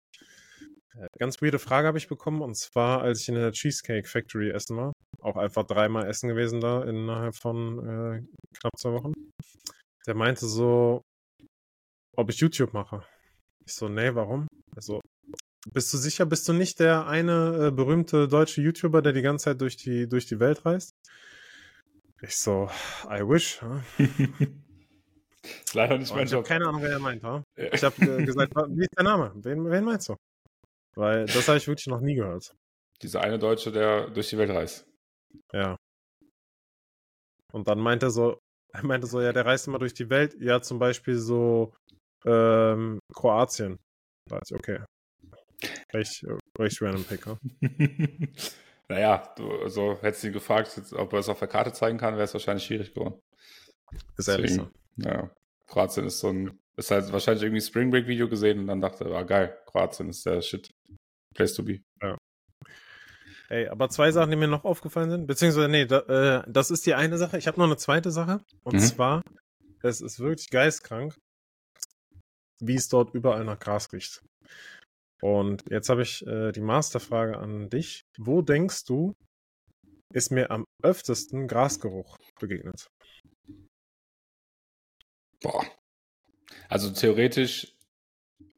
Äh, 0.95 1.08
ganz 1.19 1.41
weirde 1.41 1.60
Frage 1.60 1.88
habe 1.88 1.97
ich 1.97 2.08
bekommen, 2.08 2.41
und 2.41 2.56
zwar, 2.56 3.01
als 3.01 3.21
ich 3.21 3.30
in 3.30 3.36
der 3.36 3.51
Cheesecake 3.51 4.08
Factory 4.08 4.49
essen 4.51 4.78
war. 4.78 4.93
Auch 5.21 5.38
einfach 5.38 5.63
dreimal 5.63 6.08
essen 6.08 6.30
gewesen 6.30 6.62
da 6.62 6.84
innerhalb 6.84 7.36
von 7.36 7.80
äh, 7.80 8.21
knapp 8.58 8.78
zwei 8.78 8.91
Wochen. 8.93 9.13
Der 10.06 10.15
meinte 10.15 10.45
so, 10.45 11.01
ob 12.15 12.30
ich 12.30 12.39
YouTube 12.39 12.73
mache. 12.73 13.04
Ich 13.65 13.73
so, 13.73 13.89
nee, 13.89 14.13
warum? 14.13 14.47
Also, 14.75 15.01
bist 15.65 15.93
du 15.93 15.97
sicher, 15.97 16.25
bist 16.25 16.47
du 16.47 16.54
nicht 16.54 16.80
der 16.80 17.08
eine 17.08 17.67
äh, 17.67 17.71
berühmte 17.71 18.28
deutsche 18.28 18.62
YouTuber, 18.62 19.01
der 19.01 19.13
die 19.13 19.21
ganze 19.21 19.45
Zeit 19.45 19.62
durch 19.62 19.78
die, 19.78 20.08
durch 20.08 20.25
die 20.28 20.39
Welt 20.39 20.65
reist? 20.65 20.95
Ich 22.21 22.38
so, 22.38 22.69
I 23.06 23.21
wish. 23.21 23.62
Ist 23.97 25.73
leider 25.73 25.97
nicht 25.97 26.13
mein 26.13 26.25
ich 26.25 26.32
Job. 26.32 26.43
Ich 26.45 26.49
habe 26.51 26.60
keine 26.60 26.67
Ahnung, 26.67 26.82
wer 26.82 26.91
er 26.91 26.99
meint. 26.99 27.23
Huh? 27.23 27.41
Ich 27.56 27.84
habe 27.84 27.95
äh, 28.01 28.23
gesagt, 28.25 28.54
wie 28.56 28.84
ist 28.84 28.97
der 28.97 29.04
Name? 29.04 29.32
Wen, 29.36 29.69
wen 29.69 29.84
meinst 29.84 30.10
du? 30.10 30.15
Weil 30.95 31.25
das 31.25 31.47
habe 31.47 31.58
ich 31.58 31.67
wirklich 31.67 31.88
noch 31.88 31.99
nie 31.99 32.15
gehört. 32.15 32.56
Dieser 33.01 33.21
eine 33.21 33.38
Deutsche, 33.38 33.71
der 33.71 34.10
durch 34.10 34.30
die 34.30 34.38
Welt 34.38 34.51
reist. 34.51 34.88
Ja. 35.51 35.75
Und 37.51 37.67
dann 37.67 37.80
meint 37.80 38.04
er 38.04 38.12
so, 38.12 38.39
er 38.71 38.86
meinte 38.86 39.08
so, 39.08 39.21
ja, 39.21 39.34
der 39.34 39.45
reist 39.45 39.67
immer 39.67 39.80
durch 39.80 39.93
die 39.93 40.10
Welt. 40.10 40.36
Ja, 40.39 40.62
zum 40.62 40.80
Beispiel 40.80 41.17
so 41.17 41.73
ähm, 42.25 42.99
Kroatien. 43.13 43.80
Da 44.28 44.39
ist 44.39 44.54
okay. 44.54 44.80
Recht, 45.94 46.26
recht 46.58 46.82
random 46.82 47.04
Pick, 47.04 47.26
ne? 47.26 47.38
naja, 48.89 49.34
du, 49.38 49.52
also 49.62 49.98
hättest 50.02 50.24
du 50.24 50.28
ihn 50.28 50.34
gefragt, 50.34 50.82
ob 50.94 51.13
er 51.13 51.20
es 51.20 51.30
auf 51.30 51.39
der 51.39 51.48
Karte 51.48 51.74
zeigen 51.74 51.98
kann, 51.98 52.15
wäre 52.15 52.24
es 52.24 52.34
wahrscheinlich 52.34 52.65
schwierig 52.65 52.94
geworden. 52.94 53.20
Ist 54.18 54.28
ehrlich 54.28 54.54
so. 54.54 54.70
Ja, 54.98 55.30
Kroatien 55.68 56.06
ist 56.08 56.20
so 56.20 56.30
ein, 56.30 56.60
ist 56.76 56.91
halt 56.91 57.12
wahrscheinlich 57.12 57.44
irgendwie 57.44 57.62
ein 57.62 57.68
Spring 57.68 57.91
Break 57.91 58.08
Video 58.08 58.28
gesehen 58.30 58.60
und 58.60 58.68
dann 58.68 58.82
dachte, 58.82 59.06
ah 59.15 59.24
geil, 59.24 59.58
Kroatien 59.65 60.10
ist 60.10 60.26
der 60.26 60.41
Shit. 60.41 60.72
Place 61.34 61.54
to 61.54 61.63
be. 61.63 61.82
Ja. 62.02 62.18
Ey, 63.50 63.68
aber 63.68 63.89
zwei 63.89 64.12
Sachen, 64.12 64.32
die 64.32 64.38
mir 64.38 64.48
noch 64.48 64.63
aufgefallen 64.63 65.12
sind, 65.12 65.28
beziehungsweise, 65.28 65.68
nee, 65.68 65.86
da, 65.86 66.00
äh, 66.00 66.44
das 66.48 66.72
ist 66.72 66.86
die 66.86 66.96
eine 66.96 67.18
Sache. 67.18 67.38
Ich 67.38 67.48
habe 67.48 67.60
noch 67.60 67.65
eine 67.65 67.78
zweite 67.78 68.12
Sache. 68.12 68.44
Und 68.63 68.76
mhm. 68.76 68.80
zwar, 68.80 69.22
es 69.84 70.02
ist 70.02 70.20
wirklich 70.20 70.50
geistkrank, 70.50 71.15
wie 72.60 72.76
es 72.76 72.89
dort 72.89 73.13
überall 73.13 73.44
nach 73.44 73.60
Gras 73.60 73.91
riecht. 73.94 74.24
Und 75.26 75.64
jetzt 75.72 75.90
habe 75.90 76.04
ich 76.04 76.24
äh, 76.28 76.52
die 76.52 76.62
Masterfrage 76.62 77.40
an 77.40 77.68
dich. 77.72 78.06
Wo 78.20 78.44
denkst 78.44 78.86
du, 78.86 79.16
ist 80.14 80.32
mir 80.32 80.52
am 80.52 80.66
öftesten 80.84 81.48
Grasgeruch 81.48 82.16
begegnet? 82.40 82.92
Boah. 85.42 85.66
Also 86.70 86.92
theoretisch, 86.92 87.76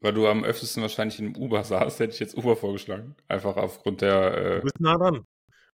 weil 0.00 0.12
du 0.12 0.26
am 0.26 0.44
öftesten 0.44 0.82
wahrscheinlich 0.82 1.18
in 1.18 1.28
einem 1.28 1.36
Uber 1.36 1.64
saßt, 1.64 2.00
hätte 2.00 2.12
ich 2.12 2.20
jetzt 2.20 2.36
Uber 2.36 2.54
vorgeschlagen. 2.54 3.16
Einfach 3.28 3.56
aufgrund 3.56 4.02
der. 4.02 4.36
Äh... 4.36 4.56
Du 4.56 4.64
bist 4.64 4.78
nah 4.78 4.98
dran. 4.98 5.14
Ehrlich? 5.14 5.24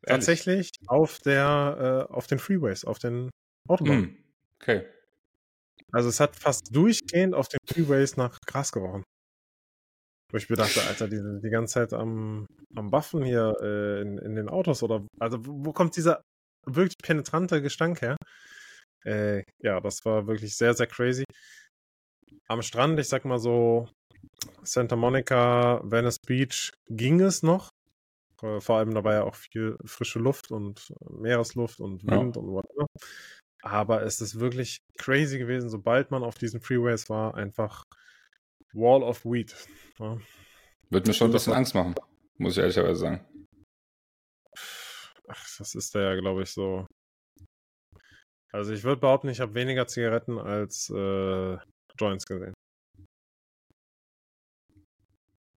Tatsächlich 0.07 0.71
auf 0.87 1.19
der, 1.19 2.07
äh, 2.09 2.11
auf 2.11 2.25
den 2.25 2.39
Freeways, 2.39 2.83
auf 2.83 2.97
den 2.97 3.29
Autobahnen. 3.67 4.01
Mm, 4.01 4.23
okay. 4.55 4.87
Also 5.91 6.09
es 6.09 6.19
hat 6.19 6.35
fast 6.35 6.75
durchgehend 6.75 7.35
auf 7.35 7.47
den 7.47 7.59
Freeways 7.67 8.17
nach 8.17 8.39
Gras 8.47 8.71
gerochen. 8.71 9.03
Wo 10.31 10.37
ich 10.37 10.49
mir 10.49 10.55
dachte, 10.55 10.81
Alter, 10.83 11.07
die 11.07 11.17
sind 11.17 11.43
die 11.43 11.49
ganze 11.49 11.75
Zeit 11.75 11.93
am, 11.93 12.45
am 12.75 12.91
Buffen 12.91 13.23
hier 13.23 13.55
äh, 13.61 14.01
in, 14.01 14.17
in 14.19 14.35
den 14.35 14.49
Autos 14.49 14.83
oder 14.83 15.05
also 15.19 15.39
wo 15.41 15.73
kommt 15.73 15.95
dieser 15.95 16.21
wirklich 16.65 16.97
penetrante 17.01 17.61
Gestank 17.61 18.01
her? 18.01 18.15
Äh, 19.05 19.43
ja, 19.63 19.79
das 19.79 20.05
war 20.05 20.27
wirklich 20.27 20.55
sehr, 20.55 20.73
sehr 20.73 20.87
crazy. 20.87 21.23
Am 22.47 22.61
Strand, 22.61 22.99
ich 22.99 23.07
sag 23.07 23.25
mal 23.25 23.39
so, 23.39 23.87
Santa 24.63 24.95
Monica, 24.95 25.81
Venice 25.83 26.19
Beach 26.25 26.71
ging 26.89 27.21
es 27.21 27.41
noch. 27.41 27.69
Äh, 28.41 28.59
vor 28.59 28.77
allem 28.77 28.93
dabei 28.93 29.15
ja 29.15 29.23
auch 29.23 29.35
viel 29.35 29.77
frische 29.85 30.19
Luft 30.19 30.51
und 30.51 30.93
Meeresluft 31.09 31.79
und 31.79 32.03
Wind 32.03 32.35
ja. 32.35 32.41
und 32.41 32.51
whatever. 32.51 32.85
Aber 33.61 34.03
es 34.03 34.21
ist 34.21 34.39
wirklich 34.39 34.79
crazy 34.97 35.37
gewesen, 35.37 35.69
sobald 35.69 36.11
man 36.11 36.23
auf 36.23 36.35
diesen 36.35 36.61
Freeways 36.61 37.09
war, 37.09 37.35
einfach 37.35 37.83
Wall 38.73 39.03
of 39.03 39.25
Weed. 39.25 39.55
Ja. 39.99 40.17
Wird 40.89 41.07
mir 41.07 41.13
schon 41.13 41.29
ein 41.29 41.33
bisschen 41.33 41.53
Angst 41.53 41.75
machen, 41.75 41.95
muss 42.37 42.53
ich 42.53 42.59
ehrlicherweise 42.59 42.99
sagen. 42.99 43.47
Ach, 45.27 45.57
das 45.57 45.75
ist 45.75 45.93
da 45.93 46.01
ja, 46.01 46.19
glaube 46.19 46.43
ich, 46.43 46.51
so. 46.51 46.87
Also 48.51 48.73
ich 48.73 48.83
würde 48.83 49.01
behaupten, 49.01 49.29
ich 49.29 49.39
habe 49.39 49.53
weniger 49.53 49.85
Zigaretten 49.85 50.39
als 50.39 50.89
äh, 50.89 51.57
Joints 51.99 52.25
gesehen. 52.25 52.53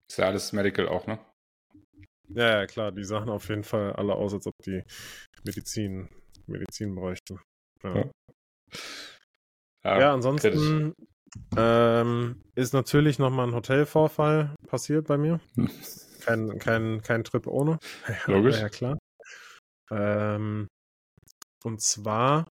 Ist 0.10 0.18
ja 0.18 0.26
alles 0.26 0.52
Medical 0.52 0.90
auch, 0.90 1.08
ne? 1.08 1.20
Ja, 2.34 2.60
ja, 2.60 2.68
klar, 2.68 2.92
die 2.92 3.06
sahen 3.06 3.30
auf 3.30 3.48
jeden 3.48 3.64
Fall 3.64 3.94
alle 3.94 4.14
aus, 4.14 4.34
als 4.34 4.46
ob 4.46 4.54
die 4.66 4.84
Medizin, 5.44 6.10
Medizin 6.48 6.96
bräuchten. 6.96 7.40
Ja, 7.84 7.96
ja. 7.96 8.12
ja, 9.86 10.00
ja 10.00 10.14
ansonsten 10.14 10.94
ähm, 11.56 12.42
ist 12.56 12.74
natürlich 12.74 13.20
nochmal 13.20 13.48
ein 13.48 13.56
Hotelvorfall 13.56 14.56
passiert 14.68 15.08
bei 15.08 15.18
mir. 15.18 15.40
Kein, 16.22 16.60
kein, 16.60 17.02
kein 17.02 17.24
Trip 17.24 17.48
ohne. 17.48 17.80
Logisch. 18.28 18.60
Ja, 18.60 18.70
klar. 18.70 19.00
Ähm, 19.90 20.68
und 21.64 21.82
zwar 21.82 22.46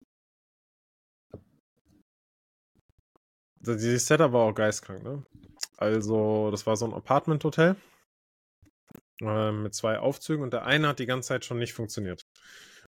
dieses 3.60 4.06
Setup 4.06 4.32
war 4.32 4.40
auch 4.40 4.54
geistkrank, 4.54 5.04
ne? 5.04 5.24
Also, 5.76 6.50
das 6.50 6.66
war 6.66 6.76
so 6.76 6.86
ein 6.86 6.94
Apartment-Hotel 6.94 7.76
äh, 9.20 9.52
mit 9.52 9.74
zwei 9.74 9.98
Aufzügen 9.98 10.42
und 10.42 10.52
der 10.52 10.64
eine 10.66 10.88
hat 10.88 10.98
die 10.98 11.06
ganze 11.06 11.28
Zeit 11.28 11.44
schon 11.44 11.58
nicht 11.58 11.74
funktioniert. 11.74 12.22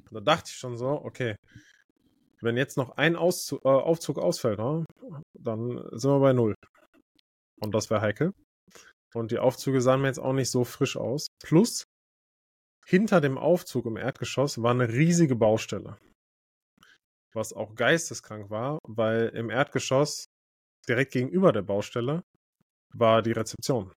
Und 0.08 0.14
da 0.14 0.20
dachte 0.20 0.50
ich 0.50 0.56
schon 0.56 0.76
so, 0.76 0.88
okay, 0.88 1.36
wenn 2.40 2.56
jetzt 2.56 2.76
noch 2.76 2.96
ein 2.96 3.16
Auszug, 3.16 3.64
äh, 3.64 3.68
Aufzug 3.68 4.18
ausfällt, 4.18 4.58
ne, 4.58 4.84
dann 5.34 5.82
sind 5.92 6.10
wir 6.10 6.20
bei 6.20 6.32
null. 6.32 6.54
Und 7.60 7.74
das 7.74 7.90
wäre 7.90 8.00
heikel. 8.00 8.32
Und 9.14 9.32
die 9.32 9.38
Aufzüge 9.38 9.80
sahen 9.80 10.02
mir 10.02 10.08
jetzt 10.08 10.18
auch 10.18 10.32
nicht 10.32 10.50
so 10.50 10.64
frisch 10.64 10.96
aus. 10.96 11.28
Plus, 11.42 11.84
hinter 12.86 13.20
dem 13.20 13.38
Aufzug 13.38 13.86
im 13.86 13.96
Erdgeschoss 13.96 14.62
war 14.62 14.70
eine 14.72 14.88
riesige 14.88 15.36
Baustelle. 15.36 15.98
Was 17.32 17.52
auch 17.52 17.74
geisteskrank 17.74 18.50
war, 18.50 18.78
weil 18.86 19.28
im 19.28 19.50
Erdgeschoss 19.50 20.26
direkt 20.88 21.12
gegenüber 21.12 21.52
der 21.52 21.62
Baustelle 21.62 22.22
war 22.92 23.22
die 23.22 23.32
Rezeption. 23.32 23.92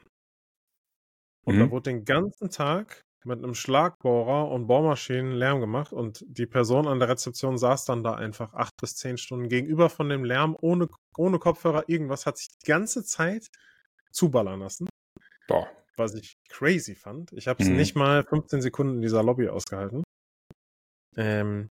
Und 1.45 1.57
mhm. 1.57 1.61
da 1.61 1.71
wurde 1.71 1.91
den 1.91 2.05
ganzen 2.05 2.51
Tag 2.51 3.03
mit 3.25 3.39
einem 3.39 3.55
Schlagbohrer 3.55 4.51
und 4.51 4.67
Bohrmaschinen 4.67 5.33
Lärm 5.33 5.61
gemacht 5.61 5.93
und 5.93 6.25
die 6.27 6.47
Person 6.47 6.87
an 6.87 6.99
der 6.99 7.09
Rezeption 7.09 7.59
saß 7.59 7.85
dann 7.85 8.03
da 8.03 8.15
einfach 8.15 8.55
acht 8.55 8.77
bis 8.81 8.97
zehn 8.97 9.19
Stunden 9.19 9.49
gegenüber 9.49 9.91
von 9.91 10.09
dem 10.09 10.25
Lärm, 10.25 10.57
ohne, 10.61 10.89
ohne 11.17 11.39
Kopfhörer, 11.39 11.85
irgendwas, 11.87 12.27
hat 12.27 12.39
sich 12.39 12.49
die 12.49 12.67
ganze 12.67 13.05
Zeit 13.05 13.49
zuballern 14.11 14.61
lassen. 14.61 14.89
Boah. 15.49 15.69
Was 15.97 16.15
ich 16.15 16.39
crazy 16.49 16.95
fand. 16.95 17.33
Ich 17.33 17.47
habe 17.47 17.63
es 17.63 17.69
mhm. 17.69 17.77
nicht 17.77 17.95
mal 17.95 18.25
15 18.25 18.63
Sekunden 18.63 18.95
in 18.97 19.03
dieser 19.03 19.23
Lobby 19.23 19.49
ausgehalten. 19.49 20.03
Ähm, 21.17 21.69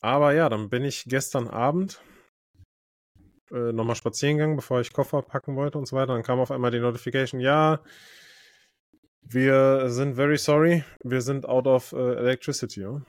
aber 0.00 0.32
ja, 0.32 0.48
dann 0.48 0.68
bin 0.68 0.84
ich 0.84 1.04
gestern 1.06 1.48
Abend 1.48 2.00
äh, 3.50 3.72
nochmal 3.72 3.96
spazieren 3.96 4.38
gegangen, 4.38 4.56
bevor 4.56 4.80
ich 4.80 4.92
Koffer 4.92 5.22
packen 5.22 5.56
wollte 5.56 5.78
und 5.78 5.86
so 5.86 5.96
weiter. 5.96 6.14
Dann 6.14 6.22
kam 6.22 6.40
auf 6.40 6.50
einmal 6.50 6.70
die 6.70 6.80
Notification, 6.80 7.40
ja, 7.40 7.80
wir 9.30 9.90
sind 9.90 10.14
very 10.14 10.38
sorry, 10.38 10.84
wir 11.04 11.20
sind 11.20 11.46
out 11.46 11.66
of 11.66 11.92
uh, 11.92 12.12
electricity. 12.12 12.80
Ja? 12.80 13.02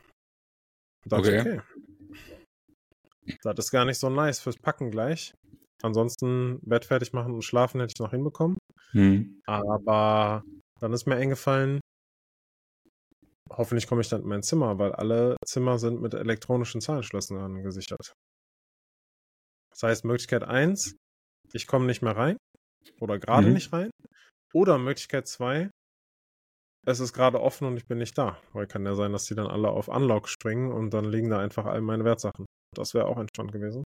Okay. 1.10 1.40
okay. 1.40 1.62
Das 3.44 3.58
ist 3.58 3.72
gar 3.72 3.86
nicht 3.86 4.00
so 4.00 4.10
nice 4.10 4.40
fürs 4.40 4.58
Packen 4.58 4.92
gleich. 4.92 5.34
Ansonsten 5.82 6.60
Bett 6.62 6.86
fertig 6.86 7.14
machen 7.14 7.34
und 7.34 7.44
schlafen 7.44 7.80
hätte 7.80 7.94
ich 7.96 8.00
noch 8.00 8.12
hinbekommen. 8.12 8.58
Hm. 8.92 9.42
Aber 9.46 10.44
dann 10.80 10.94
ist 10.94 11.06
mir 11.06 11.16
eingefallen, 11.16 11.80
hoffentlich 13.50 13.88
komme 13.88 14.02
ich 14.02 14.10
dann 14.10 14.22
in 14.22 14.28
mein 14.28 14.44
Zimmer, 14.44 14.78
weil 14.78 14.92
alle 14.92 15.38
Zimmer 15.46 15.80
sind 15.80 16.02
mit 16.02 16.14
elektronischen 16.14 16.82
Zahlenschlössern 16.82 17.64
gesichert. 17.64 18.14
Das 19.72 19.84
heißt, 19.84 20.06
Möglichkeit 20.06 20.44
1, 20.44 20.96
ich 21.54 21.68
komme 21.68 21.86
nicht 21.86 22.02
mehr 22.02 22.18
rein 22.18 22.36
oder 23.00 23.20
gerade 23.20 23.48
mhm. 23.48 23.54
nicht 23.54 23.72
rein. 23.72 23.92
Oder 24.54 24.80
Möglichkeit 24.80 25.28
2, 25.28 25.70
es 26.86 27.00
ist 27.00 27.14
gerade 27.14 27.42
offen 27.42 27.68
und 27.68 27.78
ich 27.78 27.86
bin 27.86 27.98
nicht 27.98 28.18
da. 28.18 28.38
Weil 28.54 28.68
kann 28.68 28.86
ja 28.86 28.96
sein, 28.96 29.12
dass 29.12 29.26
die 29.26 29.36
dann 29.36 29.48
alle 29.48 29.70
auf 29.70 29.88
Unlock 29.88 30.30
springen 30.30 30.72
und 30.72 30.94
dann 30.94 31.06
liegen 31.06 31.30
da 31.30 31.40
einfach 31.40 31.66
all 31.66 31.82
meine 31.82 32.06
Wertsachen. 32.06 32.46
Das 32.76 32.94
wäre 32.94 33.06
auch 33.06 33.18
entspannt 33.18 33.52
gewesen. 33.52 33.84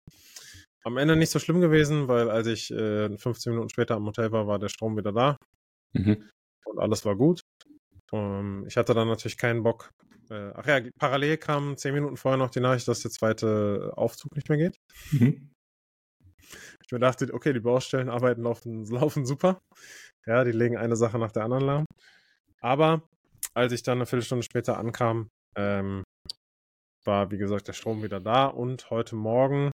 Am 0.85 0.97
Ende 0.97 1.17
nicht 1.17 1.31
so 1.31 1.39
schlimm 1.39 1.61
gewesen, 1.61 2.09
weil 2.09 2.31
als 2.31 2.47
ich 2.47 2.71
äh, 2.71 3.17
15 3.17 3.53
Minuten 3.53 3.69
später 3.69 3.97
am 3.97 4.07
Hotel 4.07 4.33
war, 4.33 4.47
war 4.47 4.59
der 4.59 4.69
Strom 4.69 4.97
wieder 4.97 5.13
da. 5.13 5.37
Mhm. 5.93 6.29
Und 6.65 6.79
alles 6.79 7.05
war 7.05 7.17
gut. 7.17 7.41
Um, 8.11 8.21
ähm, 8.21 8.65
ich 8.67 8.77
hatte 8.77 8.95
dann 8.95 9.09
natürlich 9.09 9.37
keinen 9.37 9.63
Bock. 9.63 9.91
Äh, 10.31 10.53
ach 10.55 10.67
ja, 10.67 10.81
parallel 10.99 11.37
kam 11.37 11.77
10 11.77 11.95
Minuten 11.95 12.17
vorher 12.17 12.39
noch 12.39 12.51
die 12.51 12.61
Nachricht, 12.61 12.89
dass 12.89 13.01
der 13.01 13.11
zweite 13.11 13.93
Aufzug 13.97 14.35
nicht 14.35 14.49
mehr 14.49 14.59
geht. 14.59 14.77
Mhm. 15.13 15.51
Ich 16.85 16.93
mir 16.93 17.01
dachte, 17.01 17.33
okay, 17.35 17.53
die 17.53 17.61
Baustellen 17.61 18.09
arbeiten 18.09 18.43
laufen, 18.43 18.87
laufen 18.87 19.27
super. 19.27 19.61
Ja, 20.27 20.45
die 20.45 20.53
legen 20.53 20.77
eine 20.77 20.97
Sache 20.97 21.19
nach 21.19 21.33
der 21.33 21.45
anderen 21.45 21.65
lahm. 21.65 21.85
Aber 22.61 23.03
als 23.55 23.73
ich 23.73 23.83
dann 23.83 23.99
eine 23.99 24.07
Viertelstunde 24.07 24.43
später 24.43 24.79
ankam, 24.79 25.29
ähm, 25.57 26.03
war, 27.05 27.31
wie 27.31 27.39
gesagt, 27.39 27.69
der 27.69 27.73
Strom 27.73 28.03
wieder 28.03 28.21
da 28.21 28.47
und 28.47 28.91
heute 28.91 29.17
Morgen 29.17 29.71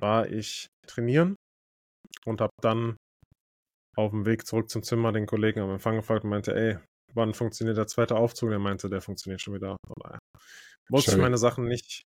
war 0.00 0.28
ich 0.28 0.66
trainieren 0.86 1.36
und 2.24 2.40
habe 2.40 2.52
dann 2.60 2.96
auf 3.96 4.10
dem 4.10 4.26
Weg 4.26 4.46
zurück 4.46 4.68
zum 4.70 4.82
Zimmer 4.82 5.12
den 5.12 5.26
Kollegen 5.26 5.60
am 5.60 5.70
Empfang 5.70 5.96
gefragt 5.96 6.24
und 6.24 6.30
meinte, 6.30 6.54
ey, 6.54 6.78
wann 7.14 7.32
funktioniert 7.32 7.76
der 7.76 7.86
zweite 7.86 8.16
Aufzug? 8.16 8.50
Der 8.50 8.58
meinte, 8.58 8.88
der 8.88 9.00
funktioniert 9.00 9.40
schon 9.40 9.54
wieder. 9.54 9.76
Daher 10.00 10.18
musste 10.88 11.12
ich 11.12 11.16
meine 11.16 11.38
Sachen 11.38 11.66
nicht, 11.66 12.02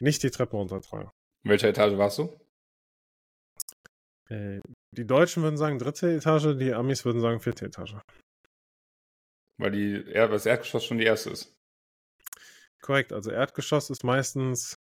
nicht 0.00 0.22
die 0.22 0.30
Treppe 0.30 0.56
runtertragen. 0.56 1.10
In 1.44 1.50
welcher 1.50 1.68
Etage 1.68 1.96
warst 1.96 2.18
du? 2.18 2.36
Äh, 4.28 4.60
die 4.96 5.06
Deutschen 5.06 5.42
würden 5.42 5.56
sagen 5.56 5.78
dritte 5.78 6.14
Etage, 6.14 6.58
die 6.58 6.74
Amis 6.74 7.04
würden 7.04 7.20
sagen 7.20 7.40
vierte 7.40 7.66
Etage. 7.66 7.96
Weil 9.58 9.72
die, 9.72 10.04
das 10.04 10.46
Erdgeschoss 10.46 10.84
schon 10.84 10.98
die 10.98 11.04
erste 11.04 11.30
ist. 11.30 11.54
Korrekt, 12.80 13.12
also 13.12 13.30
Erdgeschoss 13.30 13.90
ist 13.90 14.04
meistens, 14.04 14.76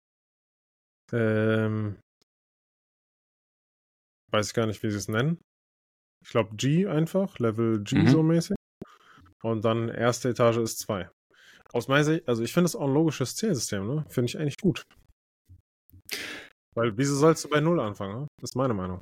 ähm, 1.12 1.98
weiß 4.30 4.48
ich 4.48 4.54
gar 4.54 4.66
nicht, 4.66 4.82
wie 4.82 4.90
sie 4.90 4.98
es 4.98 5.08
nennen. 5.08 5.40
Ich 6.22 6.30
glaube 6.30 6.54
G 6.56 6.86
einfach, 6.86 7.38
Level 7.38 7.82
G 7.82 7.96
mhm. 7.96 8.08
so 8.08 8.22
mäßig. 8.22 8.56
Und 9.42 9.64
dann 9.64 9.88
erste 9.88 10.28
Etage 10.28 10.58
ist 10.58 10.80
2. 10.80 11.08
Aus 11.72 11.88
meiner 11.88 12.04
Sicht, 12.04 12.28
also 12.28 12.42
ich 12.42 12.52
finde 12.52 12.66
es 12.66 12.76
auch 12.76 12.86
ein 12.86 12.94
logisches 12.94 13.36
Zählsystem, 13.36 13.86
ne? 13.86 14.04
Finde 14.08 14.28
ich 14.28 14.38
eigentlich 14.38 14.58
gut. 14.58 14.82
Weil 16.74 16.96
wieso 16.98 17.14
sollst 17.14 17.44
du 17.44 17.48
bei 17.48 17.60
Null 17.60 17.80
anfangen? 17.80 18.22
Ne? 18.22 18.26
Das 18.40 18.50
ist 18.50 18.56
meine 18.56 18.74
Meinung. 18.74 19.00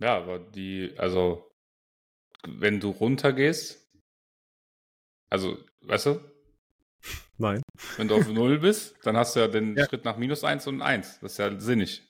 Ja, 0.00 0.16
aber 0.16 0.38
die, 0.38 0.94
also 0.96 1.50
wenn 2.46 2.80
du 2.80 2.90
runtergehst, 2.90 3.87
also, 5.30 5.58
weißt 5.82 6.06
du? 6.06 6.20
Nein. 7.36 7.62
Wenn 7.96 8.08
du 8.08 8.16
auf 8.16 8.28
0 8.28 8.58
bist, 8.58 8.96
dann 9.02 9.16
hast 9.16 9.36
du 9.36 9.40
ja 9.40 9.48
den 9.48 9.76
ja. 9.76 9.86
Schritt 9.86 10.04
nach 10.04 10.16
minus 10.16 10.44
1 10.44 10.66
und 10.66 10.82
1. 10.82 11.20
Das 11.20 11.32
ist 11.32 11.38
ja 11.38 11.58
sinnig. 11.58 12.04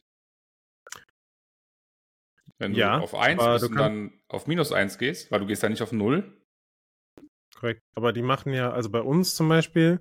Wenn 2.59 2.73
du 2.73 2.79
ja, 2.79 2.99
auf 2.99 3.15
1 3.15 3.45
bist 3.45 3.65
und 3.71 3.77
dann 3.77 4.13
auf 4.29 4.47
minus 4.47 4.73
1 4.73 4.99
gehst, 4.99 5.31
weil 5.31 5.41
du 5.41 5.47
gehst 5.47 5.63
ja 5.63 5.69
nicht 5.69 5.83
auf 5.83 5.93
0. 5.93 6.35
Korrekt. 7.55 7.83
Aber 7.95 8.13
die 8.13 8.23
machen 8.23 8.53
ja, 8.53 8.71
also 8.71 8.91
bei 8.91 9.01
uns 9.01 9.35
zum 9.35 9.49
Beispiel, 9.49 10.01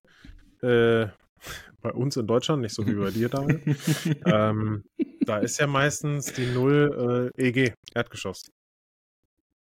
äh, 0.61 1.07
bei 1.81 1.91
uns 1.91 2.17
in 2.17 2.25
Deutschland, 2.25 2.61
nicht 2.61 2.73
so 2.73 2.85
wie 2.87 2.95
bei 2.95 3.11
dir, 3.11 3.29
Daniel, 3.29 3.61
ähm, 4.25 4.83
da 5.21 5.37
ist 5.37 5.59
ja 5.59 5.67
meistens 5.67 6.33
die 6.33 6.47
0 6.47 7.31
äh, 7.37 7.47
EG, 7.47 7.73
Erdgeschoss. 7.93 8.49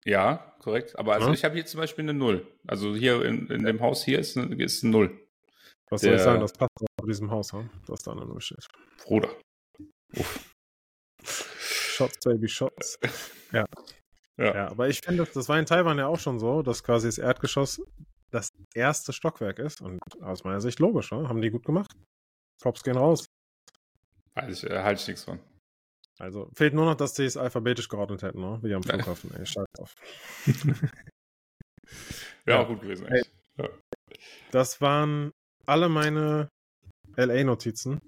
Ja, 0.05 0.55
korrekt. 0.61 0.99
Aber 0.99 1.15
also 1.15 1.29
ja? 1.29 1.35
ich 1.35 1.45
habe 1.45 1.55
hier 1.55 1.67
zum 1.67 1.81
Beispiel 1.81 2.05
eine 2.05 2.15
Null. 2.15 2.47
Also 2.67 2.95
hier 2.95 3.23
in, 3.25 3.49
in 3.49 3.65
dem 3.65 3.81
Haus 3.81 4.05
hier 4.05 4.19
ist 4.19 4.37
eine, 4.37 4.55
ist 4.63 4.83
eine 4.83 4.93
Null. 4.93 5.29
Was 5.91 6.03
soll 6.03 6.15
ich 6.15 6.23
sagen, 6.23 6.41
das 6.41 6.53
passt 6.53 6.71
auch 6.81 6.87
zu 7.01 7.07
diesem 7.07 7.31
Haus, 7.31 7.53
hm? 7.53 7.69
dass 7.87 8.03
da 8.03 8.13
eine 8.13 8.25
Null 8.25 8.41
steht. 8.41 8.67
Bruder. 9.05 9.29
Uff. 10.17 10.55
Shots, 11.23 12.19
Baby, 12.25 12.49
Shots. 12.49 12.99
Ja. 13.53 13.67
ja. 14.37 14.55
ja. 14.55 14.69
aber 14.69 14.89
ich 14.89 15.01
finde, 15.01 15.27
das 15.35 15.49
war 15.49 15.59
in 15.59 15.67
Taiwan 15.67 15.99
ja 15.99 16.07
auch 16.07 16.21
schon 16.21 16.39
so, 16.39 16.63
dass 16.63 16.85
quasi 16.85 17.09
das 17.09 17.19
Erdgeschoss 17.19 17.83
das 18.31 18.53
erste 18.75 19.13
Stockwerk 19.13 19.59
ist. 19.59 19.81
Und 19.81 20.01
aus 20.23 20.45
meiner 20.45 20.61
Sicht 20.61 20.79
logisch, 20.79 21.11
ne? 21.11 21.29
haben 21.29 21.41
die 21.41 21.51
gut 21.51 21.65
gemacht. 21.65 21.91
Props 22.63 22.85
gehen 22.85 22.97
raus. 22.97 23.27
Also 24.35 24.69
halte 24.69 25.01
ich 25.03 25.09
nichts 25.09 25.25
von. 25.25 25.41
Also 26.21 26.51
fehlt 26.55 26.75
nur 26.75 26.85
noch, 26.85 26.97
dass 26.97 27.15
sie 27.15 27.25
es 27.25 27.39
alphabetisch 27.39 27.89
geordnet 27.89 28.23
hätten, 28.23 28.41
ne? 28.41 28.59
wie 28.63 28.75
am 28.75 28.83
Flughafen. 28.83 29.33
Ey, 29.35 29.47
scheiß 29.47 29.65
drauf. 29.73 29.95
ja, 32.47 32.63
gut 32.65 32.83
gewesen. 32.83 33.07
Ey, 33.07 33.23
ja. 33.57 33.69
Das 34.51 34.83
waren 34.83 35.33
alle 35.65 35.89
meine 35.89 36.51
LA-Notizen. 37.17 38.01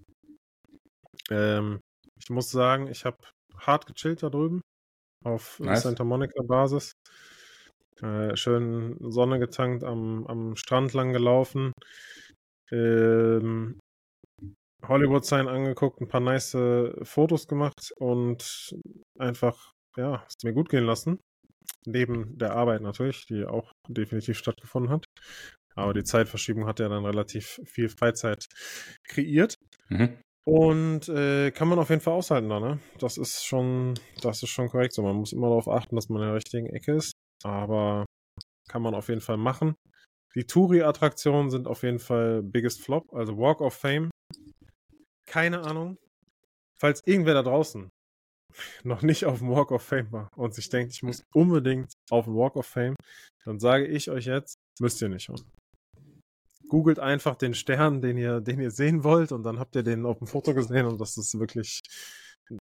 Ähm, 1.30 1.80
ich 2.20 2.28
muss 2.28 2.50
sagen, 2.50 2.86
ich 2.88 3.06
habe 3.06 3.16
hart 3.56 3.86
gechillt 3.86 4.22
da 4.22 4.28
drüben 4.28 4.60
auf 5.24 5.58
nice. 5.58 5.82
Santa 5.82 6.04
Monica 6.04 6.42
Basis. 6.42 6.92
Äh, 8.02 8.36
schön 8.36 8.96
Sonne 9.00 9.38
getankt, 9.38 9.84
am, 9.84 10.26
am 10.26 10.56
Strand 10.56 10.92
lang 10.92 11.14
gelaufen. 11.14 11.72
Ähm, 12.70 13.78
Hollywood 14.86 15.24
Sign 15.24 15.48
angeguckt, 15.48 16.00
ein 16.00 16.08
paar 16.08 16.20
nice 16.20 16.56
Fotos 17.02 17.46
gemacht 17.46 17.92
und 17.96 18.74
einfach, 19.18 19.72
ja, 19.96 20.24
es 20.28 20.42
mir 20.44 20.52
gut 20.52 20.68
gehen 20.68 20.84
lassen. 20.84 21.18
Neben 21.84 22.38
der 22.38 22.54
Arbeit 22.54 22.82
natürlich, 22.82 23.26
die 23.26 23.44
auch 23.44 23.72
definitiv 23.88 24.38
stattgefunden 24.38 24.90
hat. 24.90 25.04
Aber 25.74 25.94
die 25.94 26.04
Zeitverschiebung 26.04 26.66
hat 26.66 26.80
ja 26.80 26.88
dann 26.88 27.04
relativ 27.04 27.60
viel 27.64 27.88
Freizeit 27.88 28.46
kreiert. 29.04 29.56
Mhm. 29.88 30.18
Und 30.44 31.08
äh, 31.08 31.52
kann 31.52 31.68
man 31.68 31.78
auf 31.78 31.90
jeden 31.90 32.00
Fall 32.00 32.14
aushalten 32.14 32.48
da, 32.48 32.58
ne? 32.58 32.80
Das 32.98 33.16
ist 33.16 33.44
schon, 33.44 33.94
das 34.20 34.42
ist 34.42 34.50
schon 34.50 34.68
korrekt 34.68 34.92
so. 34.92 35.02
Man 35.02 35.16
muss 35.16 35.32
immer 35.32 35.48
darauf 35.48 35.68
achten, 35.68 35.94
dass 35.94 36.08
man 36.08 36.20
in 36.22 36.28
der 36.28 36.34
richtigen 36.34 36.66
Ecke 36.66 36.94
ist. 36.94 37.12
Aber 37.44 38.06
kann 38.68 38.82
man 38.82 38.94
auf 38.94 39.08
jeden 39.08 39.20
Fall 39.20 39.36
machen. 39.36 39.74
Die 40.34 40.46
Touri-Attraktionen 40.46 41.50
sind 41.50 41.68
auf 41.68 41.82
jeden 41.82 41.98
Fall 41.98 42.42
Biggest 42.42 42.82
Flop, 42.82 43.12
also 43.12 43.36
Walk 43.36 43.60
of 43.60 43.74
Fame. 43.74 44.10
Keine 45.32 45.62
Ahnung. 45.62 45.96
Falls 46.78 47.00
irgendwer 47.06 47.32
da 47.32 47.42
draußen 47.42 47.88
noch 48.84 49.00
nicht 49.00 49.24
auf 49.24 49.38
dem 49.38 49.48
Walk 49.48 49.70
of 49.70 49.82
Fame 49.82 50.12
war 50.12 50.28
und 50.36 50.54
sich 50.54 50.68
denkt, 50.68 50.92
ich 50.92 51.02
muss 51.02 51.22
unbedingt 51.32 51.94
auf 52.10 52.26
den 52.26 52.34
Walk 52.34 52.56
of 52.56 52.66
Fame, 52.66 52.96
dann 53.46 53.58
sage 53.58 53.86
ich 53.86 54.10
euch 54.10 54.26
jetzt, 54.26 54.58
müsst 54.78 55.00
ihr 55.00 55.08
nicht 55.08 55.24
schon 55.24 55.40
googelt 56.68 56.98
einfach 56.98 57.34
den 57.34 57.52
Stern, 57.52 58.00
den 58.00 58.16
ihr, 58.16 58.40
den 58.40 58.58
ihr 58.58 58.70
sehen 58.70 59.04
wollt 59.04 59.30
und 59.30 59.42
dann 59.42 59.58
habt 59.58 59.76
ihr 59.76 59.82
den 59.82 60.06
auf 60.06 60.16
dem 60.18 60.26
Foto 60.26 60.54
gesehen 60.54 60.86
und 60.86 60.98
das 60.98 61.18
ist 61.18 61.38
wirklich 61.38 61.80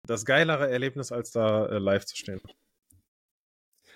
das 0.06 0.26
geilere 0.26 0.70
Erlebnis, 0.70 1.14
als 1.14 1.32
da 1.32 1.66
äh, 1.68 1.78
live 1.78 2.06
zu 2.06 2.18
stehen. 2.18 2.42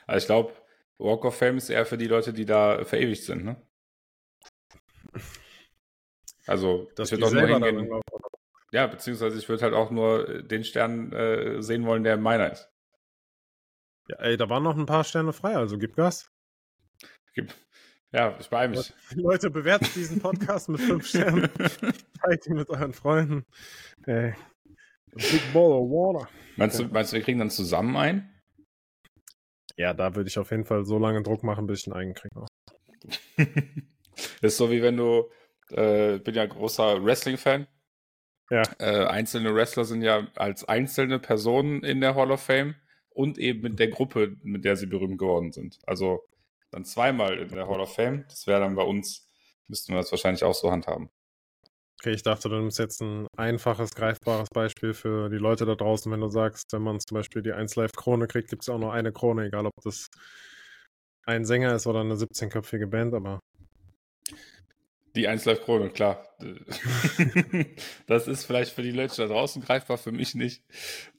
Also 0.08 0.24
ich 0.24 0.26
glaube, 0.28 0.54
Walk 1.00 1.26
of 1.26 1.38
Fame 1.38 1.58
ist 1.58 1.70
eher 1.70 1.86
für 1.86 1.98
die 1.98 2.08
Leute, 2.08 2.32
die 2.32 2.46
da 2.46 2.86
verewigt 2.86 3.24
sind, 3.24 3.44
ne? 3.44 3.62
Also, 6.48 6.92
das 6.96 7.12
wird 7.12 7.24
auch 7.24 7.32
nur 7.32 7.48
hingehen. 7.48 8.02
Ja, 8.76 8.88
beziehungsweise 8.88 9.40
ich 9.40 9.48
würde 9.48 9.64
halt 9.64 9.74
auch 9.74 9.90
nur 9.90 10.44
den 10.44 10.66
Stern 10.66 11.14
äh, 11.14 11.64
sehen 11.64 11.86
wollen, 11.86 12.04
der 12.04 12.18
meiner 12.18 12.52
ist. 12.52 12.70
Ja, 14.10 14.18
ey, 14.18 14.36
da 14.36 14.50
waren 14.50 14.64
noch 14.64 14.76
ein 14.76 14.86
paar 14.86 15.06
Sterne 15.06 15.32
frei, 15.32 15.56
also 15.56 15.78
gib 15.78 15.96
Gas. 15.96 16.30
Gib, 17.34 17.54
ja, 18.12 18.38
ich 18.38 18.50
beeile 18.50 18.76
mich. 18.76 18.94
Leute, 19.14 19.50
bewertet 19.50 19.96
diesen 19.96 20.20
Podcast 20.20 20.68
mit 20.68 20.82
fünf 20.82 21.08
Sternen. 21.08 21.50
Teilt 22.22 22.48
ihn 22.48 22.56
mit 22.56 22.70
euren 22.70 22.92
Freunden. 22.92 23.46
Ey. 24.08 24.34
Big 25.14 25.54
Ball 25.54 25.72
of 25.72 25.90
Water. 25.90 26.28
Meinst 26.58 26.78
du, 26.78 26.84
meinst 26.84 27.14
du, 27.14 27.16
wir 27.16 27.24
kriegen 27.24 27.40
dann 27.40 27.52
zusammen 27.52 27.96
ein? 27.96 28.30
Ja, 29.78 29.94
da 29.94 30.16
würde 30.18 30.28
ich 30.28 30.38
auf 30.38 30.52
jeden 30.52 30.66
Fall 30.66 30.84
so 30.84 30.98
lange 30.98 31.24
Druck 31.24 31.44
machen, 31.44 31.66
bis 31.66 31.80
ich 31.80 31.88
einen 31.88 31.96
eigenen 31.96 32.16
kriege. 32.16 32.46
ist 34.42 34.58
so 34.58 34.70
wie 34.70 34.82
wenn 34.82 34.98
du, 34.98 35.32
äh, 35.70 36.20
bin 36.20 36.36
ja 36.36 36.46
großer 36.46 37.02
Wrestling-Fan. 37.02 37.68
Ja. 38.50 38.64
Äh, 38.80 39.06
einzelne 39.06 39.54
Wrestler 39.56 39.86
sind 39.86 40.02
ja 40.02 40.28
als 40.36 40.64
einzelne 40.66 41.20
Personen 41.20 41.84
in 41.84 42.02
der 42.02 42.16
Hall 42.16 42.32
of 42.32 42.42
Fame 42.42 42.76
und 43.10 43.38
eben 43.38 43.62
mit 43.62 43.80
der 43.80 43.88
Gruppe, 43.88 44.38
mit 44.44 44.66
der 44.66 44.76
sie 44.76 44.86
berühmt 44.86 45.18
geworden 45.18 45.52
sind. 45.52 45.80
Also 45.86 46.24
dann 46.72 46.86
zweimal 46.86 47.40
in 47.40 47.50
der 47.50 47.68
Hall 47.68 47.80
of 47.80 47.96
Fame. 47.96 48.26
Das 48.28 48.46
wäre 48.48 48.60
dann 48.60 48.76
bei 48.76 48.84
uns, 48.84 49.30
müssten 49.68 49.94
wir 49.94 49.98
das 49.98 50.12
wahrscheinlich 50.12 50.44
auch 50.44 50.54
so 50.54 50.72
handhaben. 50.72 51.10
Okay, 52.02 52.12
ich 52.14 52.24
dachte, 52.24 52.50
du 52.50 52.56
nimmst 52.58 52.78
jetzt 52.78 53.02
ein 53.02 53.26
einfaches, 53.38 53.96
greifbares 53.96 54.50
Beispiel 54.50 54.94
für 54.94 55.30
die 55.30 55.38
Leute 55.38 55.66
da 55.66 55.76
draußen, 55.76 56.12
wenn 56.12 56.20
du 56.20 56.28
sagst, 56.28 56.72
wenn 56.74 56.84
man 56.84 57.00
zum 57.00 57.16
Beispiel 57.16 57.42
die 57.42 57.54
1 57.54 57.76
Live 57.78 57.94
Krone 57.94 58.28
kriegt, 58.28 58.50
gibt 58.50 58.62
es 58.62 58.70
auch 58.70 58.78
nur 58.78 58.94
eine 58.94 59.12
Krone, 59.12 59.46
egal 59.46 59.66
ob 59.66 59.74
das 59.84 60.08
ein 61.26 61.46
Sänger 61.46 61.74
ist 61.74 61.88
oder 61.88 62.02
eine 62.02 62.16
17-köpfige 62.16 62.88
Band, 62.88 63.14
aber. 63.14 63.40
Die 65.16 65.28
1 65.28 65.46
Live 65.46 65.62
Krone, 65.64 65.90
klar. 65.90 66.28
das 68.08 68.28
ist 68.28 68.46
vielleicht 68.46 68.74
für 68.74 68.82
die 68.82 68.92
Leute 68.92 69.16
da 69.16 69.28
draußen 69.28 69.62
greifbar, 69.62 69.98
für 69.98 70.12
mich 70.12 70.36
nicht. 70.36 70.64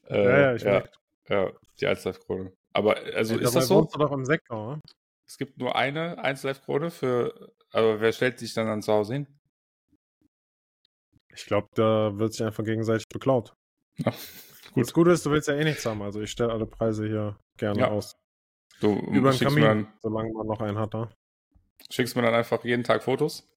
Äh, 0.07 0.23
ja, 0.23 0.39
ja, 0.39 0.55
ich 0.55 0.61
ja, 0.63 0.83
ja, 1.29 1.51
die 1.79 1.87
1 1.87 2.03
Live 2.05 2.19
Krone. 2.19 2.53
Aber 2.73 2.97
also 3.15 3.35
ja, 3.35 3.41
ist 3.41 3.55
das 3.55 3.67
so? 3.67 3.85
Du 3.85 3.97
doch 3.97 4.11
im 4.11 4.25
Sektor, 4.25 4.67
oder? 4.67 4.81
Es 5.25 5.37
gibt 5.37 5.57
nur 5.57 5.75
eine 5.75 6.23
1 6.23 6.43
Live 6.43 6.61
Krone 6.61 6.91
für, 6.91 7.51
aber 7.71 7.99
wer 7.99 8.11
stellt 8.11 8.37
sich 8.39 8.53
dann 8.53 8.67
an 8.67 8.81
zu 8.81 8.93
Hause 8.93 9.13
hin? 9.13 9.27
Ich 11.33 11.45
glaube, 11.45 11.67
da 11.73 12.17
wird 12.17 12.33
sich 12.33 12.45
einfach 12.45 12.63
gegenseitig 12.63 13.07
beklaut. 13.09 13.53
Ja, 13.97 14.11
gut. 14.73 14.83
Das 14.83 14.93
Gute 14.93 15.11
ist, 15.11 15.25
du 15.25 15.31
willst 15.31 15.47
ja 15.47 15.55
eh 15.55 15.63
nichts 15.63 15.85
haben, 15.85 16.01
also 16.03 16.21
ich 16.21 16.31
stelle 16.31 16.51
alle 16.51 16.67
Preise 16.67 17.07
hier 17.07 17.37
gerne 17.57 17.79
ja. 17.79 17.87
aus. 17.89 18.15
Du 18.79 18.93
Über 19.11 19.31
den 19.31 19.39
Kamin, 19.39 19.63
dann, 19.63 19.93
solange 20.01 20.31
man 20.33 20.45
noch 20.45 20.61
einen 20.61 20.77
hat 20.77 20.93
da. 20.93 21.09
Schickst 21.89 22.15
mir 22.15 22.21
dann 22.21 22.35
einfach 22.35 22.63
jeden 22.63 22.83
Tag 22.83 23.03
Fotos? 23.03 23.47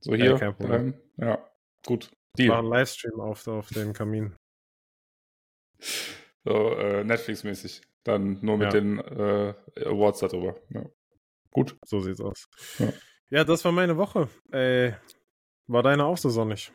So 0.00 0.14
hier? 0.14 0.30
Ja, 0.32 0.38
kein 0.38 0.56
Problem. 0.56 0.94
Ähm, 1.18 1.26
ja, 1.26 1.50
gut. 1.84 2.10
Deal. 2.36 2.48
Mach 2.48 2.58
einen 2.58 2.68
Livestream 2.68 3.20
auf, 3.20 3.46
auf 3.46 3.68
den 3.70 3.92
Kamin. 3.92 4.34
So, 6.44 6.74
äh, 6.76 7.04
Netflix-mäßig. 7.04 7.82
Dann 8.04 8.38
nur 8.40 8.56
mit 8.56 8.72
ja. 8.72 8.80
den 8.80 8.98
äh, 8.98 9.54
Awards 9.84 10.20
darüber. 10.20 10.56
Ja. 10.70 10.84
Gut. 11.50 11.76
So 11.84 12.00
sieht's 12.00 12.20
aus. 12.20 12.48
Ja, 12.78 12.92
ja 13.30 13.44
das 13.44 13.64
war 13.64 13.72
meine 13.72 13.96
Woche. 13.96 14.28
Äh, 14.52 14.92
war 15.66 15.82
deine 15.82 16.04
auch 16.04 16.16
so 16.16 16.30
sonnig? 16.30 16.72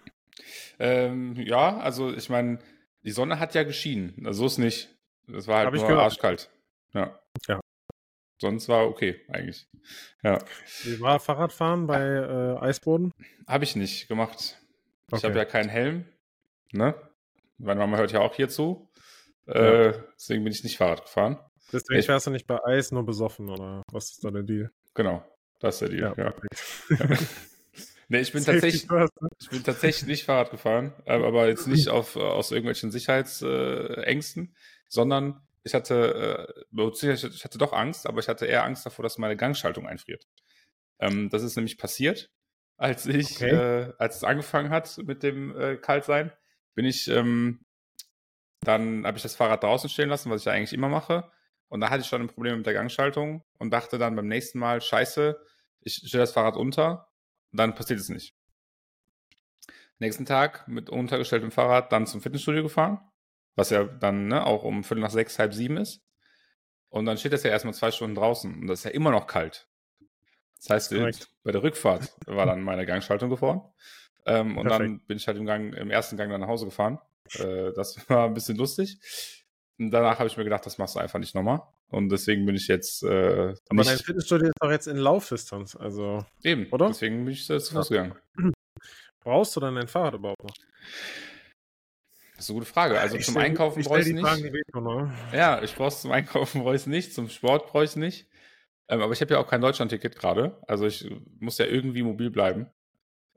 Ähm, 0.77 1.35
ja, 1.35 1.77
also 1.77 2.13
ich 2.13 2.29
meine, 2.29 2.59
die 3.03 3.11
Sonne 3.11 3.39
hat 3.39 3.55
ja 3.55 3.63
geschienen. 3.63 4.25
Also 4.25 4.41
so 4.41 4.45
ist 4.47 4.57
nicht. 4.57 4.95
Das 5.27 5.47
war 5.47 5.57
halt 5.57 5.67
Hab 5.67 5.89
nur 5.89 5.99
arschkalt. 5.99 6.51
Ja. 6.93 7.19
Ja. 7.47 7.59
Sonst 8.39 8.67
war 8.67 8.87
okay, 8.87 9.21
eigentlich. 9.29 9.67
Ja. 10.23 10.39
Wie 10.83 10.99
war 10.99 11.19
Fahrradfahren 11.19 11.87
bei 11.87 12.01
äh, 12.01 12.57
Eisboden? 12.59 13.11
Habe 13.47 13.63
ich 13.63 13.75
nicht 13.75 14.07
gemacht. 14.07 14.57
Okay. 15.07 15.17
Ich 15.17 15.23
habe 15.23 15.37
ja 15.37 15.45
keinen 15.45 15.69
Helm. 15.69 16.05
Ne? 16.71 16.95
Meine 17.57 17.79
Mama 17.79 17.97
hört 17.97 18.11
ja 18.11 18.19
auch 18.19 18.35
hier 18.35 18.49
zu. 18.49 18.89
Äh, 19.47 19.85
ja. 19.85 19.91
Deswegen 20.15 20.43
bin 20.43 20.51
ich 20.51 20.63
nicht 20.63 20.77
Fahrrad 20.77 21.03
gefahren. 21.03 21.39
Deswegen 21.71 21.99
ich, 21.99 22.05
fährst 22.05 22.27
du 22.27 22.31
nicht 22.31 22.47
bei 22.47 22.63
Eis, 22.63 22.91
nur 22.91 23.05
besoffen, 23.05 23.49
oder 23.49 23.81
was 23.91 24.11
ist 24.11 24.23
da 24.23 24.31
der 24.31 24.43
Deal? 24.43 24.71
Genau, 24.93 25.23
das 25.59 25.81
ist 25.81 25.81
der 25.81 25.89
Deal, 25.89 26.13
ja. 26.17 26.25
ja. 26.25 27.05
nee, 28.07 28.19
ich 28.19 28.31
bin, 28.31 28.43
tatsächlich, 28.45 28.87
ne? 28.87 29.07
ich 29.39 29.49
bin 29.49 29.63
tatsächlich 29.63 30.07
nicht 30.07 30.25
Fahrrad 30.25 30.51
gefahren, 30.51 30.93
ähm, 31.05 31.23
aber 31.23 31.47
jetzt 31.47 31.67
nicht 31.67 31.89
auf, 31.89 32.15
aus 32.15 32.51
irgendwelchen 32.51 32.91
Sicherheitsängsten, 32.91 34.55
sondern 34.87 35.41
ich 35.65 35.73
hatte, 35.73 36.55
äh, 36.71 37.11
ich 37.11 37.43
hatte 37.43 37.57
doch 37.57 37.73
Angst, 37.73 38.07
aber 38.07 38.19
ich 38.19 38.29
hatte 38.29 38.45
eher 38.45 38.63
Angst 38.63 38.85
davor, 38.85 39.03
dass 39.03 39.17
meine 39.17 39.35
Gangschaltung 39.35 39.87
einfriert. 39.87 40.27
Ähm, 40.99 41.29
das 41.29 41.41
ist 41.41 41.55
nämlich 41.55 41.79
passiert, 41.79 42.31
als 42.77 43.07
ich, 43.07 43.37
okay. 43.37 43.49
äh, 43.49 43.93
als 43.97 44.17
es 44.17 44.23
angefangen 44.23 44.69
hat 44.69 44.97
mit 44.99 45.23
dem 45.23 45.59
äh, 45.59 45.77
Kaltsein, 45.77 46.31
bin 46.75 46.85
ich, 46.85 47.07
ähm, 47.07 47.65
dann 48.61 49.07
habe 49.07 49.17
ich 49.17 49.23
das 49.23 49.35
Fahrrad 49.35 49.63
draußen 49.63 49.89
stehen 49.89 50.09
lassen, 50.09 50.29
was 50.29 50.41
ich 50.41 50.45
ja 50.45 50.53
eigentlich 50.53 50.73
immer 50.73 50.89
mache. 50.89 51.31
Und 51.67 51.81
da 51.81 51.89
hatte 51.89 52.01
ich 52.01 52.07
schon 52.07 52.21
ein 52.21 52.27
Problem 52.27 52.57
mit 52.57 52.67
der 52.67 52.75
Gangschaltung 52.75 53.43
und 53.57 53.71
dachte 53.71 53.97
dann 53.97 54.15
beim 54.15 54.27
nächsten 54.27 54.59
Mal, 54.59 54.81
scheiße, 54.81 55.41
ich 55.81 55.95
stelle 55.95 56.23
das 56.23 56.31
Fahrrad 56.31 56.57
unter, 56.57 57.09
dann 57.51 57.73
passiert 57.73 57.99
es 57.99 58.09
nicht. 58.09 58.35
Nächsten 59.97 60.25
Tag 60.25 60.67
mit 60.67 60.91
untergestelltem 60.91 61.49
Fahrrad 61.49 61.91
dann 61.91 62.05
zum 62.05 62.21
Fitnessstudio 62.21 62.61
gefahren, 62.61 62.99
was 63.55 63.69
ja 63.69 63.83
dann 63.83 64.27
ne, 64.27 64.45
auch 64.45 64.63
um 64.63 64.83
Viertel 64.83 65.01
nach 65.01 65.09
sechs, 65.09 65.39
halb 65.39 65.53
sieben 65.53 65.77
ist. 65.77 66.01
Und 66.89 67.05
dann 67.05 67.17
steht 67.17 67.33
das 67.33 67.43
ja 67.43 67.49
erstmal 67.49 67.73
zwei 67.73 67.91
Stunden 67.91 68.15
draußen 68.15 68.53
und 68.53 68.67
das 68.67 68.79
ist 68.79 68.85
ja 68.85 68.91
immer 68.91 69.11
noch 69.11 69.27
kalt. 69.27 69.67
Das 70.57 70.69
heißt, 70.69 70.89
Correct. 70.91 71.29
bei 71.43 71.51
der 71.51 71.61
Rückfahrt 71.61 72.13
war 72.25 72.45
dann 72.45 72.61
meine 72.61 72.85
Gangschaltung 72.85 73.29
gefroren. 73.29 73.61
Ähm, 74.25 74.57
und 74.57 74.69
dann 74.69 74.99
bin 75.01 75.17
ich 75.17 75.27
halt 75.27 75.37
im, 75.37 75.45
Gang, 75.45 75.73
im 75.73 75.91
ersten 75.91 76.17
Gang 76.17 76.31
dann 76.31 76.41
nach 76.41 76.47
Hause 76.47 76.65
gefahren. 76.65 76.99
Äh, 77.33 77.71
das 77.75 77.97
war 78.09 78.25
ein 78.25 78.33
bisschen 78.33 78.57
lustig. 78.57 78.97
Und 79.77 79.91
danach 79.91 80.19
habe 80.19 80.27
ich 80.27 80.37
mir 80.37 80.43
gedacht, 80.43 80.65
das 80.65 80.77
machst 80.77 80.95
du 80.95 80.99
einfach 80.99 81.19
nicht 81.19 81.35
nochmal. 81.35 81.61
Und 81.89 82.09
deswegen 82.09 82.45
bin 82.45 82.55
ich 82.55 82.67
jetzt. 82.67 83.03
Äh, 83.03 83.07
Aber 83.07 83.55
nicht... 83.71 83.89
dein 83.89 83.97
Fitnessstudio 83.99 84.47
ist 84.47 84.55
doch 84.59 84.71
jetzt 84.71 84.87
in 84.87 84.97
Laufdistanz, 84.97 85.75
also. 85.75 86.25
Eben, 86.43 86.67
oder? 86.71 86.87
Deswegen 86.87 87.25
bin 87.25 87.33
ich 87.33 87.49
äh, 87.49 87.59
zu 87.59 87.75
Fuß 87.75 87.89
gegangen. 87.89 88.15
Brauchst 89.19 89.55
du 89.55 89.59
dann 89.59 89.75
dein 89.75 89.87
Fahrrad 89.87 90.15
überhaupt 90.15 90.43
noch? 90.43 90.55
Das 92.35 92.45
ist 92.45 92.49
eine 92.49 92.59
gute 92.59 92.71
Frage. 92.71 92.99
Also 92.99 93.15
ich 93.15 93.25
zum 93.25 93.33
stell, 93.33 93.45
Einkaufen 93.45 93.83
brauche 93.83 93.99
ich 93.99 94.07
es 94.07 94.13
nicht. 94.13 94.25
Fragen, 94.25 94.51
ne? 94.83 95.13
ja, 95.33 95.63
ich 95.63 95.73
brauche 95.75 95.87
es 95.87 96.01
zum 96.01 96.11
Einkaufen 96.11 96.61
brauche 96.61 96.75
ich 96.75 96.81
es 96.81 96.87
nicht, 96.87 97.13
zum 97.13 97.29
Sport 97.29 97.67
brauche 97.67 97.83
ich 97.83 97.91
es 97.91 97.95
nicht. 97.95 98.29
Ähm, 98.87 99.01
aber 99.01 99.13
ich 99.13 99.21
habe 99.21 99.33
ja 99.33 99.39
auch 99.39 99.47
kein 99.47 99.61
Deutschland-Ticket 99.61 100.17
gerade. 100.17 100.61
Also 100.67 100.85
ich 100.85 101.09
muss 101.39 101.57
ja 101.57 101.65
irgendwie 101.65 102.03
mobil 102.03 102.29
bleiben. 102.29 102.69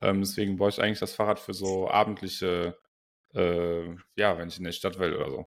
Ähm, 0.00 0.20
deswegen 0.20 0.56
brauche 0.56 0.70
ich 0.70 0.82
eigentlich 0.82 0.98
das 0.98 1.14
Fahrrad 1.14 1.38
für 1.38 1.54
so 1.54 1.88
abendliche, 1.88 2.76
äh, 3.34 3.88
ja, 4.16 4.36
wenn 4.36 4.48
ich 4.48 4.58
in 4.58 4.64
der 4.64 4.72
Stadt 4.72 4.98
will 4.98 5.14
oder 5.14 5.30
so. 5.30 5.46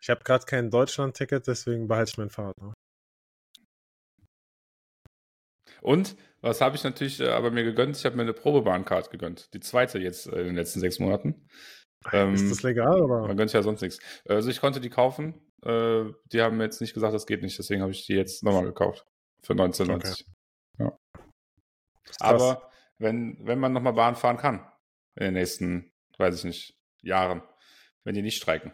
Ich 0.00 0.10
habe 0.10 0.22
gerade 0.22 0.44
kein 0.44 0.70
Deutschland-Ticket, 0.70 1.46
deswegen 1.46 1.88
behalte 1.88 2.10
ich 2.10 2.18
mein 2.18 2.30
Fahrrad. 2.30 2.56
Ne? 2.60 2.72
Und 5.80 6.16
was 6.40 6.60
habe 6.60 6.76
ich 6.76 6.84
natürlich 6.84 7.20
äh, 7.20 7.28
aber 7.28 7.50
mir 7.50 7.64
gegönnt? 7.64 7.96
Ich 7.96 8.04
habe 8.04 8.16
mir 8.16 8.22
eine 8.22 8.32
Probebahncard 8.32 9.10
gegönnt. 9.10 9.52
Die 9.54 9.60
zweite 9.60 9.98
jetzt 9.98 10.26
äh, 10.26 10.40
in 10.40 10.46
den 10.46 10.56
letzten 10.56 10.80
sechs 10.80 10.98
Monaten. 10.98 11.48
Ähm, 12.12 12.34
ist 12.34 12.50
das 12.50 12.62
legal 12.62 13.00
oder? 13.00 13.26
Man 13.26 13.36
gönnt 13.36 13.52
ja 13.52 13.62
sonst 13.62 13.80
nichts. 13.80 13.98
Also 14.28 14.48
ich 14.48 14.60
konnte 14.60 14.80
die 14.80 14.90
kaufen. 14.90 15.34
Äh, 15.64 16.04
die 16.32 16.42
haben 16.42 16.56
mir 16.56 16.64
jetzt 16.64 16.80
nicht 16.80 16.94
gesagt, 16.94 17.14
das 17.14 17.26
geht 17.26 17.42
nicht. 17.42 17.58
Deswegen 17.58 17.82
habe 17.82 17.92
ich 17.92 18.06
die 18.06 18.14
jetzt 18.14 18.44
nochmal 18.44 18.64
gekauft. 18.64 19.06
Für 19.42 19.52
1990. 19.52 20.26
Okay. 20.78 20.84
Ja. 20.84 20.98
Aber 22.20 22.70
wenn, 22.98 23.38
wenn 23.44 23.58
man 23.58 23.72
nochmal 23.72 23.92
Bahn 23.92 24.16
fahren 24.16 24.36
kann 24.36 24.66
in 25.16 25.24
den 25.24 25.34
nächsten 25.34 25.92
weiß 26.18 26.38
ich 26.38 26.44
nicht, 26.44 26.78
Jahren, 27.02 27.42
wenn 28.04 28.14
die 28.14 28.22
nicht 28.22 28.36
streiken. 28.36 28.72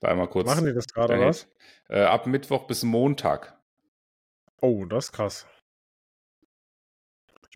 Da 0.00 0.08
einmal 0.08 0.28
kurz. 0.28 0.46
Machen 0.46 0.66
die 0.66 0.74
das 0.74 0.86
gerade 0.86 1.14
oder 1.14 1.28
was? 1.28 1.48
Äh, 1.88 2.02
ab 2.02 2.26
Mittwoch 2.26 2.66
bis 2.66 2.82
Montag. 2.82 3.58
Oh, 4.60 4.84
das 4.84 5.06
ist 5.06 5.12
krass. 5.12 5.46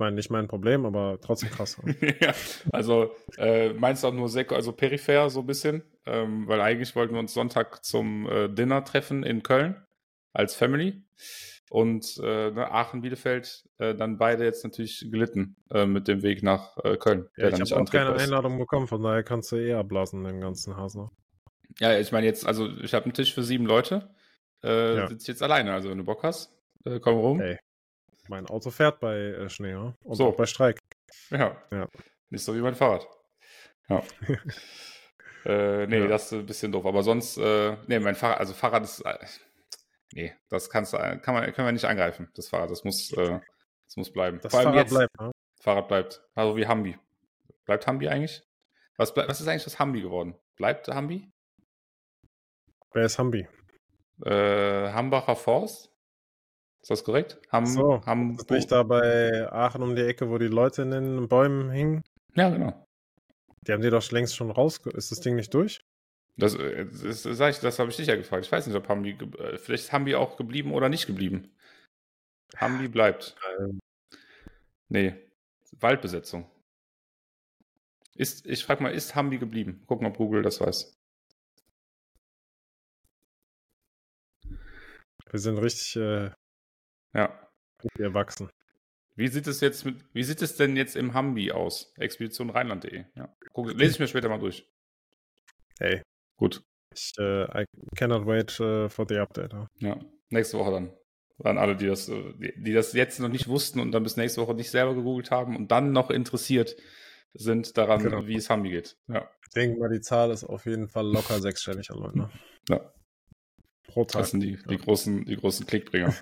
Ich 0.01 0.03
meine, 0.03 0.17
nicht 0.17 0.31
mein 0.31 0.49
Problem, 0.49 0.87
aber 0.87 1.19
trotzdem 1.21 1.51
krass. 1.51 1.77
ja, 2.21 2.33
also 2.73 3.15
äh, 3.37 3.75
meinst 3.75 4.03
du 4.03 4.09
auch 4.09 4.15
nur 4.15 4.31
sehr, 4.31 4.51
also 4.51 4.73
peripher 4.73 5.29
so 5.29 5.41
ein 5.41 5.47
bisschen, 5.47 5.83
ähm, 6.07 6.49
weil 6.49 6.63
eigentlich 6.63 6.97
wollten 6.97 7.13
wir 7.13 7.21
uns 7.21 7.35
Sonntag 7.35 7.85
zum 7.85 8.27
äh, 8.27 8.49
Dinner 8.49 8.83
treffen 8.83 9.25
in 9.25 9.43
Köln 9.43 9.77
als 10.33 10.55
Family 10.55 11.03
und 11.69 12.19
äh, 12.25 12.51
ne, 12.51 12.71
Aachen-Bielefeld 12.71 13.69
äh, 13.77 13.95
dann 13.95 14.17
beide 14.17 14.45
jetzt 14.45 14.65
natürlich 14.65 15.07
gelitten 15.11 15.57
äh, 15.71 15.85
mit 15.85 16.09
dem 16.09 16.23
Weg 16.23 16.43
nach 16.43 16.79
äh, 16.83 16.97
Köln. 16.97 17.29
Ja, 17.37 17.49
ich 17.49 17.61
habe 17.61 17.83
auch 17.83 17.91
keine 17.91 18.15
ist. 18.15 18.23
Einladung 18.23 18.59
bekommen, 18.59 18.87
von 18.87 19.03
daher 19.03 19.23
kannst 19.23 19.53
du 19.53 19.57
eher 19.57 19.77
ablassen 19.77 20.25
den 20.25 20.41
ganzen 20.41 20.79
Hasner. 20.79 21.11
Ja, 21.79 21.99
ich 21.99 22.11
meine 22.11 22.25
jetzt, 22.25 22.47
also 22.47 22.69
ich 22.83 22.95
habe 22.95 23.05
einen 23.05 23.13
Tisch 23.13 23.35
für 23.35 23.43
sieben 23.43 23.67
Leute, 23.67 24.09
äh, 24.65 24.97
ja. 24.97 25.09
sitze 25.09 25.31
jetzt 25.31 25.43
alleine, 25.43 25.75
also 25.75 25.91
wenn 25.91 25.99
du 25.99 26.05
Bock 26.05 26.23
hast, 26.23 26.57
äh, 26.87 27.01
komm 27.01 27.19
rum. 27.19 27.41
Hey, 27.41 27.59
mein 28.31 28.47
Auto 28.47 28.71
fährt 28.71 29.01
bei 29.01 29.17
äh, 29.17 29.49
Schnee, 29.51 29.73
ja? 29.73 29.95
Und 30.05 30.15
so. 30.15 30.29
auch 30.29 30.37
bei 30.37 30.47
Streik. 30.47 30.79
Ja. 31.31 31.61
ja. 31.71 31.89
Nicht 32.31 32.45
so 32.45 32.55
wie 32.55 32.61
mein 32.61 32.77
Fahrrad. 32.77 33.07
Ja. 33.89 34.03
äh, 35.45 35.87
nee, 35.89 35.99
ja. 35.99 36.07
das 36.07 36.27
ist 36.27 36.33
ein 36.33 36.47
bisschen 36.47 36.73
doof. 36.73 36.87
Aber 36.87 37.03
sonst, 37.03 37.37
äh, 37.39 37.77
nee, 37.89 37.99
mein 37.99 38.15
Fahrrad, 38.15 38.39
also 38.39 38.55
Fahrrad 38.55 38.85
ist, 38.85 39.01
äh, 39.01 39.19
nee, 40.13 40.33
das 40.49 40.71
kannst 40.71 40.93
du, 40.93 40.99
kann 40.99 41.35
man, 41.35 41.53
können 41.53 41.67
wir 41.67 41.73
nicht 41.73 41.85
angreifen, 41.85 42.31
das 42.35 42.49
Fahrrad. 42.49 42.71
Das 42.71 42.85
muss, 42.85 43.13
äh, 43.13 43.41
das 43.87 43.97
muss 43.97 44.13
bleiben. 44.13 44.39
Das 44.41 44.53
Fahrrad 44.53 44.77
jetzt, 44.77 44.91
bleibt, 44.91 45.21
ne? 45.21 45.33
Fahrrad 45.61 45.89
bleibt. 45.89 46.23
Also 46.35 46.57
wie 46.57 46.69
Hambi. 46.69 46.97
Bleibt 47.65 47.87
Hambi 47.89 48.09
eigentlich? 48.09 48.43
Was, 48.97 49.15
was 49.17 49.41
ist 49.41 49.49
eigentlich 49.49 49.65
das 49.65 49.81
Hambi 49.81 50.03
geworden? 50.03 50.37
Bleibt 50.57 50.87
Hambi? 50.87 51.29
Wer 52.93 53.07
ist 53.07 53.19
Hambi? 53.19 53.49
Äh, 54.25 54.93
Hambacher 54.93 55.35
Forst? 55.35 55.90
Ist 56.83 56.91
das 56.91 57.05
korrekt? 57.05 57.39
Ham, 57.51 57.67
so, 57.67 58.01
Ham 58.07 58.37
ist 58.37 58.51
nicht 58.51 58.73
da 58.73 58.83
bei 58.83 59.51
Aachen 59.53 59.83
um 59.83 59.95
die 59.97 60.03
Ecke, 60.03 60.31
wo 60.31 60.39
die 60.39 60.47
Leute 60.47 60.83
in 60.83 60.91
den 60.91 61.29
Bäumen 61.29 61.71
hingen? 61.71 62.03
Ja, 62.35 62.49
genau. 62.49 62.87
Die 63.67 63.73
haben 63.73 63.83
die 63.83 63.91
doch 63.91 64.11
längst 64.11 64.37
schon 64.37 64.51
raus. 64.51 64.79
Ist 64.95 65.11
das 65.11 65.21
Ding 65.21 65.37
nicht 65.37 65.53
durch? 65.53 65.81
Das, 66.37 66.57
das, 66.57 67.23
das, 67.23 67.61
das 67.61 67.79
habe 67.79 67.91
ich 67.91 67.97
dich 67.97 68.07
ja 68.07 68.17
gefragt. 68.17 68.47
Ich 68.47 68.53
weiß 68.53 68.67
nicht, 68.67 68.77
ob 68.77 68.89
Hambi, 68.89 69.11
äh, 69.11 69.59
vielleicht 69.59 69.85
ist 69.85 69.93
Hambi 69.93 70.15
auch 70.15 70.39
geblieben 70.39 70.73
oder 70.73 70.89
nicht 70.89 71.07
geblieben. 71.07 71.55
Hambi 72.57 72.89
bleibt. 72.89 73.37
Ähm. 73.59 73.79
Nee, 74.89 75.15
Waldbesetzung. 75.73 76.51
Ist, 78.15 78.47
ich 78.47 78.65
frage 78.65 78.83
mal, 78.83 78.93
ist 78.93 79.15
Hambi 79.15 79.39
geblieben? 79.39 79.85
Gucken, 79.87 80.07
ob 80.07 80.17
Google 80.17 80.43
das 80.43 80.61
weiß. 80.61 80.95
Wir 85.31 85.39
sind 85.39 85.59
richtig 85.59 85.97
äh, 85.97 86.31
ja. 87.15 87.49
Die 87.97 88.03
erwachsen. 88.03 88.51
Wie 89.17 89.29
sieht 89.29 89.47
es 89.47 89.61
jetzt 89.61 89.85
mit, 89.85 90.05
wie 90.13 90.23
sieht 90.23 90.43
es 90.43 90.57
denn 90.57 90.77
jetzt 90.77 90.97
im 90.97 91.15
Hambi 91.15 91.53
aus? 91.53 91.93
Expedition 91.97 92.51
Rheinland.de. 92.51 93.05
Ja. 93.15 93.35
Guck, 93.53 93.73
lese 93.75 93.93
ich 93.93 93.99
mir 93.99 94.07
später 94.07 94.29
mal 94.29 94.39
durch. 94.39 94.67
Hey. 95.79 96.03
Gut. 96.37 96.63
Ich 96.95 97.13
uh, 97.19 97.45
I 97.55 97.65
cannot 97.97 98.27
wait 98.27 98.59
uh, 98.61 98.89
for 98.89 99.07
the 99.09 99.19
update. 99.19 99.53
Huh? 99.53 99.67
Ja. 99.79 99.99
Nächste 100.31 100.59
Woche 100.59 100.71
dann. 100.71 100.93
An 101.43 101.59
alle, 101.59 101.77
die 101.77 101.87
das, 101.87 102.09
äh, 102.09 102.35
die, 102.35 102.53
die 102.57 102.73
das 102.73 102.93
jetzt 102.93 103.21
noch 103.21 103.29
nicht 103.29 103.49
wussten 103.49 103.81
und 103.81 103.93
dann 103.93 104.03
bis 104.03 104.17
nächste 104.17 104.43
Woche 104.43 104.55
nicht 104.55 104.71
selber 104.71 104.95
gegoogelt 104.95 105.31
haben 105.31 105.57
und 105.57 105.71
dann 105.71 105.93
noch 105.93 106.11
interessiert 106.11 106.77
sind 107.33 107.77
daran, 107.77 108.03
genau. 108.03 108.27
wie 108.27 108.37
es 108.37 108.51
Hambi 108.51 108.71
geht. 108.71 108.97
Ja. 109.07 109.31
Ich 109.43 109.51
denke 109.55 109.79
mal, 109.79 109.89
die 109.89 110.01
Zahl 110.01 110.31
ist 110.31 110.45
auf 110.45 110.67
jeden 110.67 110.89
Fall 110.89 111.07
locker 111.07 111.41
sechsstellig 111.41 111.91
an 111.91 111.99
Leuten. 111.99 112.19
Ne? 112.21 112.31
Ja. 112.69 112.93
Pro 113.87 114.05
Tag. 114.05 114.23
Das 114.23 114.31
sind 114.31 114.41
die, 114.41 114.59
die, 114.69 114.79
großen, 114.79 115.25
die 115.25 115.37
großen 115.37 115.67
Klickbringer 115.67 116.15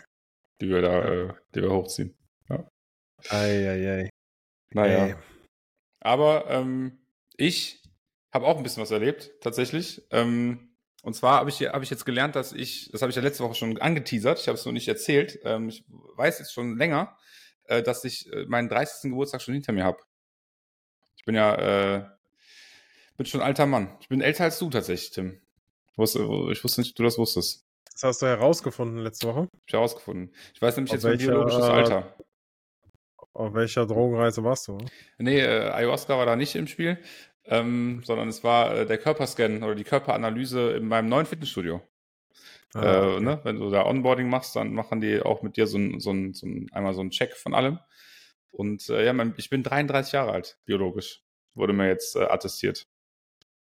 die 0.60 0.68
wir 0.68 0.82
da, 0.82 1.04
äh, 1.04 1.34
die 1.54 1.62
wir 1.62 1.70
hochziehen. 1.70 2.16
Ja. 2.48 2.68
Eieiei. 3.30 4.10
Naja. 4.70 5.04
Ei. 5.04 5.16
Aber 6.00 6.48
ähm, 6.48 6.98
ich 7.36 7.82
habe 8.32 8.46
auch 8.46 8.56
ein 8.56 8.62
bisschen 8.62 8.82
was 8.82 8.90
erlebt, 8.90 9.32
tatsächlich. 9.40 10.02
Ähm, 10.10 10.76
und 11.02 11.14
zwar 11.14 11.40
habe 11.40 11.50
ich, 11.50 11.60
hab 11.62 11.82
ich 11.82 11.90
jetzt 11.90 12.04
gelernt, 12.04 12.36
dass 12.36 12.52
ich, 12.52 12.90
das 12.92 13.02
habe 13.02 13.10
ich 13.10 13.16
ja 13.16 13.22
letzte 13.22 13.44
Woche 13.44 13.54
schon 13.54 13.78
angeteasert, 13.78 14.40
ich 14.40 14.48
habe 14.48 14.58
es 14.58 14.66
noch 14.66 14.72
nicht 14.72 14.88
erzählt, 14.88 15.38
ähm, 15.44 15.68
ich 15.68 15.84
weiß 15.88 16.38
jetzt 16.40 16.52
schon 16.52 16.76
länger, 16.76 17.16
äh, 17.64 17.82
dass 17.82 18.04
ich 18.04 18.30
äh, 18.32 18.44
meinen 18.46 18.68
30. 18.68 19.10
Geburtstag 19.10 19.42
schon 19.42 19.54
hinter 19.54 19.72
mir 19.72 19.84
habe. 19.84 19.98
Ich 21.16 21.24
bin 21.24 21.34
ja, 21.34 21.54
äh, 21.54 22.04
bin 23.16 23.26
schon 23.26 23.40
ein 23.40 23.46
alter 23.46 23.66
Mann. 23.66 23.96
Ich 24.00 24.08
bin 24.08 24.20
älter 24.20 24.44
als 24.44 24.58
du 24.58 24.70
tatsächlich, 24.70 25.10
Tim. 25.10 25.40
Ich 25.92 25.98
wusste, 25.98 26.20
ich 26.52 26.62
wusste 26.62 26.80
nicht, 26.80 26.90
ob 26.92 26.96
du 26.96 27.02
das 27.02 27.18
wusstest. 27.18 27.67
Das 27.98 28.04
hast 28.04 28.22
du 28.22 28.26
herausgefunden 28.26 28.98
letzte 28.98 29.26
Woche? 29.26 29.48
Ich 29.66 29.72
herausgefunden. 29.72 30.32
Ich 30.54 30.62
weiß 30.62 30.76
nämlich 30.76 30.92
auf 30.92 30.98
jetzt 30.98 31.04
mein 31.04 31.18
biologisches 31.18 31.64
Alter. 31.64 32.14
Auf 33.32 33.54
welcher 33.54 33.86
Drogenreise 33.86 34.44
warst 34.44 34.68
du? 34.68 34.78
Nee, 35.18 35.40
äh, 35.40 35.70
Ayahuasca 35.70 36.16
war 36.16 36.24
da 36.24 36.36
nicht 36.36 36.54
im 36.54 36.68
Spiel, 36.68 37.02
ähm, 37.46 38.00
sondern 38.04 38.28
es 38.28 38.44
war 38.44 38.72
äh, 38.72 38.86
der 38.86 38.98
Körperscan 38.98 39.64
oder 39.64 39.74
die 39.74 39.82
Körperanalyse 39.82 40.76
in 40.76 40.86
meinem 40.86 41.08
neuen 41.08 41.26
Fitnessstudio. 41.26 41.82
Ah, 42.72 42.84
äh, 42.84 43.06
okay. 43.14 43.20
ne? 43.20 43.40
Wenn 43.42 43.58
du 43.58 43.68
da 43.68 43.84
Onboarding 43.84 44.28
machst, 44.28 44.54
dann 44.54 44.74
machen 44.74 45.00
die 45.00 45.20
auch 45.20 45.42
mit 45.42 45.56
dir 45.56 45.66
so 45.66 45.78
ein, 45.78 45.98
so 45.98 46.12
ein, 46.12 46.34
so 46.34 46.46
ein 46.46 46.70
einmal 46.70 46.94
so 46.94 47.00
einen 47.00 47.10
Check 47.10 47.34
von 47.34 47.52
allem. 47.52 47.80
Und 48.52 48.88
äh, 48.90 49.04
ja, 49.04 49.12
mein, 49.12 49.34
ich 49.38 49.50
bin 49.50 49.64
33 49.64 50.12
Jahre 50.12 50.30
alt, 50.30 50.60
biologisch. 50.64 51.24
Wurde 51.56 51.72
mir 51.72 51.88
jetzt 51.88 52.14
äh, 52.14 52.22
attestiert. 52.22 52.86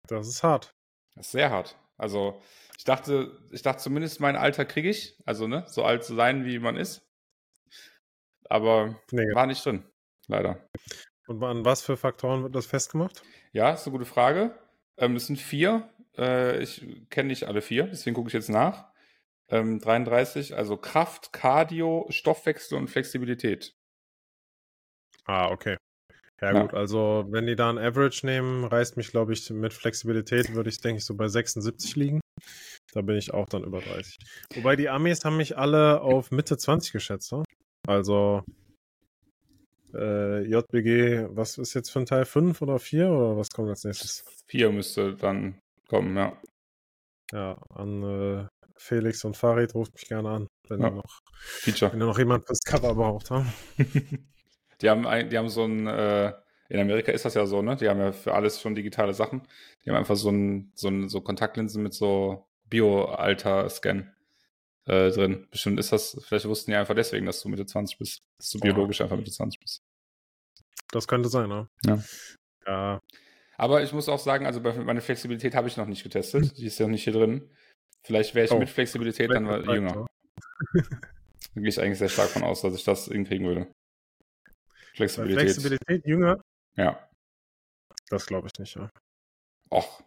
Das 0.09 0.29
ist 0.29 0.43
hart. 0.43 0.75
Das 1.15 1.25
ist 1.25 1.33
sehr 1.33 1.49
hart. 1.49 1.79
Also 1.97 2.43
ich 2.81 2.85
dachte, 2.85 3.39
ich 3.51 3.61
dachte 3.61 3.83
zumindest 3.83 4.21
mein 4.21 4.37
Alter 4.37 4.65
kriege 4.65 4.89
ich, 4.89 5.15
also 5.27 5.47
ne, 5.47 5.65
so 5.67 5.85
alt 5.85 6.03
zu 6.03 6.15
sein, 6.15 6.47
wie 6.47 6.59
man 6.59 6.79
ist. 6.79 7.07
Aber 8.49 8.99
nee. 9.13 9.35
war 9.35 9.47
nicht 9.47 9.63
drin, 9.63 9.85
leider. 10.29 10.67
Und 11.27 11.45
an 11.45 11.67
was 11.67 11.83
für 11.83 11.99
Faktoren 11.99 12.43
wird 12.43 12.55
das 12.55 12.65
festgemacht? 12.65 13.23
Ja, 13.53 13.71
ist 13.75 13.87
eine 13.87 13.93
gute 13.93 14.07
Frage. 14.07 14.59
Ähm, 14.97 15.15
es 15.17 15.27
sind 15.27 15.39
vier. 15.39 15.91
Äh, 16.17 16.63
ich 16.63 16.83
kenne 17.11 17.27
nicht 17.27 17.45
alle 17.45 17.61
vier, 17.61 17.85
deswegen 17.85 18.15
gucke 18.15 18.29
ich 18.29 18.33
jetzt 18.33 18.49
nach. 18.49 18.87
Ähm, 19.51 19.79
33, 19.79 20.57
also 20.57 20.79
Kraft, 20.79 21.35
Cardio, 21.35 22.07
Stoffwechsel 22.09 22.79
und 22.79 22.89
Flexibilität. 22.89 23.75
Ah, 25.27 25.51
okay. 25.51 25.77
Ja, 26.41 26.55
ja, 26.55 26.63
gut, 26.63 26.73
also 26.73 27.27
wenn 27.29 27.47
die 27.47 27.57
da 27.57 27.69
ein 27.69 27.77
Average 27.77 28.25
nehmen, 28.25 28.65
reißt 28.65 28.97
mich, 28.97 29.11
glaube 29.11 29.35
ich, 29.35 29.51
mit 29.51 29.75
Flexibilität 29.75 30.55
würde 30.55 30.71
ich, 30.71 30.81
denke 30.81 31.01
ich, 31.01 31.05
so 31.05 31.15
bei 31.15 31.29
76 31.29 31.97
liegen. 31.97 32.21
Da 32.93 33.03
bin 33.03 33.17
ich 33.17 33.33
auch 33.33 33.49
dann 33.49 33.65
über 33.65 33.81
30. 33.81 34.19
Wobei 34.55 34.77
die 34.77 34.89
Amis 34.89 35.25
haben 35.25 35.37
mich 35.37 35.57
alle 35.57 36.01
auf 36.01 36.31
Mitte 36.31 36.57
20 36.57 36.93
geschätzt. 36.93 37.33
Ne? 37.33 37.45
Also 37.87 38.43
äh, 39.95 40.45
JBG, 40.45 41.29
was 41.31 41.59
ist 41.59 41.75
jetzt 41.75 41.91
für 41.91 42.01
ein 42.01 42.07
Teil? 42.07 42.25
5 42.25 42.61
oder 42.63 42.79
4 42.79 43.09
oder 43.09 43.37
was 43.37 43.51
kommt 43.51 43.69
als 43.69 43.85
nächstes? 43.85 44.25
4 44.47 44.71
müsste 44.71 45.15
dann 45.15 45.61
kommen, 45.89 46.17
ja. 46.17 46.37
Ja, 47.33 47.59
an 47.71 48.03
äh, 48.03 48.47
Felix 48.77 49.25
und 49.25 49.37
Farid 49.37 49.75
ruft 49.75 49.95
mich 49.95 50.09
gerne 50.09 50.31
an, 50.31 50.47
wenn, 50.69 50.81
ja. 50.81 50.89
ihr 50.89 50.95
noch, 50.95 51.21
Feature. 51.33 51.93
wenn 51.93 52.01
ihr 52.01 52.07
noch 52.07 52.19
jemand 52.19 52.47
fürs 52.47 52.61
Cover 52.61 52.95
braucht. 52.95 53.31
Ne? 53.31 53.47
die, 54.81 54.91
haben 54.91 55.07
ein, 55.07 55.31
die 55.31 55.39
haben 55.39 55.49
so 55.49 55.65
ein, 55.65 55.87
äh, 55.87 56.33
in 56.69 56.81
Amerika 56.81 57.13
ist 57.13 57.25
das 57.25 57.35
ja 57.35 57.47
so, 57.47 57.63
ne? 57.63 57.77
Die 57.77 57.89
haben 57.89 57.99
ja 57.99 58.13
für 58.13 58.33
alles 58.33 58.61
schon 58.61 58.77
digitale 58.77 59.13
Sachen. 59.13 59.43
Die 59.85 59.91
haben 59.91 59.97
einfach 59.97 60.15
so 60.15 60.31
ein, 60.31 60.71
so 60.77 60.87
ein, 60.87 61.09
so 61.09 61.21
Kontaktlinsen 61.21 61.83
mit 61.83 61.95
so 61.95 62.47
Bio-Alter-Scan 62.71 64.15
äh, 64.87 65.11
drin. 65.11 65.47
Bestimmt 65.51 65.79
ist 65.79 65.93
das, 65.93 66.19
vielleicht 66.27 66.47
wussten 66.47 66.71
die 66.71 66.77
einfach 66.77 66.95
deswegen, 66.95 67.27
dass 67.27 67.43
du 67.43 67.49
Mitte 67.49 67.67
20 67.67 67.99
bist. 67.99 68.23
Dass 68.39 68.51
du 68.51 68.61
biologisch 68.61 69.01
einfach 69.01 69.17
Mitte 69.17 69.31
20 69.31 69.61
bist. 69.61 69.83
Das 70.91 71.07
könnte 71.07 71.29
sein, 71.29 71.49
ne? 71.49 71.69
Ja. 71.85 72.03
ja. 72.67 73.01
Aber 73.57 73.83
ich 73.83 73.93
muss 73.93 74.09
auch 74.09 74.19
sagen, 74.19 74.47
also 74.47 74.61
meine 74.61 75.01
Flexibilität 75.03 75.55
habe 75.55 75.69
ich 75.69 75.77
noch 75.77 75.87
nicht 75.87 76.03
getestet. 76.03 76.57
Die 76.57 76.67
ist 76.67 76.79
ja 76.79 76.89
nicht 76.89 77.05
hier 77.05 77.13
drin. 77.13 77.51
Vielleicht 78.03 78.35
wäre 78.35 78.47
ich 78.47 78.53
oh. 78.53 78.59
mit 78.59 78.71
Flexibilität 78.71 79.31
dann 79.31 79.45
mal 79.45 79.63
jünger. 79.75 80.07
da 80.73 81.61
gehe 81.61 81.69
ich 81.69 81.81
eigentlich 81.81 81.99
sehr 81.99 82.09
stark 82.09 82.31
von 82.31 82.43
aus, 82.43 82.63
dass 82.63 82.75
ich 82.75 82.85
das 82.85 83.07
hinkriegen 83.07 83.47
würde. 83.47 83.71
Flexibilität. 84.95 85.41
Flexibilität 85.41 86.07
jünger? 86.07 86.43
Ja. 86.77 87.07
Das 88.09 88.27
glaube 88.27 88.49
ich 88.49 88.59
nicht, 88.59 88.75
ja. 88.77 88.91
Och, 89.71 90.03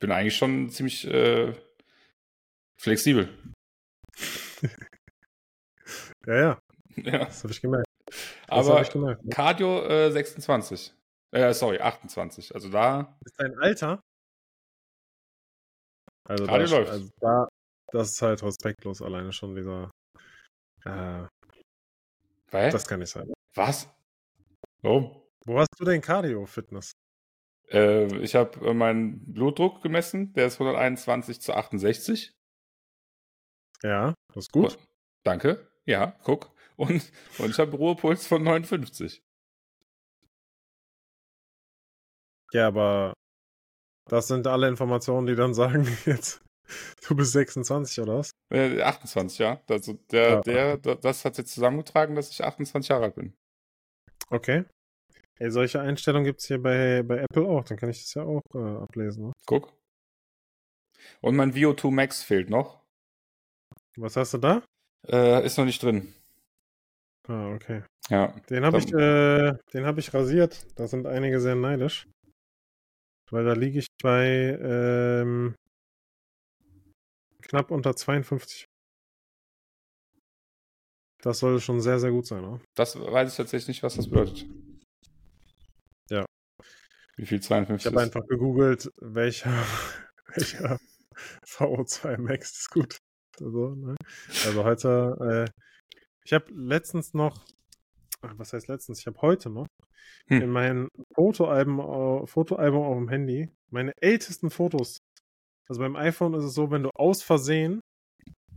bin 0.00 0.12
eigentlich 0.12 0.36
schon 0.36 0.70
ziemlich 0.70 1.06
äh, 1.06 1.52
Flexibel. 2.80 3.28
ja, 6.26 6.34
ja. 6.34 6.58
Ja. 6.96 7.18
Das 7.24 7.42
habe 7.42 7.52
ich 7.52 7.60
gemerkt. 7.60 7.86
Das 8.06 8.68
Aber 8.68 8.82
ich 8.82 8.90
gemerkt, 8.90 9.24
ne? 9.24 9.30
Cardio 9.30 9.84
äh, 9.84 10.10
26. 10.12 10.94
Äh, 11.32 11.52
sorry, 11.52 11.80
28. 11.80 12.54
Also 12.54 12.68
da. 12.70 13.18
Ist 13.24 13.34
dein 13.38 13.58
Alter? 13.58 14.00
Also 16.28 16.46
Cardio 16.46 16.66
da, 16.66 16.76
läuft. 16.78 16.90
Also 16.90 17.10
da, 17.20 17.48
das 17.92 18.12
ist 18.12 18.22
halt 18.22 18.42
respektlos 18.42 19.02
alleine 19.02 19.32
schon 19.32 19.54
dieser. 19.54 19.90
Äh, 20.84 21.26
Was? 22.50 22.72
Das 22.72 22.86
kann 22.86 23.00
nicht 23.00 23.10
sein. 23.10 23.32
Was? 23.54 23.88
Warum? 24.82 25.22
Wo 25.46 25.58
hast 25.58 25.70
du 25.78 25.84
denn 25.84 26.00
Cardio-Fitness? 26.00 26.92
Äh, 27.70 28.16
ich 28.18 28.34
habe 28.34 28.66
äh, 28.66 28.74
meinen 28.74 29.32
Blutdruck 29.32 29.82
gemessen, 29.82 30.32
der 30.34 30.46
ist 30.46 30.54
121 30.60 31.40
zu 31.40 31.54
68. 31.54 32.33
Ja, 33.84 34.14
das 34.28 34.44
ist 34.44 34.52
gut. 34.52 34.76
Und, 34.76 34.88
danke. 35.24 35.70
Ja, 35.84 36.16
guck. 36.24 36.50
Und, 36.76 37.12
und 37.38 37.50
ich 37.50 37.58
habe 37.58 37.76
Ruhepuls 37.76 38.26
von 38.26 38.42
59. 38.42 39.22
Ja, 42.52 42.68
aber 42.68 43.12
das 44.08 44.28
sind 44.28 44.46
alle 44.46 44.68
Informationen, 44.68 45.26
die 45.26 45.34
dann 45.34 45.54
sagen, 45.54 45.86
jetzt 46.06 46.40
du 47.06 47.14
bist 47.14 47.32
26 47.32 48.00
oder 48.00 48.18
was? 48.18 48.30
Äh, 48.50 48.80
28, 48.80 49.38
ja. 49.38 49.60
Also 49.68 49.94
der, 50.10 50.42
ja. 50.46 50.76
der, 50.76 50.96
das 50.96 51.24
hat 51.24 51.36
jetzt 51.36 51.52
zusammengetragen, 51.52 52.14
dass 52.14 52.30
ich 52.30 52.42
28 52.42 52.88
Jahre 52.88 53.04
alt 53.04 53.14
bin. 53.16 53.34
Okay. 54.30 54.64
Ey, 55.38 55.50
solche 55.50 55.80
Einstellungen 55.80 56.24
gibt 56.24 56.40
es 56.40 56.46
hier 56.46 56.62
bei, 56.62 57.02
bei 57.02 57.18
Apple 57.18 57.46
auch, 57.46 57.64
dann 57.64 57.76
kann 57.76 57.90
ich 57.90 58.00
das 58.00 58.14
ja 58.14 58.22
auch 58.22 58.42
äh, 58.54 58.82
ablesen. 58.82 59.26
Ne? 59.26 59.32
Guck. 59.46 59.72
Und 61.20 61.36
mein 61.36 61.52
VO2 61.52 61.90
Max 61.90 62.22
fehlt 62.22 62.48
noch. 62.48 62.83
Was 63.96 64.16
hast 64.16 64.34
du 64.34 64.38
da? 64.38 64.62
Äh, 65.06 65.46
ist 65.46 65.56
noch 65.56 65.64
nicht 65.64 65.82
drin. 65.82 66.12
Ah, 67.28 67.54
okay. 67.54 67.82
Ja. 68.08 68.34
Den 68.50 68.64
habe 68.64 68.78
ich, 68.78 68.92
äh, 68.92 69.84
hab 69.84 69.98
ich 69.98 70.12
rasiert. 70.12 70.66
Da 70.76 70.86
sind 70.86 71.06
einige 71.06 71.40
sehr 71.40 71.54
neidisch. 71.54 72.06
Weil 73.30 73.44
da 73.44 73.52
liege 73.52 73.78
ich 73.78 73.86
bei 74.02 74.58
ähm, 74.60 75.54
knapp 77.42 77.70
unter 77.70 77.96
52. 77.96 78.66
Das 81.22 81.38
soll 81.38 81.58
schon 81.60 81.80
sehr, 81.80 81.98
sehr 81.98 82.10
gut 82.10 82.26
sein, 82.26 82.44
oder? 82.44 82.60
Das 82.74 82.96
weiß 83.00 83.30
ich 83.30 83.36
tatsächlich 83.36 83.68
nicht, 83.68 83.82
was 83.82 83.96
das 83.96 84.10
bedeutet. 84.10 84.44
Ja. 86.10 86.26
Wie 87.16 87.24
viel 87.24 87.40
52 87.40 87.86
Ich 87.86 87.92
habe 87.92 88.02
einfach 88.02 88.26
gegoogelt, 88.26 88.90
welcher, 89.00 89.50
welcher 90.34 90.78
VO2 91.46 92.18
Max 92.18 92.58
ist 92.58 92.70
gut. 92.70 92.98
Also, 93.40 93.74
ne? 93.74 93.94
also 94.46 94.64
heute, 94.64 95.46
äh, 95.48 95.60
ich 96.24 96.32
habe 96.32 96.46
letztens 96.54 97.14
noch, 97.14 97.44
ach, 98.22 98.34
was 98.36 98.52
heißt 98.52 98.68
letztens? 98.68 99.00
Ich 99.00 99.06
habe 99.06 99.20
heute 99.20 99.50
noch 99.50 99.66
hm. 100.28 100.42
in 100.42 100.50
meinem 100.50 100.88
Fotoalbum, 101.14 102.26
Fotoalbum 102.26 102.82
auf 102.82 102.96
dem 102.96 103.08
Handy 103.08 103.48
meine 103.70 103.92
ältesten 104.00 104.50
Fotos. 104.50 104.98
Also 105.68 105.80
beim 105.80 105.96
iPhone 105.96 106.34
ist 106.34 106.44
es 106.44 106.54
so, 106.54 106.70
wenn 106.70 106.82
du 106.82 106.90
aus 106.94 107.22
Versehen 107.22 107.80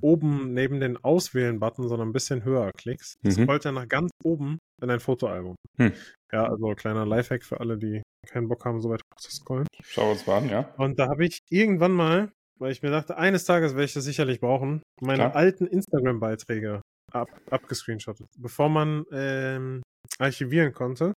oben 0.02 0.54
neben 0.54 0.80
den 0.80 0.98
Auswählen-Button, 0.98 1.88
sondern 1.88 2.10
ein 2.10 2.14
bisschen 2.14 2.44
höher 2.44 2.72
klickst, 2.78 3.24
mhm. 3.24 3.32
scrollt 3.32 3.66
er 3.66 3.72
nach 3.72 3.88
ganz 3.88 4.12
oben 4.24 4.60
in 4.82 4.90
dein 4.90 5.00
Fotoalbum. 5.00 5.56
Hm. 5.78 5.94
Ja, 6.32 6.46
also 6.46 6.68
kleiner 6.76 7.06
Lifehack 7.06 7.44
für 7.44 7.60
alle, 7.60 7.78
die 7.78 8.04
keinen 8.28 8.48
Bock 8.48 8.66
haben, 8.66 8.82
so 8.82 8.90
weit 8.90 9.02
zu 9.18 9.32
scrollen. 9.32 9.68
Schau 9.82 10.12
uns 10.12 10.28
mal 10.28 10.38
an, 10.38 10.50
ja. 10.50 10.74
Und 10.78 11.00
da 11.00 11.08
habe 11.08 11.26
ich 11.26 11.40
irgendwann 11.50 11.94
mal, 11.94 12.32
weil 12.60 12.72
ich 12.72 12.82
mir 12.82 12.92
dachte, 12.92 13.18
eines 13.18 13.46
Tages 13.46 13.74
werde 13.74 13.86
ich 13.86 13.94
das 13.94 14.04
sicherlich 14.04 14.40
brauchen, 14.40 14.82
meine 15.02 15.24
Klar. 15.24 15.36
alten 15.36 15.68
Instagram-Beiträge 15.68 16.82
ab, 17.12 17.30
abgescreenshottet. 17.50 18.28
Bevor 18.38 18.70
man 18.70 19.06
ähm, 19.12 19.82
archivieren 20.20 20.74
konnte, 20.74 21.14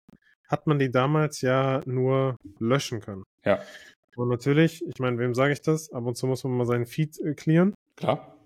hat 0.49 0.66
man 0.66 0.78
die 0.78 0.91
damals 0.91 1.41
ja 1.41 1.80
nur 1.84 2.36
löschen 2.59 3.01
können. 3.01 3.24
Ja. 3.45 3.61
Und 4.16 4.28
natürlich, 4.28 4.84
ich 4.84 4.99
meine, 4.99 5.18
wem 5.18 5.34
sage 5.34 5.53
ich 5.53 5.61
das? 5.61 5.93
Ab 5.93 6.05
und 6.05 6.16
zu 6.16 6.26
muss 6.26 6.43
man 6.45 6.57
mal 6.57 6.66
seinen 6.66 6.86
Feed 6.86 7.18
äh, 7.20 7.34
clearen. 7.34 7.74
Klar. 7.97 8.36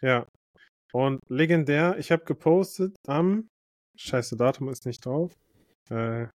Ja. 0.00 0.26
Und 0.92 1.20
legendär, 1.28 1.96
ich 1.98 2.10
habe 2.10 2.24
gepostet 2.24 2.96
am, 3.06 3.48
scheiße, 3.96 4.36
Datum 4.36 4.68
ist 4.68 4.86
nicht 4.86 5.04
drauf, 5.04 5.36
äh, 5.90 6.26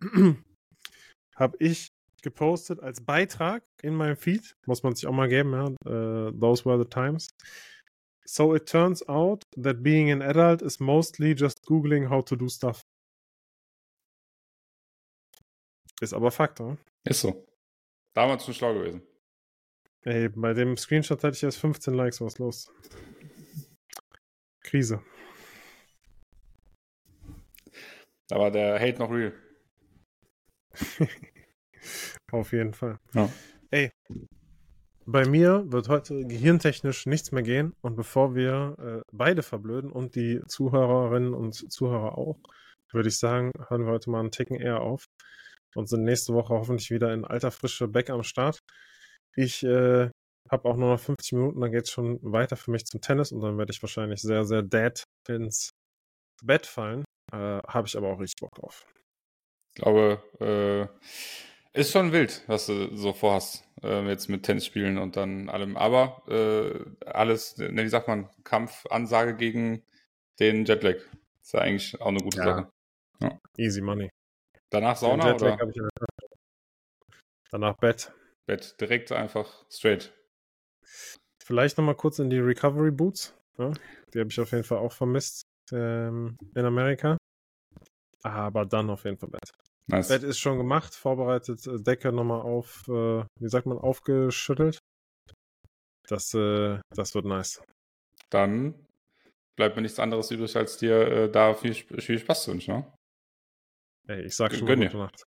habe 1.36 1.56
ich 1.60 1.88
gepostet 2.22 2.80
als 2.80 3.04
Beitrag 3.04 3.64
in 3.82 3.94
meinem 3.94 4.16
Feed, 4.16 4.56
muss 4.66 4.82
man 4.82 4.94
sich 4.94 5.06
auch 5.06 5.12
mal 5.12 5.28
geben, 5.28 5.52
ja, 5.52 5.66
uh, 5.66 6.30
those 6.32 6.64
were 6.64 6.78
the 6.78 6.88
times. 6.88 7.28
So 8.24 8.54
it 8.54 8.68
turns 8.68 9.06
out 9.08 9.44
that 9.60 9.82
being 9.82 10.10
an 10.10 10.22
adult 10.22 10.62
is 10.62 10.78
mostly 10.80 11.34
just 11.36 11.64
googling 11.66 12.08
how 12.08 12.24
to 12.24 12.36
do 12.36 12.48
stuff. 12.48 12.82
Ist 16.00 16.14
aber 16.14 16.30
Fakt, 16.30 16.60
oder? 16.60 16.78
Ist 17.04 17.20
so. 17.20 17.46
Damals 18.14 18.44
schon 18.44 18.54
schlau 18.54 18.74
gewesen. 18.74 19.02
Ey, 20.04 20.28
bei 20.28 20.52
dem 20.52 20.76
Screenshot 20.76 21.22
hatte 21.22 21.36
ich 21.36 21.42
erst 21.42 21.58
15 21.58 21.94
Likes, 21.94 22.20
was 22.20 22.38
los? 22.38 22.72
Krise. 24.62 25.02
Da 28.28 28.38
war 28.38 28.50
der 28.50 28.80
Hate 28.80 28.98
noch 28.98 29.10
real. 29.10 29.32
Auf 32.30 32.52
jeden 32.52 32.74
Fall. 32.74 32.98
Ja. 33.14 33.28
Ey, 33.70 33.90
bei 35.04 35.26
mir 35.26 35.64
wird 35.66 35.88
heute 35.88 36.24
gehirntechnisch 36.26 37.06
nichts 37.06 37.32
mehr 37.32 37.42
gehen 37.42 37.74
und 37.80 37.96
bevor 37.96 38.34
wir 38.34 38.76
äh, 38.78 39.00
beide 39.12 39.42
verblöden 39.42 39.90
und 39.90 40.14
die 40.14 40.40
Zuhörerinnen 40.46 41.34
und 41.34 41.72
Zuhörer 41.72 42.16
auch, 42.16 42.38
würde 42.92 43.08
ich 43.08 43.18
sagen, 43.18 43.50
hören 43.68 43.84
wir 43.84 43.92
heute 43.92 44.10
mal 44.10 44.20
einen 44.20 44.30
Ticken 44.30 44.56
eher 44.56 44.80
auf 44.80 45.06
und 45.74 45.88
sind 45.88 46.04
nächste 46.04 46.34
Woche 46.34 46.54
hoffentlich 46.54 46.90
wieder 46.90 47.12
in 47.12 47.24
alter 47.24 47.50
Frische 47.50 47.88
Back 47.88 48.10
am 48.10 48.22
Start. 48.22 48.60
Ich 49.34 49.64
äh, 49.64 50.10
habe 50.50 50.68
auch 50.68 50.76
nur 50.76 50.90
noch 50.90 51.00
50 51.00 51.32
Minuten, 51.32 51.60
dann 51.60 51.72
geht 51.72 51.84
es 51.84 51.90
schon 51.90 52.18
weiter 52.22 52.56
für 52.56 52.70
mich 52.70 52.84
zum 52.84 53.00
Tennis 53.00 53.32
und 53.32 53.40
dann 53.40 53.58
werde 53.58 53.72
ich 53.72 53.82
wahrscheinlich 53.82 54.20
sehr, 54.20 54.44
sehr 54.44 54.62
dead 54.62 55.02
ins 55.28 55.70
Bett 56.44 56.66
fallen. 56.66 57.04
Äh, 57.32 57.60
habe 57.66 57.86
ich 57.86 57.96
aber 57.96 58.08
auch 58.08 58.20
richtig 58.20 58.40
Bock 58.40 58.54
drauf. 58.54 58.86
Ich 59.74 59.82
glaube, 59.82 60.22
äh, 60.38 60.86
ist 61.72 61.92
schon 61.92 62.12
wild, 62.12 62.42
was 62.46 62.66
du 62.66 62.94
so 62.96 63.12
vorhast, 63.12 63.64
äh, 63.82 64.06
jetzt 64.08 64.28
mit 64.28 64.42
Tennis 64.44 64.66
spielen 64.66 64.98
und 64.98 65.16
dann 65.16 65.48
allem. 65.48 65.76
Aber 65.76 66.22
äh, 66.28 67.06
alles, 67.06 67.56
ne, 67.56 67.82
wie 67.82 67.88
sagt 67.88 68.08
man, 68.08 68.28
Kampfansage 68.44 69.36
gegen 69.36 69.82
den 70.38 70.64
Jetlag. 70.64 70.96
Ist 71.40 71.54
ja 71.54 71.60
eigentlich 71.60 72.00
auch 72.00 72.08
eine 72.08 72.20
gute 72.20 72.38
ja. 72.38 72.44
Sache. 72.44 72.72
Ja. 73.20 73.40
Easy 73.56 73.80
money. 73.80 74.10
Danach 74.70 74.96
Sauna 74.96 75.34
oder? 75.34 75.58
Danach 77.50 77.76
Bett. 77.76 78.12
Bett, 78.46 78.80
direkt 78.80 79.12
einfach 79.12 79.64
straight. 79.70 80.12
Vielleicht 81.44 81.76
nochmal 81.76 81.96
kurz 81.96 82.18
in 82.18 82.30
die 82.30 82.38
Recovery 82.38 82.90
Boots. 82.90 83.34
Ja, 83.58 83.72
die 84.12 84.20
habe 84.20 84.30
ich 84.30 84.40
auf 84.40 84.52
jeden 84.52 84.64
Fall 84.64 84.78
auch 84.78 84.92
vermisst 84.92 85.42
ähm, 85.70 86.36
in 86.54 86.64
Amerika. 86.64 87.18
Aber 88.22 88.64
dann 88.64 88.88
auf 88.90 89.04
jeden 89.04 89.18
Fall 89.18 89.28
Bett. 89.28 89.50
Nice. 89.90 90.08
Bett 90.08 90.22
ist 90.22 90.38
schon 90.38 90.58
gemacht, 90.58 90.94
vorbereitet, 90.94 91.66
äh, 91.66 91.82
Decke 91.82 92.12
nochmal 92.12 92.42
auf, 92.42 92.86
äh, 92.88 93.24
wie 93.40 93.48
sagt 93.48 93.66
man, 93.66 93.78
aufgeschüttelt. 93.78 94.78
Das, 96.08 96.34
äh, 96.34 96.80
das 96.94 97.14
wird 97.14 97.24
nice. 97.24 97.62
Dann 98.30 98.86
bleibt 99.56 99.76
mir 99.76 99.82
nichts 99.82 99.98
anderes 99.98 100.30
übrig, 100.30 100.56
als 100.56 100.76
dir 100.78 101.06
äh, 101.06 101.30
da 101.30 101.54
viel, 101.54 101.74
viel 101.74 102.18
Spaß 102.18 102.44
zu 102.44 102.52
wünschen. 102.52 102.74
Ne? 102.74 102.92
Ey, 104.08 104.22
ich 104.22 104.36
sag 104.36 104.54
schon 104.54 104.66
Gönn 104.66 104.80
mal 104.80 104.86
gute 104.86 104.98
Nacht. 104.98 105.24